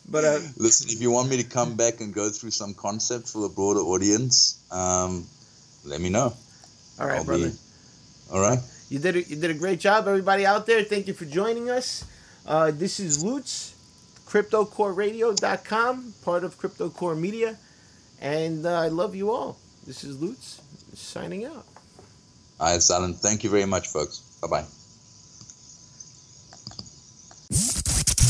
but 0.10 0.24
uh, 0.24 0.40
Listen, 0.58 0.90
if 0.90 1.02
you 1.02 1.12
want 1.12 1.30
me 1.30 1.38
to 1.42 1.48
come 1.48 1.76
back 1.76 2.02
and 2.02 2.14
go 2.14 2.30
through 2.30 2.52
some 2.52 2.74
concepts 2.74 3.34
for 3.34 3.42
the 3.42 3.50
broader 3.50 3.82
audience, 3.82 4.64
um, 4.72 5.26
let 5.86 6.02
me 6.02 6.10
know. 6.10 6.34
all 7.00 7.08
right, 7.08 7.18
I'll 7.20 7.26
brother. 7.26 7.50
Be, 7.50 7.56
all 8.32 8.42
right. 8.42 8.60
You 8.90 9.00
did 9.00 9.16
a, 9.16 9.24
you 9.24 9.36
did 9.36 9.50
a 9.50 9.56
great 9.56 9.80
job, 9.80 10.08
everybody 10.08 10.46
out 10.46 10.68
there. 10.68 10.84
Thank 10.84 11.08
you 11.08 11.14
for 11.14 11.26
joining 11.26 11.72
us. 11.72 12.06
Uh, 12.48 12.72
this 12.72 13.00
is 13.00 13.24
Lutz, 13.24 13.74
CryptoCoreRadio.com, 14.28 16.14
part 16.24 16.44
of 16.44 16.58
CryptoCore 16.60 17.18
Media, 17.18 17.58
and 18.22 18.66
uh, 18.66 18.80
I 18.82 18.88
love 18.90 19.16
you 19.16 19.32
all. 19.32 19.58
This 19.88 20.04
is 20.04 20.22
Lutz 20.22 20.62
signing 20.94 21.46
out. 21.46 21.66
All 22.60 22.72
right, 22.72 22.90
Alan. 22.92 23.14
Thank 23.14 23.44
you 23.44 23.50
very 23.50 23.66
much, 23.66 23.88
folks. 23.88 24.20
Bye 24.42 24.48
bye. 24.48 24.66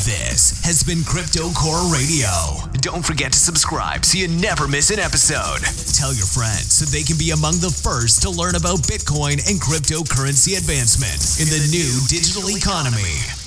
This 0.06 0.64
has 0.64 0.84
been 0.84 1.04
Crypto 1.04 1.50
Core 1.52 1.92
Radio. 1.92 2.30
Don't 2.82 3.06
forget 3.06 3.32
to 3.34 3.40
subscribe 3.40 4.06
so 4.06 4.18
you 4.18 4.28
never 4.28 4.68
miss 4.68 4.92
an 4.92 5.00
episode. 5.00 5.62
Tell 5.94 6.14
your 6.14 6.26
friends 6.28 6.74
so 6.74 6.86
they 6.86 7.04
can 7.04 7.18
be 7.18 7.32
among 7.32 7.56
the 7.60 7.72
first 7.72 8.22
to 8.22 8.30
learn 8.30 8.56
about 8.56 8.80
Bitcoin 8.86 9.42
and 9.50 9.60
cryptocurrency 9.62 10.58
advancement 10.58 11.42
in 11.42 11.50
the 11.50 11.68
new 11.72 12.06
digital 12.08 12.50
economy. 12.56 13.45